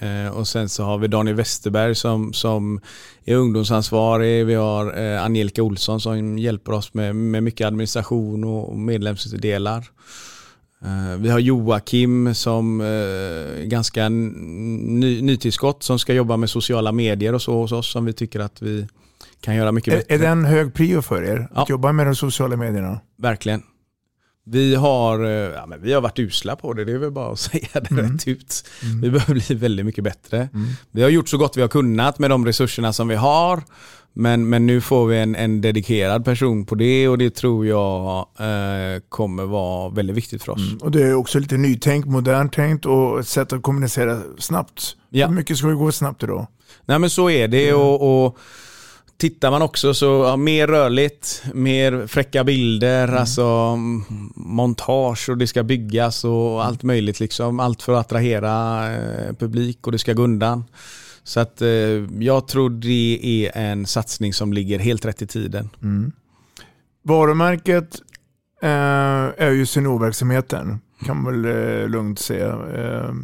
Eh, 0.00 0.36
och 0.36 0.48
sen 0.48 0.68
så 0.68 0.84
har 0.84 0.98
vi 0.98 1.08
Daniel 1.08 1.36
Westerberg 1.36 1.94
som, 1.94 2.32
som 2.32 2.80
är 3.24 3.36
ungdomsansvarig. 3.36 4.46
Vi 4.46 4.54
har 4.54 4.98
eh, 4.98 5.24
Angelica 5.24 5.62
Olsson 5.62 6.00
som 6.00 6.38
hjälper 6.38 6.72
oss 6.72 6.94
med, 6.94 7.16
med 7.16 7.42
mycket 7.42 7.66
administration 7.66 8.44
och 8.44 8.78
medlemsdelar. 8.78 9.90
Eh, 10.84 11.16
vi 11.18 11.28
har 11.28 11.38
Joakim 11.38 12.34
som 12.34 12.80
eh, 12.80 13.64
ganska 13.64 14.08
ny, 14.08 15.22
nytillskott 15.22 15.82
som 15.82 15.98
ska 15.98 16.14
jobba 16.14 16.36
med 16.36 16.50
sociala 16.50 16.92
medier 16.92 17.34
och 17.34 17.42
så 17.42 17.52
hos 17.52 17.72
oss 17.72 17.92
som 17.92 18.04
vi 18.04 18.12
tycker 18.12 18.40
att 18.40 18.62
vi 18.62 18.86
kan 19.43 19.57
göra 19.57 19.72
mycket 19.72 19.95
är, 19.95 19.99
bättre. 19.99 20.14
Är 20.14 20.18
det 20.18 20.26
en 20.26 20.45
hög 20.45 20.74
prio 20.74 21.03
för 21.03 21.22
er? 21.22 21.49
Att 21.51 21.51
ja. 21.51 21.66
jobba 21.68 21.93
med 21.93 22.07
de 22.07 22.16
sociala 22.16 22.57
medierna? 22.57 23.01
Verkligen. 23.18 23.62
Vi 24.45 24.74
har, 24.74 25.24
eh, 25.24 25.30
ja, 25.30 25.66
men 25.66 25.82
vi 25.82 25.93
har 25.93 26.01
varit 26.01 26.18
usla 26.18 26.57
på 26.57 26.72
det, 26.72 26.84
det 26.84 26.93
är 26.93 26.99
väl 26.99 27.11
bara 27.11 27.32
att 27.32 27.38
säga 27.51 27.68
det 27.72 27.90
mm. 27.90 28.12
rätt 28.12 28.28
ut. 28.28 28.64
Mm. 28.82 29.01
Vi 29.01 29.11
behöver 29.11 29.34
bli 29.34 29.55
väldigt 29.55 29.86
mycket 29.86 30.05
bättre. 30.05 30.36
Mm. 30.55 30.68
Vi 30.90 31.03
har 31.03 31.11
gjort 31.11 31.28
så 31.28 31.38
gott 31.38 31.57
vi 31.57 31.61
har 31.61 31.68
kunnat 31.68 32.18
med 32.18 32.30
de 32.30 32.47
resurserna 32.47 32.93
som 32.93 33.09
vi 33.09 33.14
har. 33.14 33.62
Men, 34.14 34.49
men 34.49 34.66
nu 34.66 34.80
får 34.80 35.07
vi 35.07 35.18
en, 35.18 35.34
en 35.34 35.61
dedikerad 35.61 36.24
person 36.24 36.66
på 36.66 36.74
det 36.74 37.09
och 37.09 37.18
det 37.18 37.30
tror 37.30 37.66
jag 37.66 38.18
eh, 38.18 39.01
kommer 39.09 39.45
vara 39.45 39.88
väldigt 39.88 40.16
viktigt 40.16 40.43
för 40.43 40.53
oss. 40.53 40.68
Mm. 40.68 40.78
Och 40.78 40.90
det 40.90 41.03
är 41.03 41.14
också 41.14 41.38
lite 41.38 41.57
nytänkt, 41.57 42.09
modernt 42.09 42.53
tänkt 42.53 42.86
och 42.86 43.20
ett 43.20 43.28
sätt 43.28 43.53
att 43.53 43.62
kommunicera 43.62 44.20
snabbt. 44.38 44.97
Ja. 45.11 45.26
Hur 45.26 45.34
mycket 45.34 45.59
ska 45.59 45.66
det 45.66 45.74
gå 45.74 45.93
snabbt 45.93 46.22
idag? 46.22 46.47
Nej 46.86 46.99
men 46.99 47.11
så 47.11 47.30
är 47.30 47.49
det 47.49 47.72
och, 47.72 48.24
och 48.24 48.38
Tittar 49.23 49.51
man 49.51 49.62
också 49.62 49.95
så, 49.95 50.07
ja, 50.07 50.37
mer 50.37 50.66
rörligt, 50.66 51.45
mer 51.55 52.07
fräcka 52.07 52.45
bilder, 52.45 53.09
mm. 53.09 53.20
alltså 53.20 53.77
montage 54.35 55.29
och 55.29 55.39
det 55.39 55.47
ska 55.47 55.62
byggas 55.62 56.25
och 56.25 56.64
allt 56.64 56.83
möjligt 56.83 57.20
liksom. 57.20 57.61
Allt 57.61 57.83
för 57.83 57.93
att 57.93 58.01
attrahera 58.01 58.87
eh, 58.93 59.33
publik 59.35 59.87
och 59.87 59.93
det 59.93 59.99
ska 59.99 60.12
gå 60.12 60.23
undan. 60.23 60.64
Så 61.23 61.41
att 61.41 61.62
eh, 61.62 61.68
jag 62.18 62.49
tror 62.49 62.70
det 62.70 63.20
är 63.23 63.62
en 63.62 63.87
satsning 63.87 64.33
som 64.33 64.53
ligger 64.53 64.79
helt 64.79 65.05
rätt 65.05 65.23
i 65.23 65.27
tiden. 65.27 65.70
Mm. 65.83 66.12
Varumärket 67.03 68.03
eh, 68.62 68.68
är 69.37 69.51
ju 69.51 69.66
seniorverksamheten, 69.66 70.81
kan 71.07 71.23
man 71.23 71.43
väl 71.43 71.45
eh, 71.45 71.89
lugnt 71.89 72.18
säga. 72.18 72.49
Eh, 72.75 73.14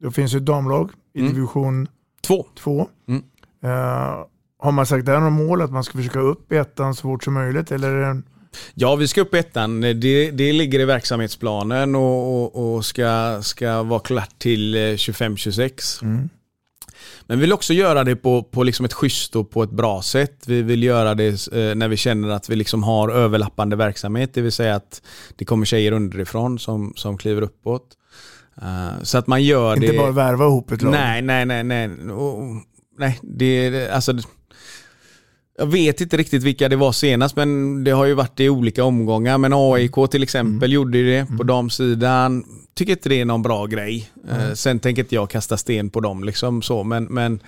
det 0.00 0.10
finns 0.10 0.34
ju 0.34 0.38
ett 0.38 0.46
damlag 0.46 0.90
i 1.14 1.20
mm. 1.20 1.34
division 1.34 1.88
2. 2.22 2.88
Mm. 3.08 3.22
Eh, 3.62 4.24
har 4.64 4.72
man 4.72 4.86
sagt 4.86 5.06
där 5.06 5.20
något 5.20 5.32
mål 5.32 5.62
att 5.62 5.72
man 5.72 5.84
ska 5.84 5.98
försöka 5.98 6.20
upp 6.20 6.52
i 6.52 6.56
ettan 6.56 6.94
så 6.94 7.02
fort 7.02 7.24
som 7.24 7.34
möjligt? 7.34 7.72
Eller? 7.72 8.22
Ja, 8.74 8.96
vi 8.96 9.08
ska 9.08 9.20
upp 9.20 9.34
i 9.34 9.38
ettan. 9.38 9.80
Det, 9.80 10.30
det 10.30 10.52
ligger 10.52 10.80
i 10.80 10.84
verksamhetsplanen 10.84 11.94
och, 11.94 12.42
och, 12.42 12.74
och 12.74 12.84
ska, 12.84 13.38
ska 13.42 13.82
vara 13.82 14.00
klart 14.00 14.38
till 14.38 14.76
25-26. 14.76 16.02
Eh, 16.02 16.08
mm. 16.08 16.28
Men 17.26 17.38
vi 17.38 17.40
vill 17.40 17.52
också 17.52 17.72
göra 17.72 18.04
det 18.04 18.16
på, 18.16 18.42
på 18.42 18.62
liksom 18.62 18.84
ett 18.84 18.92
schysst 18.92 19.36
och 19.36 19.50
på 19.50 19.62
ett 19.62 19.70
bra 19.70 20.02
sätt. 20.02 20.42
Vi 20.46 20.62
vill 20.62 20.82
göra 20.82 21.14
det 21.14 21.46
eh, 21.52 21.74
när 21.74 21.88
vi 21.88 21.96
känner 21.96 22.28
att 22.28 22.48
vi 22.48 22.56
liksom 22.56 22.82
har 22.82 23.08
överlappande 23.08 23.76
verksamhet. 23.76 24.34
Det 24.34 24.40
vill 24.40 24.52
säga 24.52 24.74
att 24.74 25.02
det 25.36 25.44
kommer 25.44 25.66
tjejer 25.66 25.92
underifrån 25.92 26.58
som, 26.58 26.92
som 26.96 27.18
kliver 27.18 27.42
uppåt. 27.42 27.84
Uh, 28.62 29.02
så 29.02 29.18
att 29.18 29.26
man 29.26 29.42
gör 29.42 29.74
Inte 29.74 29.86
det... 29.86 29.86
Inte 29.86 29.98
bara 29.98 30.12
värva 30.12 30.44
ihop 30.44 30.72
ett 30.72 30.82
lag? 30.82 30.92
Nej, 30.92 31.22
nej, 31.22 31.46
nej. 31.46 31.64
nej. 31.64 32.10
Och, 32.10 32.42
nej 32.98 33.18
det, 33.22 33.90
alltså, 33.90 34.12
jag 35.58 35.66
vet 35.66 36.00
inte 36.00 36.16
riktigt 36.16 36.42
vilka 36.42 36.68
det 36.68 36.76
var 36.76 36.92
senast 36.92 37.36
men 37.36 37.84
det 37.84 37.90
har 37.90 38.04
ju 38.04 38.14
varit 38.14 38.40
i 38.40 38.48
olika 38.48 38.84
omgångar. 38.84 39.38
Men 39.38 39.52
AIK 39.54 40.10
till 40.10 40.22
exempel 40.22 40.70
mm. 40.70 40.74
gjorde 40.74 41.02
det 41.02 41.26
på 41.26 41.32
mm. 41.32 41.46
damsidan. 41.46 42.44
Tycker 42.74 42.92
inte 42.92 43.08
det 43.08 43.20
är 43.20 43.24
någon 43.24 43.42
bra 43.42 43.66
grej. 43.66 44.10
Mm. 44.30 44.56
sen 44.56 44.80
tänker 44.80 45.02
inte 45.02 45.14
jag 45.14 45.30
kasta 45.30 45.56
sten 45.56 45.90
på 45.90 46.00
dem 46.00 46.24
liksom 46.24 46.62
så 46.62 46.84
men, 46.84 47.04
men 47.04 47.40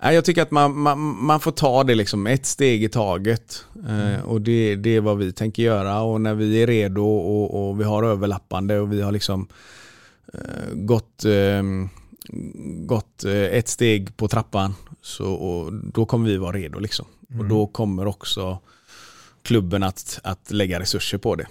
jag 0.00 0.24
tycker 0.24 0.42
att 0.42 0.50
man, 0.50 0.78
man, 0.78 0.98
man, 0.98 1.40
får 1.40 1.50
ta 1.50 1.84
det 1.84 1.94
liksom 1.94 2.26
ett 2.26 2.46
steg 2.46 2.84
i 2.84 2.88
taget. 2.88 3.64
Mm. 3.88 4.22
och 4.22 4.40
det, 4.40 4.76
det 4.76 4.96
är 4.96 5.00
vad 5.00 5.18
vi 5.18 5.32
tänker 5.32 5.62
göra 5.62 6.02
och 6.02 6.20
när 6.20 6.34
vi 6.34 6.62
är 6.62 6.66
redo 6.66 7.04
och, 7.04 7.68
och 7.68 7.80
vi 7.80 7.84
har 7.84 8.02
överlappande 8.02 8.78
och 8.78 8.92
vi 8.92 9.02
har 9.02 9.12
liksom 9.12 9.48
uh, 10.34 10.74
gått, 10.74 11.24
uh, 11.26 11.62
gått 12.86 13.24
ett 13.24 13.68
steg 13.68 14.16
på 14.16 14.28
trappan 14.28 14.74
så 15.02 15.68
då 15.94 16.06
kommer 16.06 16.28
vi 16.28 16.36
vara 16.36 16.56
redo 16.56 16.78
liksom. 16.78 17.06
Mm. 17.32 17.40
Och 17.40 17.48
då 17.48 17.66
kommer 17.66 18.06
också 18.06 18.58
klubben 19.42 19.82
att, 19.82 20.20
att 20.24 20.50
lägga 20.50 20.80
resurser 20.80 21.18
på 21.18 21.36
det. 21.36 21.46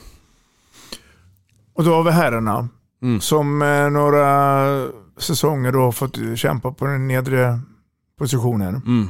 Och 1.74 1.84
då 1.84 1.94
har 1.94 2.04
vi 2.04 2.12
herrarna 2.12 2.70
mm. 3.02 3.22
som 3.22 3.62
eh, 3.62 3.90
några 3.90 4.68
säsonger 5.18 5.72
då 5.72 5.80
har 5.80 5.92
fått 5.92 6.18
kämpa 6.36 6.72
på 6.72 6.86
den 6.86 7.08
nedre 7.08 7.60
positionen. 8.18 8.76
Mm. 8.76 9.08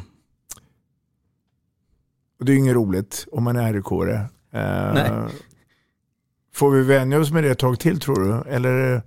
Och 2.40 2.46
det 2.46 2.54
är 2.54 2.58
inget 2.58 2.76
roligt 2.76 3.28
om 3.32 3.44
man 3.44 3.56
är 3.56 3.74
rik 3.74 3.92
eh, 4.52 5.28
Får 6.54 6.72
vi 6.72 6.84
vänja 6.84 7.20
oss 7.20 7.32
med 7.32 7.44
det 7.44 7.50
ett 7.50 7.60
tag 7.60 7.80
till 7.80 8.00
tror 8.00 8.20
du? 8.20 8.50
Eller 8.50 9.02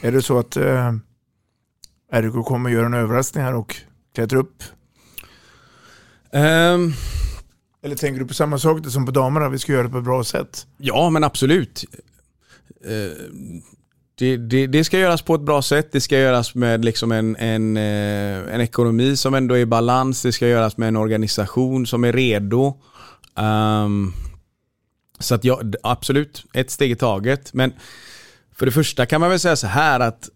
är 0.00 0.12
det 0.12 0.22
så 0.22 0.38
att 0.38 0.56
eh, 0.56 0.92
RIK 2.12 2.44
kommer 2.44 2.70
göra 2.70 2.86
en 2.86 2.94
överraskning 2.94 3.44
här 3.44 3.54
och 3.54 3.76
klättra 4.14 4.38
upp 4.38 4.62
Um, 6.34 6.94
Eller 7.82 7.96
tänker 7.96 8.20
du 8.20 8.26
på 8.26 8.34
samma 8.34 8.58
sak 8.58 8.86
som 8.86 9.06
på 9.06 9.12
damerna, 9.12 9.48
vi 9.48 9.58
ska 9.58 9.72
göra 9.72 9.82
det 9.82 9.88
på 9.88 9.98
ett 9.98 10.04
bra 10.04 10.24
sätt? 10.24 10.66
Ja, 10.78 11.10
men 11.10 11.24
absolut. 11.24 11.84
Uh, 12.86 13.12
det, 14.18 14.36
det, 14.36 14.66
det, 14.66 14.84
ska 14.84 14.98
göras 14.98 15.22
på 15.22 15.34
ett 15.34 15.40
bra 15.40 15.62
sätt. 15.62 15.92
Det 15.92 16.00
ska 16.00 16.18
göras 16.18 16.54
med 16.54 16.84
liksom 16.84 17.12
en, 17.12 17.36
en, 17.36 17.76
en 17.76 18.60
ekonomi 18.60 19.16
som 19.16 19.34
ändå 19.34 19.54
är 19.54 19.58
i 19.58 19.66
balans. 19.66 20.22
Det 20.22 20.32
ska 20.32 20.48
göras 20.48 20.76
med 20.76 20.88
en 20.88 20.96
organisation 20.96 21.86
som 21.86 22.04
är 22.04 22.12
redo. 22.12 22.80
Um, 23.34 24.12
så 25.18 25.34
att 25.34 25.44
ja, 25.44 25.60
absolut, 25.82 26.44
ett 26.52 26.70
steg 26.70 26.90
i 26.90 26.96
taget. 26.96 27.54
Men 27.54 27.72
för 28.56 28.66
det 28.66 28.72
första 28.72 29.06
kan 29.06 29.20
man 29.20 29.30
väl 29.30 29.40
säga 29.40 29.56
så 29.56 29.66
här 29.66 30.00
att 30.00 30.28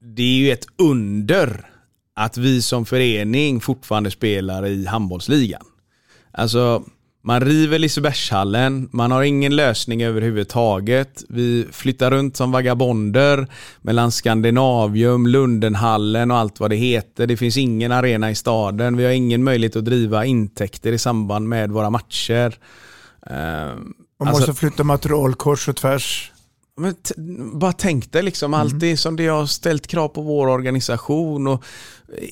det 0.00 0.22
är 0.22 0.36
ju 0.36 0.50
ett 0.50 0.66
under 0.76 1.70
att 2.16 2.36
vi 2.36 2.62
som 2.62 2.86
förening 2.86 3.60
fortfarande 3.60 4.10
spelar 4.10 4.66
i 4.66 4.86
handbollsligan. 4.86 5.62
Alltså, 6.32 6.82
man 7.22 7.40
river 7.40 7.78
Lisebergshallen, 7.78 8.88
man 8.92 9.10
har 9.10 9.22
ingen 9.22 9.56
lösning 9.56 10.02
överhuvudtaget. 10.02 11.24
Vi 11.28 11.66
flyttar 11.72 12.10
runt 12.10 12.36
som 12.36 12.52
vagabonder 12.52 13.46
mellan 13.82 14.12
Skandinavium, 14.12 15.26
Lundenhallen 15.26 16.30
och 16.30 16.36
allt 16.36 16.60
vad 16.60 16.70
det 16.70 16.76
heter. 16.76 17.26
Det 17.26 17.36
finns 17.36 17.56
ingen 17.56 17.92
arena 17.92 18.30
i 18.30 18.34
staden. 18.34 18.96
Vi 18.96 19.04
har 19.04 19.12
ingen 19.12 19.44
möjlighet 19.44 19.76
att 19.76 19.84
driva 19.84 20.24
intäkter 20.24 20.92
i 20.92 20.98
samband 20.98 21.48
med 21.48 21.70
våra 21.70 21.90
matcher. 21.90 22.58
Man 24.18 24.28
alltså, 24.28 24.40
måste 24.40 24.54
flytta 24.54 24.84
material 24.84 25.34
kors 25.34 25.68
och 25.68 25.76
tvärs. 25.76 26.32
Men 26.76 26.94
bara 27.60 27.72
tänk 27.72 28.12
dig 28.12 28.22
liksom 28.22 28.54
allt 28.54 28.72
mm. 28.72 28.78
det 28.78 28.96
som 28.96 29.16
det 29.16 29.26
har 29.26 29.46
ställt 29.46 29.86
krav 29.86 30.08
på 30.08 30.22
vår 30.22 30.46
organisation 30.46 31.46
och 31.46 31.64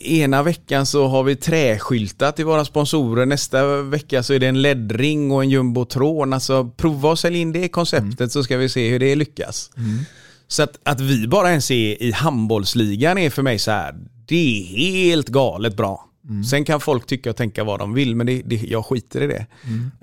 ena 0.01 0.43
veckan 0.43 0.87
så 0.87 1.07
har 1.07 1.23
vi 1.23 1.37
träskyltat 1.37 2.37
till 2.37 2.45
våra 2.45 2.65
sponsorer, 2.65 3.27
nästa 3.27 3.83
vecka 3.83 4.23
så 4.23 4.33
är 4.33 4.39
det 4.39 4.47
en 4.47 4.63
ledring 4.63 5.31
och 5.31 5.43
en 5.43 5.51
jumbotron. 5.51 6.33
Alltså 6.33 6.71
prova 6.77 7.13
att 7.13 7.19
sälja 7.19 7.41
in 7.41 7.53
det 7.53 7.69
konceptet 7.69 8.21
mm. 8.21 8.31
så 8.31 8.43
ska 8.43 8.57
vi 8.57 8.69
se 8.69 8.91
hur 8.91 8.99
det 8.99 9.15
lyckas. 9.15 9.71
Mm. 9.77 9.99
Så 10.49 10.63
att, 10.63 10.79
att 10.83 11.01
vi 11.01 11.29
bara 11.29 11.51
ens 11.51 11.71
är 11.71 12.03
i 12.03 12.13
handbollsligan 12.13 13.19
är 13.19 13.31
för 13.31 13.43
mig 13.43 13.59
så 13.59 13.71
här, 13.71 13.95
det 14.27 14.61
är 14.61 14.65
helt 14.65 15.29
galet 15.29 15.77
bra. 15.77 16.09
Mm. 16.29 16.45
Sen 16.45 16.65
kan 16.65 16.81
folk 16.81 17.07
tycka 17.07 17.31
och 17.31 17.37
tänka 17.37 17.65
vad 17.65 17.79
de 17.79 17.95
vill 17.95 18.17
men 18.17 18.27
det, 18.27 18.43
det, 18.45 18.57
jag 18.57 18.87
skiter 18.87 19.21
i 19.21 19.27
det. 19.27 19.47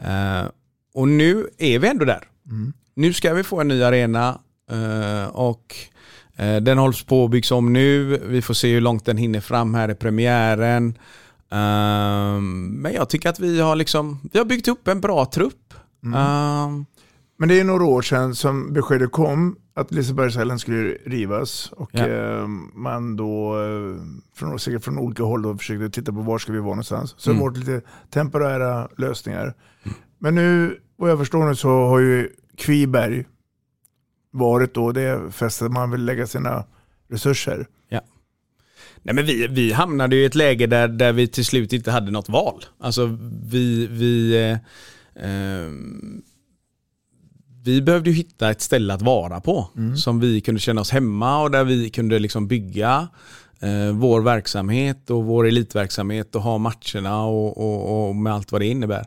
Uh, 0.07 0.49
och 0.93 1.07
nu 1.07 1.47
är 1.57 1.79
vi 1.79 1.87
ändå 1.87 2.05
där. 2.05 2.23
Mm. 2.45 2.73
Nu 2.95 3.13
ska 3.13 3.33
vi 3.33 3.43
få 3.43 3.61
en 3.61 3.67
ny 3.67 3.83
arena 3.83 4.39
uh, 4.71 5.25
och 5.25 5.75
den 6.39 6.77
hålls 6.77 7.03
på 7.03 7.25
att 7.25 7.31
byggas 7.31 7.51
om 7.51 7.73
nu. 7.73 8.17
Vi 8.25 8.41
får 8.41 8.53
se 8.53 8.73
hur 8.73 8.81
långt 8.81 9.05
den 9.05 9.17
hinner 9.17 9.39
fram 9.39 9.73
här 9.73 9.91
i 9.91 9.95
premiären. 9.95 10.97
Uh, 11.53 12.41
men 12.41 12.93
jag 12.93 13.09
tycker 13.09 13.29
att 13.29 13.39
vi 13.39 13.59
har, 13.59 13.75
liksom, 13.75 14.19
vi 14.31 14.39
har 14.39 14.45
byggt 14.45 14.67
upp 14.67 14.87
en 14.87 15.01
bra 15.01 15.25
trupp. 15.25 15.73
Mm. 16.03 16.19
Ehm. 16.19 16.85
men 17.37 17.49
det 17.49 17.59
är 17.59 17.63
några 17.63 17.85
år 17.85 18.01
sedan 18.01 18.35
som 18.35 18.73
beskedet 18.73 19.11
kom 19.11 19.55
att 19.73 19.91
Lisebergshallen 19.91 20.59
skulle 20.59 20.97
rivas 21.05 21.71
och 21.71 21.89
ja. 21.93 22.07
eh, 22.07 22.47
man 22.73 23.15
då 23.15 23.55
från, 24.35 24.59
säkert 24.59 24.83
från 24.83 24.97
olika 24.97 25.23
håll 25.23 25.41
då 25.41 25.57
försökte 25.57 25.89
titta 25.89 26.11
på 26.11 26.21
var 26.21 26.37
ska 26.37 26.51
vi 26.51 26.59
vara 26.59 26.69
någonstans. 26.69 27.15
Så 27.17 27.31
mm. 27.31 27.39
det 27.39 27.49
var 27.49 27.57
lite 27.57 27.87
temporära 28.09 28.89
lösningar. 28.97 29.43
Mm. 29.83 29.97
Men 30.17 30.35
nu, 30.35 30.79
vad 30.95 31.11
jag 31.11 31.19
förstår 31.19 31.47
nu 31.47 31.55
så 31.55 31.69
har 31.69 31.99
ju 31.99 32.29
Kviberg 32.57 33.25
varit 34.31 34.73
då 34.73 34.91
det 34.91 35.31
fästet 35.31 35.71
man 35.71 35.91
vill 35.91 36.05
lägga 36.05 36.27
sina 36.27 36.63
resurser. 37.09 37.67
Ja. 37.89 38.01
Nej, 39.03 39.15
men 39.15 39.25
vi, 39.25 39.47
vi 39.47 39.71
hamnade 39.71 40.15
i 40.15 40.25
ett 40.25 40.35
läge 40.35 40.67
där, 40.67 40.87
där 40.87 41.13
vi 41.13 41.27
till 41.27 41.45
slut 41.45 41.73
inte 41.73 41.91
hade 41.91 42.11
något 42.11 42.29
val. 42.29 42.65
Alltså 42.79 43.17
vi, 43.43 43.87
vi, 43.87 44.35
eh, 44.35 44.51
eh, 45.25 45.69
vi 47.63 47.81
behövde 47.81 48.09
ju 48.09 48.15
hitta 48.15 48.51
ett 48.51 48.61
ställe 48.61 48.93
att 48.93 49.01
vara 49.01 49.39
på 49.39 49.69
mm. 49.77 49.97
som 49.97 50.19
vi 50.19 50.41
kunde 50.41 50.61
känna 50.61 50.81
oss 50.81 50.91
hemma 50.91 51.41
och 51.41 51.51
där 51.51 51.63
vi 51.63 51.89
kunde 51.89 52.19
liksom 52.19 52.47
bygga 52.47 53.07
eh, 53.59 53.91
vår 53.93 54.21
verksamhet 54.21 55.09
och 55.09 55.23
vår 55.23 55.47
elitverksamhet 55.47 56.35
och 56.35 56.41
ha 56.41 56.57
matcherna 56.57 57.23
och, 57.23 57.57
och, 57.57 58.09
och 58.09 58.15
med 58.15 58.33
allt 58.33 58.51
vad 58.51 58.61
det 58.61 58.67
innebär. 58.67 59.05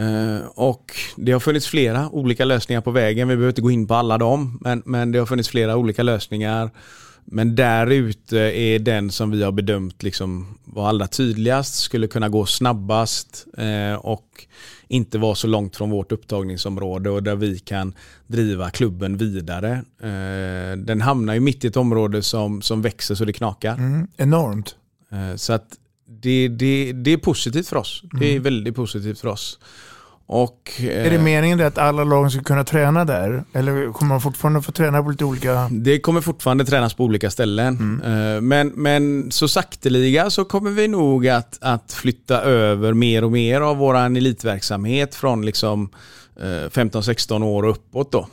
Uh, 0.00 0.40
och 0.54 0.92
det 1.16 1.32
har 1.32 1.40
funnits 1.40 1.66
flera 1.66 2.08
olika 2.10 2.44
lösningar 2.44 2.80
på 2.80 2.90
vägen. 2.90 3.28
Vi 3.28 3.36
behöver 3.36 3.48
inte 3.48 3.60
gå 3.60 3.70
in 3.70 3.86
på 3.86 3.94
alla 3.94 4.18
dem, 4.18 4.58
men, 4.60 4.82
men 4.86 5.12
det 5.12 5.18
har 5.18 5.26
funnits 5.26 5.48
flera 5.48 5.76
olika 5.76 6.02
lösningar. 6.02 6.70
Men 7.24 7.56
där 7.56 7.86
ute 7.86 8.38
är 8.38 8.78
den 8.78 9.10
som 9.10 9.30
vi 9.30 9.42
har 9.42 9.52
bedömt 9.52 10.02
liksom 10.02 10.58
var 10.64 10.88
allra 10.88 11.06
tydligast, 11.06 11.74
skulle 11.74 12.06
kunna 12.06 12.28
gå 12.28 12.46
snabbast 12.46 13.46
uh, 13.58 13.94
och 13.94 14.46
inte 14.88 15.18
vara 15.18 15.34
så 15.34 15.46
långt 15.46 15.76
från 15.76 15.90
vårt 15.90 16.12
upptagningsområde 16.12 17.10
och 17.10 17.22
där 17.22 17.36
vi 17.36 17.58
kan 17.58 17.94
driva 18.26 18.70
klubben 18.70 19.16
vidare. 19.16 19.84
Uh, 20.04 20.78
den 20.78 21.00
hamnar 21.00 21.34
ju 21.34 21.40
mitt 21.40 21.64
i 21.64 21.68
ett 21.68 21.76
område 21.76 22.22
som, 22.22 22.62
som 22.62 22.82
växer 22.82 23.14
så 23.14 23.24
det 23.24 23.32
knakar. 23.32 23.74
Mm, 23.74 24.08
enormt. 24.16 24.76
så 25.36 25.52
att 25.52 25.68
det, 26.08 26.48
det, 26.48 26.92
det 26.92 27.12
är 27.12 27.16
positivt 27.16 27.68
för 27.68 27.76
oss. 27.76 28.02
Det 28.12 28.26
är 28.26 28.30
mm. 28.30 28.42
väldigt 28.42 28.74
positivt 28.74 29.20
för 29.20 29.28
oss. 29.28 29.58
Och, 30.30 30.72
är 30.80 31.10
det 31.10 31.16
eh, 31.16 31.22
meningen 31.22 31.60
att 31.60 31.78
alla 31.78 32.04
lag 32.04 32.32
ska 32.32 32.42
kunna 32.42 32.64
träna 32.64 33.04
där? 33.04 33.44
Eller 33.52 33.92
kommer 33.92 34.08
man 34.08 34.20
fortfarande 34.20 34.62
få 34.62 34.72
träna 34.72 35.02
på 35.02 35.10
lite 35.10 35.24
olika... 35.24 35.68
Det 35.70 36.00
kommer 36.00 36.20
fortfarande 36.20 36.64
tränas 36.64 36.94
på 36.94 37.04
olika 37.04 37.30
ställen. 37.30 37.76
Mm. 37.76 38.34
Eh, 38.34 38.40
men, 38.40 38.68
men 38.68 39.30
så 39.30 39.48
sakteliga 39.48 40.30
så 40.30 40.44
kommer 40.44 40.70
vi 40.70 40.88
nog 40.88 41.28
att, 41.28 41.58
att 41.60 41.92
flytta 41.92 42.40
över 42.40 42.92
mer 42.92 43.24
och 43.24 43.32
mer 43.32 43.60
av 43.60 43.76
vår 43.76 43.96
elitverksamhet 43.96 45.14
från 45.14 45.46
liksom 45.46 45.90
15-16 46.38 47.36
eh, 47.36 47.46
år 47.46 47.62
och 47.62 47.70
uppåt. 47.70 48.12
Då. 48.12 48.28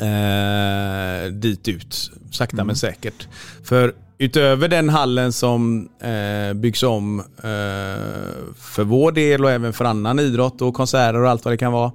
Eh, 0.00 1.30
dit 1.30 1.68
ut, 1.68 2.10
sakta 2.30 2.56
mm. 2.56 2.66
men 2.66 2.76
säkert. 2.76 3.28
För 3.64 3.94
utöver 4.18 4.68
den 4.68 4.88
hallen 4.88 5.32
som 5.32 5.88
eh, 6.00 6.54
byggs 6.54 6.82
om 6.82 7.20
eh, 7.20 7.44
för 8.56 8.84
vår 8.84 9.12
del 9.12 9.44
och 9.44 9.50
även 9.50 9.72
för 9.72 9.84
annan 9.84 10.18
idrott 10.18 10.62
och 10.62 10.74
konserter 10.74 11.22
och 11.22 11.30
allt 11.30 11.44
vad 11.44 11.54
det 11.54 11.58
kan 11.58 11.72
vara. 11.72 11.92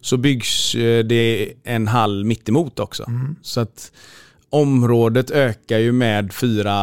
Så 0.00 0.16
byggs 0.16 0.74
eh, 0.74 1.04
det 1.04 1.52
en 1.64 1.88
hall 1.88 2.24
mittemot 2.24 2.78
också. 2.78 3.04
Mm. 3.08 3.36
Så 3.42 3.60
att 3.60 3.92
området 4.50 5.30
ökar 5.30 5.78
ju 5.78 5.92
med 5.92 6.32
fyra, 6.32 6.74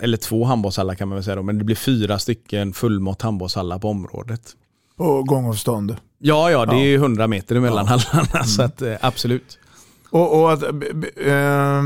eller 0.00 0.16
två 0.16 0.44
handbollshallar 0.44 0.94
kan 0.94 1.08
man 1.08 1.16
väl 1.16 1.24
säga 1.24 1.36
då, 1.36 1.42
men 1.42 1.58
det 1.58 1.64
blir 1.64 1.76
fyra 1.76 2.18
stycken 2.18 2.72
fullmått 2.72 3.22
handbollshallar 3.22 3.78
på 3.78 3.88
området. 3.88 4.56
På 4.96 5.22
gångavstånd? 5.22 5.96
Ja, 6.18 6.50
ja, 6.50 6.66
det 6.66 6.76
ja. 6.76 6.84
är 6.84 6.94
100 6.94 7.26
meter 7.26 7.56
emellan 7.56 7.86
ja. 7.88 7.96
hallarna, 8.10 8.28
mm. 8.34 8.46
så 8.46 8.62
att, 8.62 8.82
eh, 8.82 8.94
absolut. 9.00 9.58
Och, 10.10 10.40
och 10.40 10.52
att, 10.52 10.62
äh, 10.62 11.82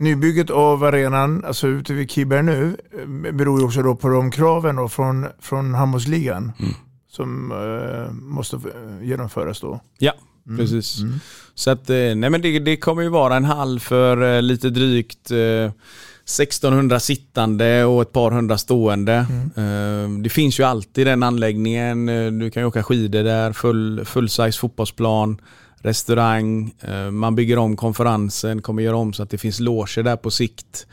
Nybygget 0.00 0.50
av 0.50 0.84
arenan, 0.84 1.44
alltså 1.44 1.68
ute 1.68 1.94
vid 1.94 2.10
Kiberg 2.10 2.42
nu, 2.42 2.76
eh, 2.98 3.32
beror 3.32 3.60
ju 3.60 3.66
också 3.66 3.82
då 3.82 3.96
på 3.96 4.08
de 4.08 4.30
kraven 4.30 4.76
då 4.76 4.88
från, 4.88 5.26
från 5.40 5.74
handbollsligan 5.74 6.52
mm. 6.58 6.72
som 7.10 7.52
uh, 7.52 8.12
måste 8.12 8.56
eh, 8.56 9.06
genomföras 9.08 9.60
då. 9.60 9.80
Ja, 9.98 10.12
mm. 10.46 10.58
precis. 10.58 11.00
Mm. 11.00 11.14
Så 11.54 11.70
att, 11.70 11.88
nej 11.88 12.30
men 12.30 12.42
det, 12.42 12.58
det 12.58 12.76
kommer 12.76 13.02
ju 13.02 13.08
vara 13.08 13.36
en 13.36 13.44
hall 13.44 13.80
för 13.80 14.22
uh, 14.22 14.42
lite 14.42 14.70
drygt 14.70 15.30
uh, 15.30 15.70
1600 16.24 17.00
sittande 17.00 17.84
och 17.84 18.02
ett 18.02 18.12
par 18.12 18.30
hundra 18.30 18.58
stående. 18.58 19.26
Mm. 19.56 20.22
Det 20.22 20.28
finns 20.28 20.60
ju 20.60 20.64
alltid 20.64 21.06
den 21.06 21.22
anläggningen. 21.22 22.06
Du 22.38 22.50
kan 22.50 22.62
ju 22.62 22.66
åka 22.66 22.82
skidor 22.82 23.22
där, 23.22 23.52
full, 23.52 24.04
full 24.04 24.28
size 24.28 24.58
fotbollsplan 24.58 25.38
restaurang, 25.80 26.74
eh, 26.80 27.10
man 27.10 27.34
bygger 27.34 27.58
om 27.58 27.76
konferensen, 27.76 28.62
kommer 28.62 28.82
göra 28.82 28.96
om 28.96 29.12
så 29.12 29.22
att 29.22 29.30
det 29.30 29.38
finns 29.38 29.60
loger 29.60 30.02
där 30.02 30.16
på 30.16 30.30
sikt. 30.30 30.86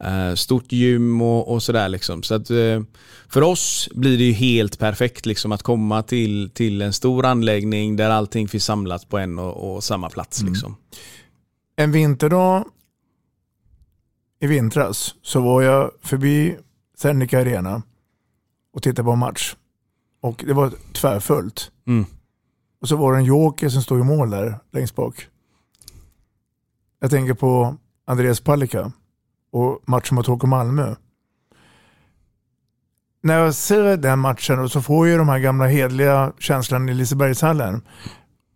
Eh, 0.00 0.34
stort 0.34 0.72
gym 0.72 1.22
och, 1.22 1.52
och 1.52 1.62
sådär 1.62 1.88
liksom. 1.88 2.22
Så 2.22 2.34
att, 2.34 2.50
eh, 2.50 2.82
för 3.28 3.42
oss 3.42 3.88
blir 3.94 4.18
det 4.18 4.24
ju 4.24 4.32
helt 4.32 4.78
perfekt 4.78 5.26
liksom 5.26 5.52
att 5.52 5.62
komma 5.62 6.02
till, 6.02 6.50
till 6.54 6.82
en 6.82 6.92
stor 6.92 7.26
anläggning 7.26 7.96
där 7.96 8.10
allting 8.10 8.48
finns 8.48 8.64
samlat 8.64 9.08
på 9.08 9.18
en 9.18 9.38
och, 9.38 9.74
och 9.74 9.84
samma 9.84 10.10
plats. 10.10 10.40
Mm. 10.40 10.52
Liksom. 10.52 10.76
En 11.76 11.92
vinterdag 11.92 12.64
i 14.40 14.46
vintras 14.46 15.14
så 15.22 15.40
var 15.40 15.62
jag 15.62 15.90
förbi 16.02 16.56
Serneke 16.98 17.40
Arena 17.40 17.82
och 18.74 18.82
tittade 18.82 19.04
på 19.04 19.10
en 19.10 19.18
match. 19.18 19.54
Och 20.20 20.44
det 20.46 20.52
var 20.52 20.72
tvärfullt. 20.92 21.70
Mm. 21.86 22.06
Och 22.82 22.88
så 22.88 22.96
var 22.96 23.12
det 23.12 23.18
en 23.18 23.24
joker 23.24 23.68
som 23.68 23.82
stod 23.82 24.00
i 24.00 24.02
mål 24.02 24.30
där 24.30 24.58
längst 24.72 24.94
bak. 24.94 25.26
Jag 27.00 27.10
tänker 27.10 27.34
på 27.34 27.76
Andreas 28.06 28.40
Palicka 28.40 28.92
och 29.52 29.82
matchen 29.86 30.14
mot 30.14 30.26
HK 30.26 30.42
Malmö. 30.42 30.94
När 33.22 33.38
jag 33.38 33.54
ser 33.54 33.96
den 33.96 34.18
matchen 34.18 34.58
och 34.58 34.70
så 34.70 34.82
får 34.82 35.08
jag 35.08 35.20
de 35.20 35.28
här 35.28 35.38
gamla 35.38 35.66
hedliga 35.66 36.32
känslan 36.38 36.88
i 36.88 36.94
Lisebergshallen. 36.94 37.82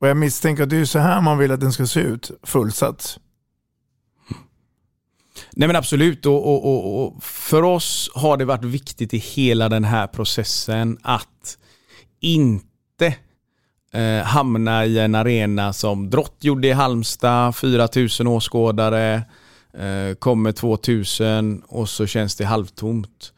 Och 0.00 0.08
jag 0.08 0.16
misstänker 0.16 0.62
att 0.62 0.70
det 0.70 0.76
är 0.76 0.84
så 0.84 0.98
här 0.98 1.20
man 1.20 1.38
vill 1.38 1.52
att 1.52 1.60
den 1.60 1.72
ska 1.72 1.86
se 1.86 2.00
ut, 2.00 2.30
fullsatt. 2.42 3.18
Nej 5.52 5.68
men 5.68 5.76
absolut 5.76 6.26
och, 6.26 6.46
och, 6.46 6.66
och, 6.66 7.06
och, 7.06 7.22
för 7.24 7.62
oss 7.62 8.10
har 8.14 8.36
det 8.36 8.44
varit 8.44 8.64
viktigt 8.64 9.14
i 9.14 9.18
hela 9.18 9.68
den 9.68 9.84
här 9.84 10.06
processen 10.06 10.98
att 11.02 11.58
inte 12.20 13.16
eh, 13.96 14.22
hamna 14.24 14.86
i 14.86 14.98
en 14.98 15.14
arena 15.14 15.72
som 15.72 16.10
Drott 16.10 16.36
gjorde 16.40 16.68
i 16.68 16.72
Halmstad, 16.72 17.56
4000 17.56 18.26
åskådare, 18.26 19.22
eh, 19.78 20.14
kommer 20.18 20.52
2000 20.52 21.62
och 21.68 21.88
så 21.88 22.06
känns 22.06 22.36
det 22.36 22.44
halvtomt. 22.44 23.32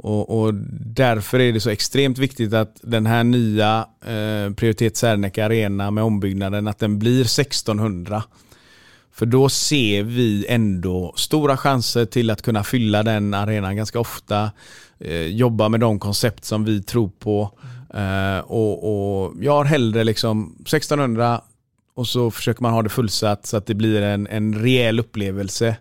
Och, 0.00 0.40
och, 0.40 0.54
därför 0.80 1.40
är 1.40 1.52
det 1.52 1.60
så 1.60 1.70
extremt 1.70 2.18
viktigt 2.18 2.52
att 2.52 2.76
den 2.82 3.06
här 3.06 3.24
nya 3.24 3.86
eh, 4.00 4.54
Prioritet 4.54 4.96
Serneke 4.96 5.44
Arena 5.44 5.90
med 5.90 6.04
ombyggnaden, 6.04 6.68
att 6.68 6.78
den 6.78 6.98
blir 6.98 7.20
1600. 7.20 8.22
För 9.12 9.26
då 9.26 9.48
ser 9.48 10.02
vi 10.02 10.46
ändå 10.48 11.12
stora 11.16 11.56
chanser 11.56 12.04
till 12.04 12.30
att 12.30 12.42
kunna 12.42 12.64
fylla 12.64 13.02
den 13.02 13.34
arenan 13.34 13.76
ganska 13.76 14.00
ofta. 14.00 14.50
Eh, 15.00 15.26
jobba 15.26 15.68
med 15.68 15.80
de 15.80 15.98
koncept 15.98 16.44
som 16.44 16.64
vi 16.64 16.82
tror 16.82 17.10
på. 17.18 17.50
Eh, 17.94 18.38
och, 18.38 19.24
och, 19.24 19.34
Jag 19.40 19.52
har 19.52 19.64
hellre 19.64 20.04
liksom 20.04 20.56
1600 20.60 21.40
och 21.94 22.08
så 22.08 22.30
försöker 22.30 22.62
man 22.62 22.72
ha 22.72 22.82
det 22.82 22.88
fullsatt 22.88 23.46
så 23.46 23.56
att 23.56 23.66
det 23.66 23.74
blir 23.74 24.02
en, 24.02 24.26
en 24.26 24.54
rejäl 24.54 25.00
upplevelse. 25.00 25.76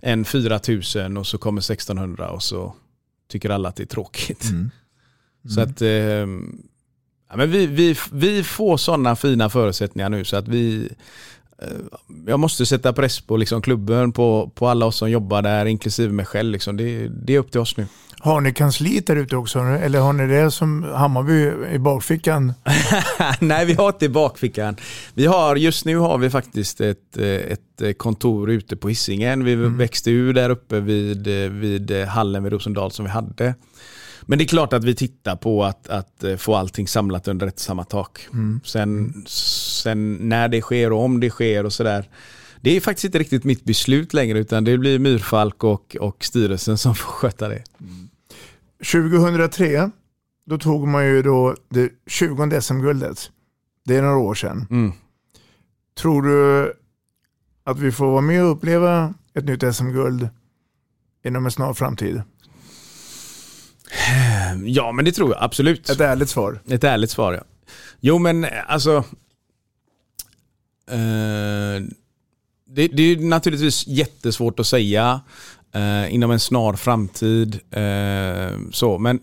än 0.00 0.24
4000 0.24 1.16
och 1.16 1.26
så 1.26 1.38
kommer 1.38 1.60
1600 1.60 2.30
och 2.30 2.42
så 2.42 2.74
tycker 3.28 3.50
alla 3.50 3.68
att 3.68 3.76
det 3.76 3.82
är 3.82 3.86
tråkigt. 3.86 4.44
Mm. 4.44 4.56
Mm. 4.60 4.70
Så 5.54 5.60
att 5.60 5.82
eh, 5.82 6.28
ja, 7.28 7.36
men 7.36 7.50
vi, 7.50 7.66
vi, 7.66 7.96
vi 8.12 8.44
får 8.44 8.76
sådana 8.76 9.16
fina 9.16 9.50
förutsättningar 9.50 10.08
nu 10.08 10.24
så 10.24 10.36
att 10.36 10.48
vi 10.48 10.88
jag 12.26 12.40
måste 12.40 12.66
sätta 12.66 12.92
press 12.92 13.20
på 13.20 13.36
liksom 13.36 13.62
klubben, 13.62 14.12
på, 14.12 14.50
på 14.54 14.68
alla 14.68 14.86
oss 14.86 14.96
som 14.96 15.10
jobbar 15.10 15.42
där, 15.42 15.66
inklusive 15.66 16.12
mig 16.12 16.26
själv. 16.26 16.52
Liksom. 16.52 16.76
Det, 16.76 17.08
det 17.08 17.34
är 17.34 17.38
upp 17.38 17.50
till 17.50 17.60
oss 17.60 17.76
nu. 17.76 17.86
Har 18.22 18.40
ni 18.40 18.52
kansliet 18.52 19.06
där 19.06 19.16
ute 19.16 19.36
också? 19.36 19.58
Eller 19.58 20.00
har 20.00 20.12
ni 20.12 20.26
det 20.26 20.50
som 20.50 20.82
Hammarby 20.82 21.52
i 21.74 21.78
bakfickan? 21.78 22.52
Nej, 23.40 23.66
vi 23.66 23.72
har 23.72 23.88
inte 23.88 24.04
i 24.04 24.08
bakfickan. 24.08 24.76
Vi 25.14 25.26
har, 25.26 25.56
just 25.56 25.84
nu 25.84 25.96
har 25.96 26.18
vi 26.18 26.30
faktiskt 26.30 26.80
ett, 26.80 27.16
ett 27.16 27.98
kontor 27.98 28.50
ute 28.50 28.76
på 28.76 28.88
Hisingen. 28.88 29.44
Vi 29.44 29.52
mm. 29.52 29.78
växte 29.78 30.10
ur 30.10 30.32
där 30.32 30.50
uppe 30.50 30.80
vid, 30.80 31.26
vid 31.50 31.92
hallen 31.92 32.42
vid 32.42 32.52
Rosendal 32.52 32.90
som 32.90 33.04
vi 33.04 33.10
hade. 33.10 33.54
Men 34.22 34.38
det 34.38 34.44
är 34.44 34.46
klart 34.46 34.72
att 34.72 34.84
vi 34.84 34.94
tittar 34.94 35.36
på 35.36 35.64
att, 35.64 35.88
att 35.88 36.24
få 36.38 36.54
allting 36.54 36.88
samlat 36.88 37.28
under 37.28 37.46
ett 37.46 37.58
samma 37.58 37.84
tak. 37.84 38.28
Mm. 38.32 38.60
Sen, 38.64 39.24
sen 39.26 40.14
när 40.14 40.48
det 40.48 40.60
sker 40.60 40.92
och 40.92 41.04
om 41.04 41.20
det 41.20 41.30
sker 41.30 41.66
och 41.66 41.72
sådär. 41.72 42.08
Det 42.60 42.76
är 42.76 42.80
faktiskt 42.80 43.04
inte 43.04 43.18
riktigt 43.18 43.44
mitt 43.44 43.64
beslut 43.64 44.14
längre 44.14 44.38
utan 44.38 44.64
det 44.64 44.78
blir 44.78 44.98
Myrfalk 44.98 45.64
och, 45.64 45.96
och 46.00 46.24
styrelsen 46.24 46.78
som 46.78 46.94
får 46.94 47.08
sköta 47.12 47.48
det. 47.48 47.64
Mm. 47.80 48.08
2003, 48.92 49.90
då 50.46 50.58
tog 50.58 50.88
man 50.88 51.06
ju 51.06 51.22
då 51.22 51.54
det 51.68 51.90
20 52.06 52.60
SM-guldet. 52.60 53.30
Det 53.84 53.96
är 53.96 54.02
några 54.02 54.16
år 54.16 54.34
sedan. 54.34 54.66
Mm. 54.70 54.92
Tror 55.98 56.22
du 56.22 56.72
att 57.64 57.78
vi 57.78 57.92
får 57.92 58.06
vara 58.06 58.20
med 58.20 58.44
och 58.44 58.50
uppleva 58.50 59.14
ett 59.34 59.44
nytt 59.44 59.74
SM-guld 59.74 60.28
inom 61.24 61.44
en 61.44 61.50
snar 61.50 61.74
framtid? 61.74 62.22
Ja, 64.64 64.92
men 64.92 65.04
det 65.04 65.12
tror 65.12 65.30
jag 65.30 65.42
absolut. 65.42 65.90
Ett 65.90 66.00
ärligt 66.00 66.28
svar. 66.28 66.60
Ett 66.68 66.84
ärligt 66.84 67.10
svar, 67.10 67.32
ja. 67.32 67.42
Jo, 68.00 68.18
men 68.18 68.46
alltså... 68.66 69.04
Eh, 70.90 71.82
det, 72.72 72.88
det, 72.88 73.02
är 73.02 73.16
naturligtvis 73.16 73.86
jättesvårt 73.86 74.60
att 74.60 74.66
säga 74.66 75.20
eh, 75.74 76.14
inom 76.14 76.30
en 76.30 76.40
snar 76.40 76.72
framtid. 76.72 77.60
Eh, 77.70 78.58
så, 78.72 78.98
men 78.98 79.20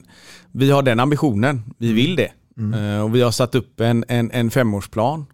vi 0.52 0.72
har 0.72 0.84
den 0.84 1.00
ambitionen. 1.00 1.64
Vi 1.78 1.94
vill 1.94 2.16
det. 2.16 2.32
Mm. 2.58 2.74
Eh, 2.74 3.02
och 3.02 3.16
vi 3.16 3.22
har 3.22 3.32
satt 3.32 3.56
upp 3.56 3.80
en, 3.80 4.06
en, 4.08 4.32
en 4.32 4.52
femårsplan 4.52 5.20
eh, 5.20 5.26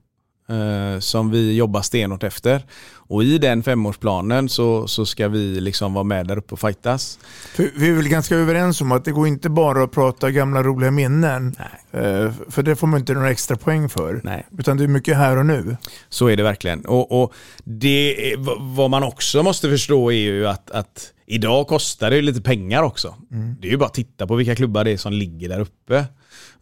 som 1.00 1.32
vi 1.32 1.56
jobbar 1.56 1.82
stenhårt 1.82 2.24
efter. 2.24 2.66
Och 3.08 3.24
i 3.24 3.38
den 3.38 3.64
femårsplanen 3.64 4.50
så, 4.50 4.88
så 4.88 5.06
ska 5.06 5.28
vi 5.28 5.62
liksom 5.62 5.94
vara 5.94 6.04
med 6.04 6.28
där 6.28 6.38
uppe 6.38 6.54
och 6.54 6.60
fightas. 6.60 7.20
För 7.56 7.72
vi 7.76 7.90
är 7.90 7.94
väl 7.94 8.08
ganska 8.08 8.36
överens 8.36 8.82
om 8.82 8.92
att 8.92 9.06
det 9.06 9.12
går 9.12 9.28
inte 9.28 9.50
bara 9.50 9.84
att 9.84 9.92
prata 9.92 10.32
gamla 10.32 10.64
roliga 10.64 10.92
minnen. 10.92 11.56
Eh, 11.92 12.32
för 12.50 12.64
det 12.64 12.76
får 12.76 12.88
man 12.88 13.00
inte 13.00 13.14
några 13.14 13.32
extra 13.32 13.58
poäng 13.58 13.90
för. 13.90 14.22
Nej. 14.24 14.46
Utan 14.58 14.78
det 14.78 14.84
är 14.84 14.88
mycket 14.88 15.18
här 15.18 15.38
och 15.38 15.46
nu. 15.46 15.78
Så 16.10 16.28
är 16.28 16.38
det 16.38 16.44
verkligen. 16.44 16.86
Och, 16.86 17.24
och 17.24 17.34
det, 17.64 18.36
vad 18.60 18.90
man 18.90 19.04
också 19.04 19.44
måste 19.44 19.70
förstå 19.70 20.12
är 20.12 20.16
ju 20.16 20.48
att, 20.48 20.72
att 20.72 21.14
idag 21.26 21.68
kostar 21.68 22.12
det 22.12 22.22
lite 22.22 22.42
pengar 22.42 22.84
också. 22.84 23.16
Mm. 23.32 23.56
Det 23.62 23.68
är 23.68 23.72
ju 23.72 23.78
bara 23.78 23.86
att 23.86 23.94
titta 23.94 24.28
på 24.28 24.36
vilka 24.36 24.56
klubbar 24.56 24.84
det 24.84 24.92
är 24.92 24.98
som 24.98 25.14
ligger 25.14 25.50
där 25.50 25.60
uppe. 25.60 26.06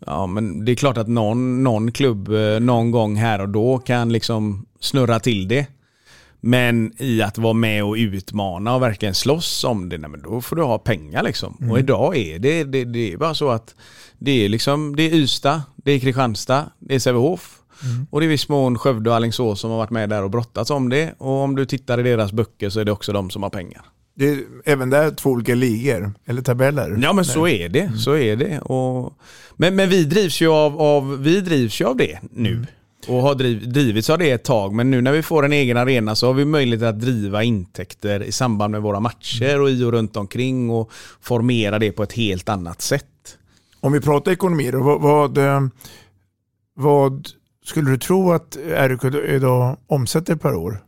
Ja, 0.05 0.27
men 0.27 0.65
det 0.65 0.71
är 0.71 0.75
klart 0.75 0.97
att 0.97 1.07
någon, 1.07 1.63
någon 1.63 1.91
klubb 1.91 2.27
eh, 2.33 2.59
någon 2.59 2.91
gång 2.91 3.15
här 3.15 3.41
och 3.41 3.49
då 3.49 3.77
kan 3.77 4.13
liksom 4.13 4.65
snurra 4.79 5.19
till 5.19 5.47
det. 5.47 5.67
Men 6.43 6.93
i 6.97 7.21
att 7.21 7.37
vara 7.37 7.53
med 7.53 7.83
och 7.83 7.95
utmana 7.95 8.75
och 8.75 8.81
verkligen 8.81 9.15
slåss 9.15 9.63
om 9.63 9.89
det, 9.89 9.97
nej, 9.97 10.09
men 10.09 10.21
då 10.21 10.41
får 10.41 10.55
du 10.55 10.63
ha 10.63 10.77
pengar 10.77 11.23
liksom. 11.23 11.57
Mm. 11.59 11.71
Och 11.71 11.79
idag 11.79 12.17
är 12.17 12.39
det, 12.39 12.63
det, 12.63 12.85
det 12.85 13.13
är 13.13 13.17
bara 13.17 13.33
så 13.33 13.49
att 13.49 13.75
det 14.19 14.45
är 14.45 14.49
liksom, 14.49 14.95
det 14.95 15.03
är 15.03 15.13
Ystad, 15.13 15.61
det 15.75 15.91
är 15.91 15.99
Kristianstad, 15.99 16.65
det 16.79 16.95
är 16.95 16.99
Sävehof. 16.99 17.57
Mm. 17.83 18.07
Och 18.09 18.19
det 18.19 18.25
är 18.25 18.27
viss 18.27 18.49
mån 18.49 18.77
Skövde 18.77 19.09
och 19.09 19.15
Alingsås 19.15 19.59
som 19.59 19.71
har 19.71 19.77
varit 19.77 19.89
med 19.89 20.09
där 20.09 20.23
och 20.23 20.29
brottats 20.29 20.69
om 20.69 20.89
det. 20.89 21.13
Och 21.17 21.31
om 21.31 21.55
du 21.55 21.65
tittar 21.65 21.99
i 21.99 22.03
deras 22.03 22.31
böcker 22.31 22.69
så 22.69 22.79
är 22.79 22.85
det 22.85 22.91
också 22.91 23.13
de 23.13 23.29
som 23.29 23.43
har 23.43 23.49
pengar. 23.49 23.81
Det 24.13 24.29
är 24.29 24.39
även 24.65 24.89
där 24.89 25.11
två 25.11 25.29
olika 25.29 25.55
ligor, 25.55 26.13
eller 26.25 26.41
tabeller. 26.41 26.99
Ja 27.01 27.13
men 27.13 27.25
så 27.25 27.47
är 27.47 27.69
det, 27.69 27.81
mm. 27.81 27.97
så 27.97 28.15
är 28.15 28.35
det. 28.35 28.59
Och, 28.59 29.13
men, 29.55 29.75
men 29.75 29.89
vi 29.89 30.03
drivs 30.03 30.41
ju 30.41 30.47
av, 30.47 30.81
av, 30.81 31.21
vi 31.21 31.41
drivs 31.41 31.81
ju 31.81 31.85
av 31.85 31.97
det 31.97 32.19
nu. 32.31 32.53
Mm. 32.53 32.65
Och 33.07 33.21
har 33.21 33.35
driv, 33.35 33.71
drivits 33.71 34.09
av 34.09 34.17
det 34.17 34.31
ett 34.31 34.43
tag, 34.43 34.73
men 34.73 34.91
nu 34.91 35.01
när 35.01 35.11
vi 35.11 35.21
får 35.21 35.45
en 35.45 35.53
egen 35.53 35.77
arena 35.77 36.15
så 36.15 36.27
har 36.27 36.33
vi 36.33 36.45
möjlighet 36.45 36.83
att 36.83 36.99
driva 36.99 37.43
intäkter 37.43 38.23
i 38.23 38.31
samband 38.31 38.71
med 38.71 38.81
våra 38.81 38.99
matcher 38.99 39.61
och 39.61 39.69
i 39.69 39.83
och 39.83 39.91
runt 39.91 40.17
omkring 40.17 40.69
och 40.69 40.91
formera 41.21 41.79
det 41.79 41.91
på 41.91 42.03
ett 42.03 42.13
helt 42.13 42.49
annat 42.49 42.81
sätt. 42.81 43.05
Om 43.79 43.91
vi 43.91 44.01
pratar 44.01 44.31
ekonomi 44.31 44.71
då, 44.71 44.83
vad, 44.83 45.01
vad, 45.01 45.37
eh, 45.37 45.61
vad 46.73 47.27
skulle 47.65 47.91
du 47.91 47.97
tro 47.97 48.31
att 48.31 48.57
RIK 48.65 49.03
idag 49.29 49.77
omsätter 49.87 50.35
per 50.35 50.55
år? 50.55 50.83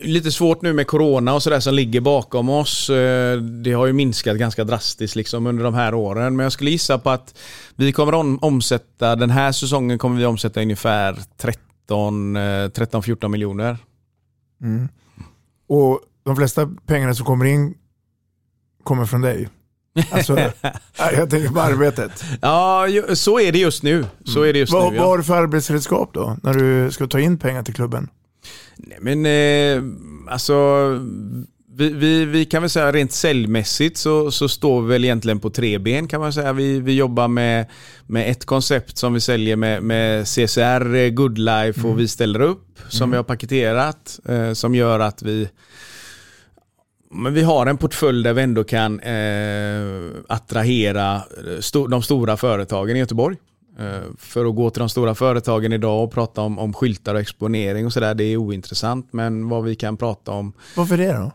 Lite 0.00 0.32
svårt 0.32 0.62
nu 0.62 0.72
med 0.72 0.86
corona 0.86 1.34
och 1.34 1.42
sådär 1.42 1.60
som 1.60 1.74
ligger 1.74 2.00
bakom 2.00 2.48
oss. 2.48 2.90
Eh, 2.90 3.40
det 3.40 3.72
har 3.72 3.86
ju 3.86 3.92
minskat 3.92 4.36
ganska 4.36 4.64
drastiskt 4.64 5.16
liksom 5.16 5.46
under 5.46 5.64
de 5.64 5.74
här 5.74 5.94
åren. 5.94 6.36
Men 6.36 6.44
jag 6.44 6.52
skulle 6.52 6.70
gissa 6.70 6.98
på 6.98 7.10
att 7.10 7.38
vi 7.76 7.92
kommer 7.92 8.44
omsätta, 8.44 9.16
den 9.16 9.30
här 9.30 9.52
säsongen 9.52 9.98
kommer 9.98 10.18
vi 10.18 10.26
omsätta 10.26 10.60
ungefär 10.60 11.18
13-14 11.88 13.24
eh, 13.24 13.28
miljoner. 13.28 13.78
Mm. 14.62 14.88
Och 15.68 16.00
de 16.24 16.36
flesta 16.36 16.70
pengarna 16.86 17.14
som 17.14 17.26
kommer 17.26 17.44
in 17.44 17.74
kommer 18.82 19.06
från 19.06 19.20
dig? 19.20 19.48
Alltså, 20.10 20.38
jag 20.98 21.30
tänker 21.30 21.48
på 21.48 21.60
arbetet. 21.60 22.24
Ja, 22.42 22.86
så 23.14 23.40
är 23.40 23.52
det 23.52 23.58
just 23.58 23.82
nu. 23.82 24.04
Så 24.24 24.42
är 24.42 24.52
det 24.52 24.58
just 24.58 24.72
vad, 24.72 24.92
nu 24.92 24.96
ja. 24.96 25.02
vad 25.02 25.10
har 25.10 25.18
du 25.18 25.24
för 25.24 25.36
arbetsredskap 25.36 26.10
då, 26.12 26.36
när 26.42 26.54
du 26.54 26.92
ska 26.92 27.06
ta 27.06 27.20
in 27.20 27.38
pengar 27.38 27.62
till 27.62 27.74
klubben? 27.74 28.08
Nej 28.76 28.98
men 29.00 29.26
eh, 29.26 29.82
alltså 30.32 30.54
vi, 31.76 31.88
vi, 31.88 32.24
vi, 32.24 32.44
kan 32.44 32.62
väl 32.62 32.70
säga 32.70 32.92
rent 32.92 33.12
säljmässigt 33.12 33.96
så, 33.96 34.30
så 34.30 34.48
står 34.48 34.82
vi 34.82 34.88
väl 34.88 35.04
egentligen 35.04 35.40
på 35.40 35.50
tre 35.50 35.78
ben 35.78 36.08
kan 36.08 36.20
man 36.20 36.32
säga. 36.32 36.52
Vi, 36.52 36.80
vi 36.80 36.94
jobbar 36.94 37.28
med, 37.28 37.66
med 38.06 38.30
ett 38.30 38.44
koncept 38.44 38.98
som 38.98 39.14
vi 39.14 39.20
säljer 39.20 39.56
med, 39.56 39.82
med 39.82 40.28
CCR, 40.28 41.10
Good 41.10 41.38
Life 41.38 41.80
och 41.80 41.86
mm. 41.86 41.96
vi 41.96 42.08
ställer 42.08 42.40
upp 42.40 42.78
som 42.88 43.02
mm. 43.02 43.10
vi 43.10 43.16
har 43.16 43.24
paketerat 43.24 44.20
eh, 44.28 44.52
som 44.52 44.74
gör 44.74 45.00
att 45.00 45.22
vi 45.22 45.48
men 47.10 47.34
vi 47.34 47.42
har 47.42 47.66
en 47.66 47.78
portfölj 47.78 48.24
där 48.24 48.32
vi 48.32 48.42
ändå 48.42 48.64
kan 48.64 49.00
eh, 49.00 50.10
attrahera 50.28 51.22
sto 51.60 51.86
de 51.86 52.02
stora 52.02 52.36
företagen 52.36 52.96
i 52.96 52.98
Göteborg. 52.98 53.36
Eh, 53.78 54.02
för 54.18 54.44
att 54.44 54.56
gå 54.56 54.70
till 54.70 54.80
de 54.80 54.88
stora 54.88 55.14
företagen 55.14 55.72
idag 55.72 56.04
och 56.04 56.12
prata 56.12 56.40
om, 56.40 56.58
om 56.58 56.72
skyltar 56.72 57.14
och 57.14 57.20
exponering 57.20 57.86
och 57.86 57.92
sådär, 57.92 58.14
det 58.14 58.24
är 58.24 58.36
ointressant. 58.36 59.12
Men 59.12 59.48
vad 59.48 59.64
vi 59.64 59.74
kan 59.74 59.96
prata 59.96 60.32
om... 60.32 60.52
Varför 60.76 60.96
det 60.96 61.12
då? 61.12 61.32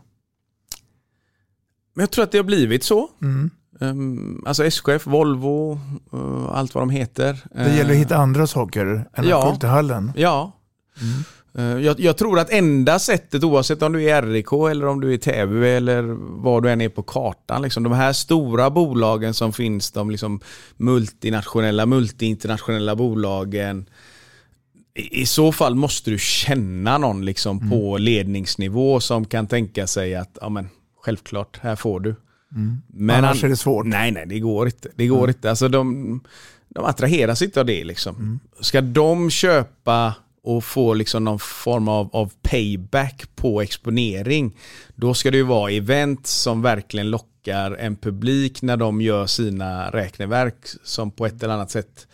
Men 1.94 2.02
jag 2.02 2.10
tror 2.10 2.24
att 2.24 2.32
det 2.32 2.38
har 2.38 2.44
blivit 2.44 2.84
så. 2.84 3.10
Mm. 3.22 3.50
Um, 3.80 4.44
alltså 4.46 4.64
SKF, 4.64 5.06
Volvo, 5.06 5.80
uh, 6.14 6.48
allt 6.52 6.74
vad 6.74 6.82
de 6.82 6.90
heter. 6.90 7.38
Det 7.54 7.76
gäller 7.76 7.90
att 7.90 7.96
hitta 7.96 8.16
andra 8.16 8.46
saker 8.46 9.08
än 9.14 9.28
ja, 9.28 9.38
att 9.38 9.54
gå 9.54 9.60
till 9.60 9.68
hallen. 9.68 10.12
Ja. 10.16 10.52
Mm. 11.00 11.24
Eh, 11.58 11.64
jag, 11.64 12.00
jag, 12.00 12.16
tror 12.16 12.38
att 12.38 12.50
enda 12.50 12.98
sättet, 12.98 13.44
oavsett 13.44 13.82
om 13.82 13.92
du 13.92 14.10
är 14.10 14.22
RIK 14.22 14.52
eller 14.52 14.86
om 14.86 15.00
du 15.00 15.14
är 15.14 15.18
Täby 15.18 15.66
eller 15.66 16.02
var 16.42 16.60
du 16.60 16.70
än 16.70 16.80
är 16.80 16.88
på 16.88 17.02
kartan, 17.02 17.62
liksom, 17.62 17.82
de 17.82 17.92
här 17.92 18.12
stora 18.12 18.70
bolagen 18.70 19.34
som 19.34 19.52
finns, 19.52 19.90
de 19.90 20.10
liksom 20.10 20.40
multinationella, 20.76 21.86
multiinternationella 21.86 22.96
bolagen. 22.96 23.86
I, 24.94 25.22
I 25.22 25.26
så 25.26 25.52
fall 25.52 25.74
måste 25.74 26.10
du 26.10 26.18
känna 26.18 26.98
någon 26.98 27.24
liksom 27.24 27.58
mm. 27.58 27.70
på 27.70 27.98
ledningsnivå 27.98 29.00
som 29.00 29.24
kan 29.24 29.46
tänka 29.46 29.86
sig 29.86 30.14
att 30.14 30.38
ja, 30.40 30.48
men, 30.48 30.68
självklart, 31.02 31.58
här 31.62 31.76
får 31.76 32.00
du. 32.00 32.14
Mm. 32.54 32.82
Men 32.86 33.24
Annars 33.24 33.44
är 33.44 33.48
det 33.48 33.56
svårt. 33.56 33.86
Nej, 33.86 34.10
nej, 34.10 34.26
det 34.26 34.40
går 34.40 34.66
inte. 34.66 34.88
Det 34.94 35.06
går 35.06 35.18
mm. 35.18 35.30
inte. 35.30 35.50
Alltså 35.50 35.68
de, 35.68 36.20
de 36.68 36.84
attraheras 36.84 37.42
inte 37.42 37.60
av 37.60 37.66
det 37.66 37.84
liksom. 37.84 38.40
Ska 38.60 38.80
de 38.80 39.30
köpa 39.30 40.14
och 40.44 40.64
få 40.64 40.94
liksom 40.94 41.24
någon 41.24 41.38
form 41.38 41.88
av, 41.88 42.08
av 42.12 42.32
payback 42.42 43.24
på 43.34 43.60
exponering, 43.62 44.56
då 44.94 45.14
ska 45.14 45.30
det 45.30 45.36
ju 45.36 45.42
vara 45.42 45.70
event 45.70 46.26
som 46.26 46.62
verkligen 46.62 47.10
lockar 47.10 47.70
en 47.70 47.96
publik 47.96 48.62
när 48.62 48.76
de 48.76 49.00
gör 49.00 49.26
sina 49.26 49.90
räkneverk 49.90 50.54
som 50.84 51.10
på 51.10 51.26
ett 51.26 51.42
eller 51.42 51.54
annat 51.54 51.70
sätt 51.70 52.06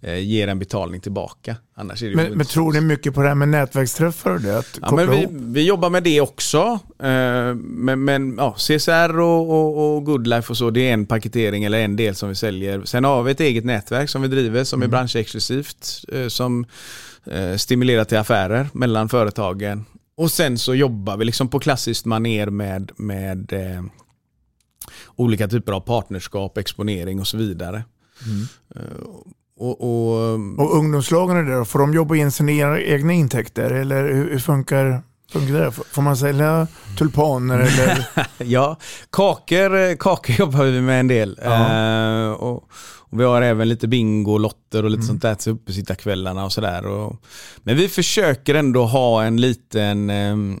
eh, 0.00 0.18
ger 0.18 0.48
en 0.48 0.58
betalning 0.58 1.00
tillbaka. 1.00 1.56
Annars 1.76 2.02
är 2.02 2.08
det 2.10 2.16
Men, 2.16 2.32
men 2.32 2.46
tror 2.46 2.72
ni 2.72 2.80
mycket 2.80 3.14
på 3.14 3.22
det 3.22 3.28
här 3.28 3.34
med 3.34 3.48
nätverksträffar 3.48 4.30
och 4.30 4.40
det? 4.40 4.58
Att 4.58 4.78
Ja, 4.82 4.92
men 4.96 5.10
vi, 5.10 5.28
vi 5.30 5.62
jobbar 5.66 5.90
med 5.90 6.02
det 6.02 6.20
också. 6.20 6.78
Eh, 7.02 7.54
Men, 7.54 8.04
men 8.04 8.34
ja, 8.38 8.52
CSR 8.58 9.18
och, 9.20 9.50
och, 9.50 9.96
och 9.96 10.04
Goodlife 10.04 10.50
och 10.52 10.56
så, 10.56 10.70
det 10.70 10.88
är 10.88 10.92
en 10.92 11.06
paketering 11.06 11.64
eller 11.64 11.78
en 11.78 11.96
del 11.96 12.14
som 12.14 12.28
vi 12.28 12.34
säljer. 12.34 12.84
Sen 12.84 13.04
har 13.04 13.22
vi 13.22 13.32
ett 13.32 13.40
eget 13.40 13.64
nätverk 13.64 14.10
som 14.10 14.22
vi 14.22 14.28
driver 14.28 14.64
som 14.64 14.82
är 14.82 14.86
branschexklusivt. 14.88 16.04
eh, 16.12 16.28
Som 16.28 16.66
eh, 17.26 17.56
stimulerar 17.56 18.04
till 18.04 18.18
affärer 18.18 18.68
mellan 18.72 19.08
företagen. 19.08 19.84
Och 20.16 20.30
sen 20.30 20.58
så 20.58 20.74
jobbar 20.74 21.16
vi 21.16 21.24
liksom 21.24 21.48
på 21.48 21.60
klassiskt 21.60 22.04
maner 22.04 22.46
med, 22.46 22.92
med 22.96 23.52
eh, 23.52 23.82
olika 25.16 25.48
typer 25.48 25.72
av 25.72 25.80
partnerskap, 25.80 26.58
exponering 26.58 27.20
och 27.20 27.26
så 27.26 27.36
vidare. 27.36 27.84
Eh, 28.76 28.82
och, 29.58 29.80
och, 29.80 30.32
Och 30.58 30.76
ungdomslagen 30.76 31.36
är 31.36 31.42
där, 31.42 31.64
får 31.64 31.78
de 31.78 31.94
jobba 31.94 32.16
in 32.16 32.32
sina 32.32 32.80
egna 32.80 33.12
intäkter 33.12 33.70
eller 33.70 34.12
hur, 34.12 34.30
hur 34.30 34.38
funkar, 34.38 35.02
funkar 35.32 35.54
det? 35.54 35.72
Får 35.72 36.02
man 36.02 36.16
sälja 36.16 36.66
tulpaner 36.98 37.58
eller? 37.58 38.06
ja, 38.38 38.76
kakor, 39.10 39.76
eh, 39.76 39.96
kakor 39.96 40.34
jobbar 40.38 40.64
vi 40.64 40.80
med 40.80 41.00
en 41.00 41.08
del. 41.08 41.38
Eh, 41.42 42.30
och, 42.30 42.64
och 43.16 43.20
vi 43.20 43.24
har 43.24 43.42
även 43.42 43.68
lite 43.68 43.88
bingo, 43.88 44.38
lotter 44.38 44.84
och 44.84 44.90
lite 44.90 45.02
sånt 45.02 45.22
där 45.22 45.34
till 45.34 45.52
uppesittarkvällarna 45.52 46.44
och 46.44 46.52
sådär. 46.52 46.82
Men 47.62 47.76
vi 47.76 47.88
försöker 47.88 48.54
ändå 48.54 48.84
ha 48.84 49.24
en 49.24 49.40
liten 49.40 50.10
ehm, 50.10 50.60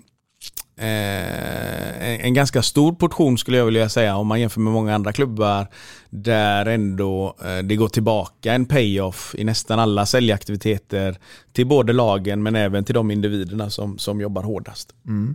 eh, 0.76 2.08
en, 2.08 2.20
en 2.20 2.34
ganska 2.34 2.62
stor 2.62 2.92
portion 2.92 3.38
skulle 3.38 3.56
jag 3.56 3.64
vilja 3.64 3.88
säga 3.88 4.16
om 4.16 4.26
man 4.26 4.40
jämför 4.40 4.60
med 4.60 4.72
många 4.72 4.94
andra 4.94 5.12
klubbar 5.12 5.66
där 6.10 6.66
ändå 6.66 7.36
eh, 7.44 7.58
det 7.58 7.76
går 7.76 7.88
tillbaka 7.88 8.52
en 8.52 8.66
payoff 8.66 9.34
i 9.38 9.44
nästan 9.44 9.78
alla 9.78 10.06
säljaktiviteter 10.06 11.18
till 11.52 11.66
både 11.66 11.92
lagen 11.92 12.42
men 12.42 12.56
även 12.56 12.84
till 12.84 12.94
de 12.94 13.10
individerna 13.10 13.70
som, 13.70 13.98
som 13.98 14.20
jobbar 14.20 14.42
hårdast. 14.42 14.94
Mm. 15.06 15.34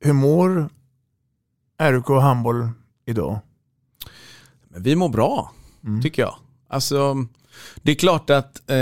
Hur 0.00 0.12
mår 0.12 0.68
RK 1.82 2.08
handboll 2.08 2.68
idag? 3.06 3.38
Vi 4.78 4.96
mår 4.96 5.08
bra, 5.08 5.52
tycker 6.02 6.22
jag. 6.22 6.34
Alltså, 6.68 7.26
det 7.82 7.90
är 7.90 7.94
klart 7.94 8.30
att 8.30 8.70
eh, 8.70 8.76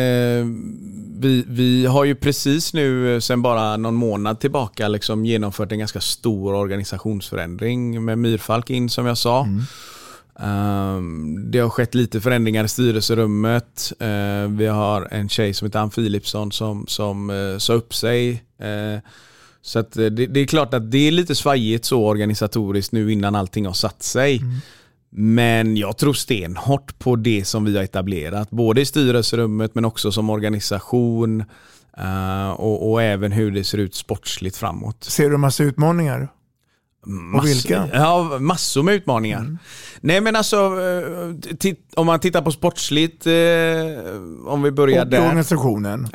vi, 1.19 1.45
vi 1.47 1.87
har 1.87 2.05
ju 2.05 2.15
precis 2.15 2.75
nu, 2.75 3.15
eh, 3.15 3.21
sen 3.21 3.43
bara 3.43 3.77
någon 3.77 3.95
månad 3.95 4.41
tillbaka, 4.41 4.89
liksom 4.89 5.27
genomfört 5.27 5.73
en 5.73 5.79
ganska 5.79 6.01
stor 6.01 6.55
organisationsförändring 6.55 8.05
med 8.05 8.19
Myrfalk 8.19 8.71
in 8.71 8.89
som 8.89 9.07
jag 9.07 9.19
sa. 9.19 9.49
Ehm, 10.41 11.51
det 11.51 11.59
har 11.59 11.71
skett 11.71 11.95
lite 11.95 12.21
förändringar 12.21 12.65
i 12.65 12.69
styrelserummet. 12.69 13.93
Eh, 14.01 14.49
vi 14.49 14.67
har 14.67 15.09
en 15.11 15.29
tjej 15.29 15.55
som 15.55 15.67
heter 15.67 15.79
Ann 15.79 15.91
Philipsson 15.91 16.53
som, 16.53 16.87
som 16.87 17.31
uh, 17.31 17.59
sa 17.59 17.73
upp 17.73 17.95
sig. 17.95 18.45
Eh, 18.59 19.01
så 19.63 19.79
att, 19.79 19.97
eh, 19.97 20.07
det, 20.07 20.27
det 20.27 20.41
är 20.41 20.47
klart 20.47 20.75
att 20.75 20.91
det 20.91 21.09
är 21.09 21.13
lite 21.13 21.35
svajigt 21.35 21.85
så 21.85 22.07
organisatoriskt 22.07 22.93
nu 22.93 23.13
innan 23.13 23.35
allting 23.35 23.67
har 23.67 23.73
satt 23.73 24.03
sig. 24.03 24.41
Men 25.17 25.77
jag 25.77 25.99
tror 25.99 26.13
stenhårt 26.13 26.99
på 26.99 27.17
det 27.17 27.45
som 27.45 27.65
vi 27.65 27.77
har 27.77 27.85
etablerat, 27.85 28.51
både 28.51 28.81
i 28.81 28.85
styrelserummet 28.85 29.75
men 29.75 29.85
också 29.85 30.13
som 30.13 30.31
organisation 30.31 31.45
eh, 31.99 32.51
och, 32.51 32.91
och 32.93 33.03
även 33.03 33.33
hur 33.33 33.51
det 33.51 33.65
ser 33.65 33.79
ut 33.79 33.95
sportsligt 33.95 34.57
framåt. 34.57 35.05
Ser 35.05 35.31
du 35.31 35.37
massa 35.37 35.65
utmaningar? 35.65 36.29
Massor, 37.07 37.49
vilka? 37.49 37.89
Ja, 37.93 38.39
massor 38.41 38.83
med 38.83 38.95
utmaningar. 38.95 39.59
Nej 40.01 40.21
men 40.21 40.37
alltså, 40.37 40.57
eh, 40.57 41.75
om 41.95 42.07
man 42.07 42.21
tittar 42.21 42.43
på 42.43 42.53
sportsligt, 42.53 43.27
eh, 43.27 43.33
om 44.47 44.63
vi 44.63 44.71
börjar 44.71 45.05
Och 45.05 45.11
där. 45.11 45.21
organisationen? 45.23 46.09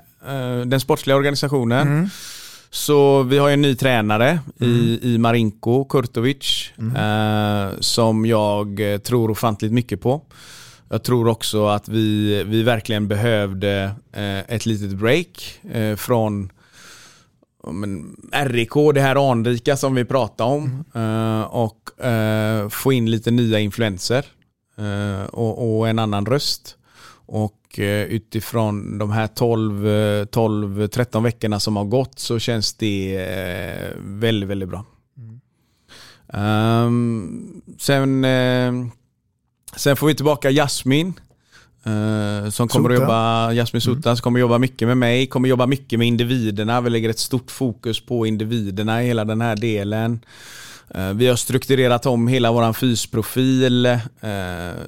Den 0.65 0.79
sportsliga 0.79 1.17
organisationen. 1.17 2.09
Så 2.71 3.23
vi 3.23 3.37
har 3.37 3.49
en 3.49 3.61
ny 3.61 3.75
tränare 3.75 4.39
i, 4.59 4.99
i 5.01 5.17
Marinko 5.17 5.85
Kurtovic 5.85 6.71
eh, 6.97 7.79
som 7.79 8.25
jag 8.25 8.81
tror 9.03 9.31
ofantligt 9.31 9.73
mycket 9.73 10.01
på. 10.01 10.21
Jag 10.89 11.03
tror 11.03 11.27
också 11.27 11.67
att 11.67 11.89
vi, 11.89 12.43
vi 12.43 12.63
verkligen 12.63 13.07
behövde 13.07 13.91
eh, 14.13 14.39
ett 14.39 14.65
litet 14.65 14.91
break 14.91 15.59
eh, 15.71 15.95
från 15.95 16.51
men, 17.67 18.15
RIK, 18.31 18.73
det 18.93 19.01
här 19.01 19.31
anrika 19.31 19.77
som 19.77 19.95
vi 19.95 20.05
pratade 20.05 20.49
om. 20.49 20.85
eh, 20.95 21.41
och 21.41 22.05
eh, 22.05 22.69
få 22.69 22.93
in 22.93 23.11
lite 23.11 23.31
nya 23.31 23.59
influenser 23.59 24.25
eh, 24.77 25.25
och, 25.25 25.77
och 25.79 25.89
en 25.89 25.99
annan 25.99 26.25
röst. 26.25 26.75
Och 27.31 27.79
eh, 27.79 28.03
utifrån 28.05 28.97
de 28.97 29.11
här 29.11 29.27
12, 29.27 29.87
eh, 29.87 30.25
12-13 30.25 31.23
veckorna 31.23 31.59
som 31.59 31.75
har 31.75 31.85
gått 31.85 32.19
så 32.19 32.39
känns 32.39 32.73
det 32.73 33.15
eh, 33.17 33.91
väldigt, 33.97 34.49
väldigt 34.49 34.69
bra. 34.69 34.85
Ehm, 36.33 37.61
sen, 37.79 38.25
eh, 38.25 38.73
sen 39.75 39.95
får 39.95 40.07
vi 40.07 40.15
tillbaka 40.15 40.51
Jasmin. 40.51 41.13
eh, 41.83 42.49
som 42.49 42.67
kommer 42.67 42.89
att 42.89 42.95
Sota. 42.95 43.03
jobba, 43.03 43.51
Jasmin 43.53 43.81
Sota, 43.81 44.15
som 44.15 44.23
kommer 44.23 44.39
att 44.39 44.41
jobba 44.41 44.57
mycket 44.57 44.87
med 44.87 44.97
mig, 44.97 45.27
kommer 45.27 45.49
jobba 45.49 45.65
mycket 45.65 45.99
med 45.99 46.07
individerna. 46.07 46.81
Vi 46.81 46.89
lägger 46.89 47.09
ett 47.09 47.19
stort 47.19 47.51
fokus 47.51 48.05
på 48.05 48.25
individerna 48.25 49.03
i 49.03 49.07
hela 49.07 49.25
den 49.25 49.41
här 49.41 49.55
delen. 49.55 50.19
Eh, 50.95 51.13
vi 51.13 51.27
har 51.27 51.35
strukturerat 51.35 52.05
om 52.05 52.27
hela 52.27 52.51
våran 52.51 52.73
fysprofil. 52.73 53.85
Eh, 53.85 53.99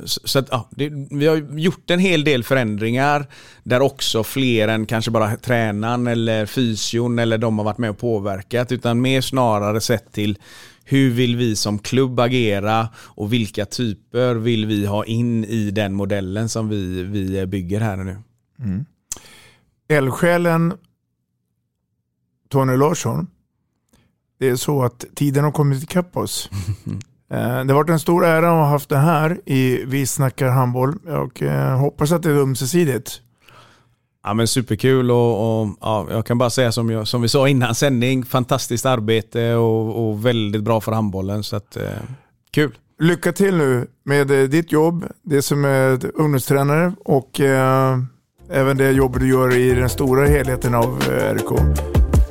så- 0.06 0.40
att, 0.40 0.48
ja, 0.52 0.70
det, 0.72 0.90
vi 1.12 1.28
har 1.28 1.38
gjort 1.60 1.90
en 1.90 2.00
hel 2.00 2.24
del 2.24 2.44
förändringar 2.44 3.26
där 3.64 3.82
också 3.82 4.24
fler 4.24 4.68
än 4.68 4.86
kanske 4.86 5.12
bara 5.12 5.36
tränaren 5.36 6.08
eller 6.08 6.46
fysion 6.46 7.20
eller 7.20 7.38
de 7.38 7.58
har 7.58 7.66
varit 7.66 7.78
med 7.78 7.90
och 7.90 7.98
påverkat. 7.98 8.72
Utan 8.72 9.02
mer 9.02 9.22
snarare 9.22 9.82
sett 9.82 10.12
till 10.14 10.38
hur 10.84 11.10
vill 11.12 11.36
vi 11.36 11.56
som 11.56 11.80
klubb 11.80 12.20
agera 12.20 12.90
och 12.98 13.34
vilka 13.34 13.66
typer 13.66 14.36
vill 14.36 14.66
vi 14.66 14.86
ha 14.86 15.06
in 15.06 15.46
i 15.46 15.72
den 15.72 15.94
modellen 15.94 16.50
som 16.50 16.70
vi, 16.70 17.04
vi 17.04 17.46
bygger 17.46 17.80
här 17.82 17.98
nu. 17.98 18.18
Mm. 18.60 18.86
Eldsjälen 19.88 20.74
Tony 22.50 22.78
Larsson. 22.78 23.28
Det 24.42 24.50
är 24.50 24.56
så 24.56 24.84
att 24.84 25.06
tiden 25.16 25.44
har 25.44 25.52
kommit 25.52 25.84
ikapp 25.84 26.18
oss. 26.18 26.50
Eh, 27.34 27.38
Det 27.38 27.74
har 27.74 27.74
varit 27.74 27.90
en 27.90 28.00
stor 28.00 28.26
ära 28.26 28.48
att 28.48 28.54
ha 28.54 28.66
haft 28.66 28.90
det 28.90 28.98
här 28.98 29.40
i 29.46 29.84
Vi 29.86 30.06
snackar 30.06 30.48
handboll 30.48 30.96
och 31.08 31.42
eh, 31.42 31.78
hoppas 31.80 32.12
att 32.12 32.24
det 32.24 32.30
är 32.30 32.36
ömsesidigt. 32.36 33.22
Ja 34.24 34.34
men 34.34 34.48
superkul 34.48 35.12
och, 35.12 35.62
och 35.62 35.68
ja, 35.82 36.08
jag 36.10 36.26
kan 36.26 36.38
bara 36.38 36.50
säga 36.50 36.72
som, 36.72 36.90
jag, 36.90 37.08
som 37.08 37.22
vi 37.22 37.28
sa 37.30 37.48
innan 37.48 37.76
sändning, 37.76 38.26
fantastiskt 38.26 38.86
arbete 38.86 39.54
och, 39.54 40.10
och 40.10 40.26
väldigt 40.26 40.64
bra 40.64 40.82
för 40.82 40.92
handbollen 40.92 41.44
så 41.44 41.56
att 41.56 41.78
eh, 41.78 41.84
kul. 42.52 42.78
Lycka 43.00 43.32
till 43.32 43.58
nu 43.58 43.88
med 44.04 44.32
eh, 44.32 44.50
ditt 44.50 44.72
jobb, 44.72 45.06
det 45.24 45.42
som 45.42 45.66
är 45.66 46.12
ungdomstränare 46.22 46.94
och 47.06 47.40
eh, 47.40 47.98
även 48.50 48.78
det 48.78 48.92
jobb 48.92 49.20
du 49.20 49.30
gör 49.30 49.56
i 49.56 49.74
den 49.74 49.90
stora 49.90 50.28
helheten 50.28 50.76
av 50.76 51.00
RK. 51.36 51.60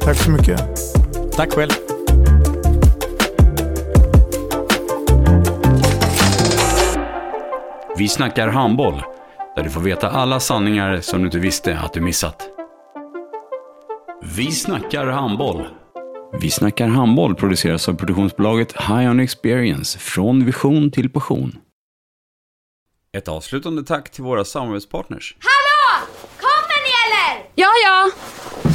Tack 0.01 0.17
så 0.17 0.31
mycket. 0.31 0.61
Tack 1.37 1.53
själv. 1.53 1.71
Vi 8.01 8.09
snackar 8.09 8.49
handboll, 8.49 9.03
där 9.57 9.63
du 9.63 9.71
får 9.71 9.81
veta 9.81 10.11
alla 10.11 10.41
sanningar 10.41 11.01
som 11.01 11.19
du 11.19 11.25
inte 11.25 11.39
visste 11.39 11.79
att 11.79 11.93
du 11.93 12.01
missat. 12.01 12.49
Vi 14.23 14.53
snackar 14.53 15.07
handboll. 15.07 15.67
Vi 16.41 16.51
snackar 16.51 16.89
handboll 16.89 17.35
produceras 17.35 17.89
av 17.89 17.95
produktionsbolaget 17.95 18.73
High 18.73 19.11
On 19.11 19.21
Experience, 19.21 19.99
från 19.99 20.45
vision 20.45 20.91
till 20.91 21.11
passion. 21.11 21.59
Ett 23.13 23.29
avslutande 23.29 23.83
tack 23.83 24.11
till 24.11 24.25
våra 24.25 24.45
samarbetspartners. 24.45 25.37
Hallå! 25.41 26.07
Kommer 26.37 26.83
ni 26.83 26.91
eller? 27.07 27.51
Ja, 27.55 27.71
ja. 27.85 28.11